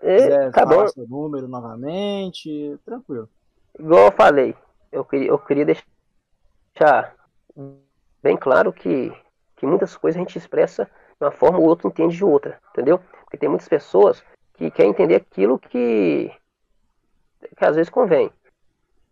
[0.00, 0.88] É, tá bom.
[0.88, 3.28] seu número novamente, tranquilo.
[3.78, 4.56] Igual eu falei,
[4.90, 7.14] eu queria, eu queria deixar
[8.22, 9.12] bem claro que,
[9.56, 12.98] que muitas coisas a gente expressa de uma forma, o outro entende de outra, entendeu?
[12.98, 14.22] Porque tem muitas pessoas
[14.54, 16.32] que querem entender aquilo que,
[17.56, 18.30] que às vezes convém.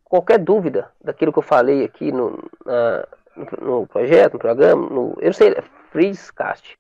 [0.09, 3.07] Qualquer dúvida daquilo que eu falei aqui no, na,
[3.37, 6.79] no, no projeto, no programa, no, eu não sei, é Freecast.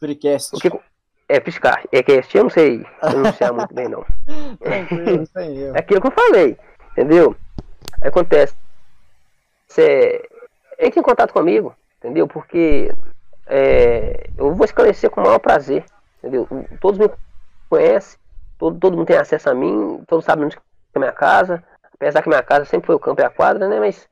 [0.00, 0.50] Freecast.
[0.50, 0.80] Porque,
[1.28, 1.88] é, Freecast.
[1.92, 4.04] É cast, eu não sei pronunciar muito bem, não.
[4.60, 5.76] Tranquilo, sem erro.
[5.76, 6.58] É aquilo que eu falei,
[6.92, 7.36] entendeu?
[8.02, 8.54] Acontece.
[9.68, 10.28] Você
[10.78, 12.26] entre em contato comigo, entendeu?
[12.26, 12.92] Porque
[13.46, 15.84] é, eu vou esclarecer com o maior prazer,
[16.18, 16.48] entendeu?
[16.80, 17.10] Todos me
[17.68, 18.18] conhecem,
[18.58, 20.60] todo, todo mundo tem acesso a mim, todos sabem onde é
[20.94, 21.62] a minha casa,
[21.94, 23.78] apesar que minha casa sempre foi o campo e a quadra, né?
[23.78, 24.08] Mas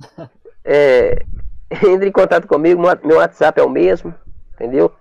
[0.65, 1.25] é,
[1.87, 4.15] entre em contato comigo, meu WhatsApp é o mesmo,
[4.55, 4.93] entendeu?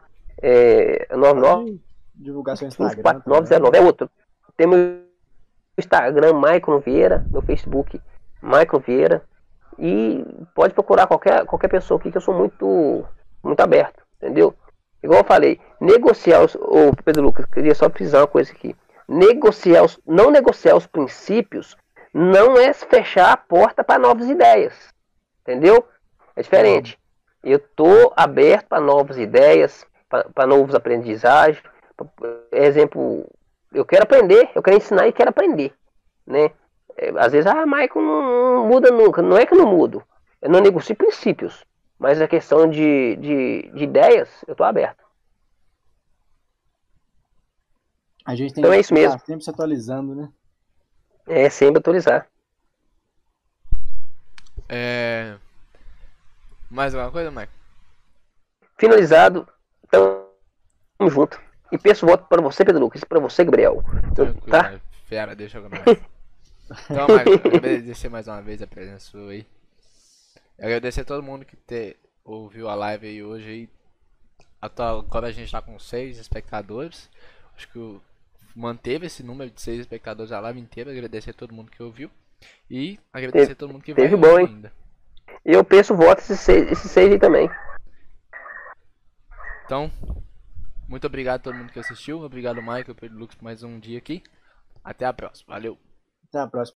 [0.42, 1.80] É 99
[2.16, 3.02] divulgação Instagram.
[3.02, 4.10] 4909 é outro.
[4.56, 5.02] Tem meu
[5.78, 8.00] Instagram, Maicon Vieira, meu Facebook,
[8.42, 9.24] Maicon Vieira.
[9.80, 13.06] E pode procurar qualquer, qualquer pessoa aqui que eu sou muito,
[13.44, 14.54] muito aberto, entendeu?
[15.02, 16.56] Igual eu falei, negociar os.
[16.56, 18.76] Ô Pedro Lucas, queria só precisar uma coisa aqui.
[19.08, 21.76] Negociar os, não negociar os princípios
[22.14, 24.74] não é fechar a porta para novas ideias.
[25.42, 25.88] Entendeu?
[26.36, 27.00] É diferente.
[27.44, 31.64] Eu tô aberto para novas ideias, para novos aprendizagens.
[32.52, 33.28] Exemplo,
[33.74, 35.74] eu quero aprender, eu quero ensinar e quero aprender,
[36.26, 36.52] né?
[36.98, 39.22] É, às vezes, ah, Michael não muda nunca.
[39.22, 40.04] Não é que eu não mudo.
[40.42, 41.66] Eu não negocio princípios.
[41.98, 45.04] Mas a questão de, de, de ideias, eu estou aberto.
[48.26, 49.20] A gente tem então que é isso mesmo.
[49.20, 50.30] sempre se atualizando, né?
[51.28, 52.28] É, sempre atualizar.
[54.68, 55.38] É...
[56.70, 57.50] Mais alguma coisa, Michael?
[58.78, 59.48] Finalizado.
[59.90, 60.26] Tamo
[61.10, 61.40] junto.
[61.72, 63.84] E peço voto para você, Pedro Lucas, e para você, Gabriel.
[64.16, 64.72] Tranquilo, tá?
[64.72, 64.82] Né?
[65.06, 65.84] Fera, deixa eu mais.
[66.90, 69.46] Então, Marcos, agradecer mais uma vez a presença sua aí.
[70.58, 73.70] Agradecer a todo mundo que te, ouviu a live aí hoje aí.
[74.62, 77.10] Agora a gente está com seis espectadores.
[77.58, 78.02] Acho que
[78.56, 80.92] manteve esse número de seis espectadores a live inteira.
[80.92, 82.10] Agradecer a todo mundo que ouviu.
[82.70, 84.48] E agradecer teve, a todo mundo que teve vai bom, hein?
[84.48, 84.74] ainda.
[85.46, 87.50] E eu peço voto esses seis, esses seis aí também.
[89.66, 89.92] Então,
[90.88, 92.22] muito obrigado a todo mundo que assistiu.
[92.22, 94.22] Obrigado, Michael, pelo Lux, por mais um dia aqui.
[94.84, 95.54] Até a próxima.
[95.54, 95.78] Valeu!
[96.28, 96.70] Até a próxima.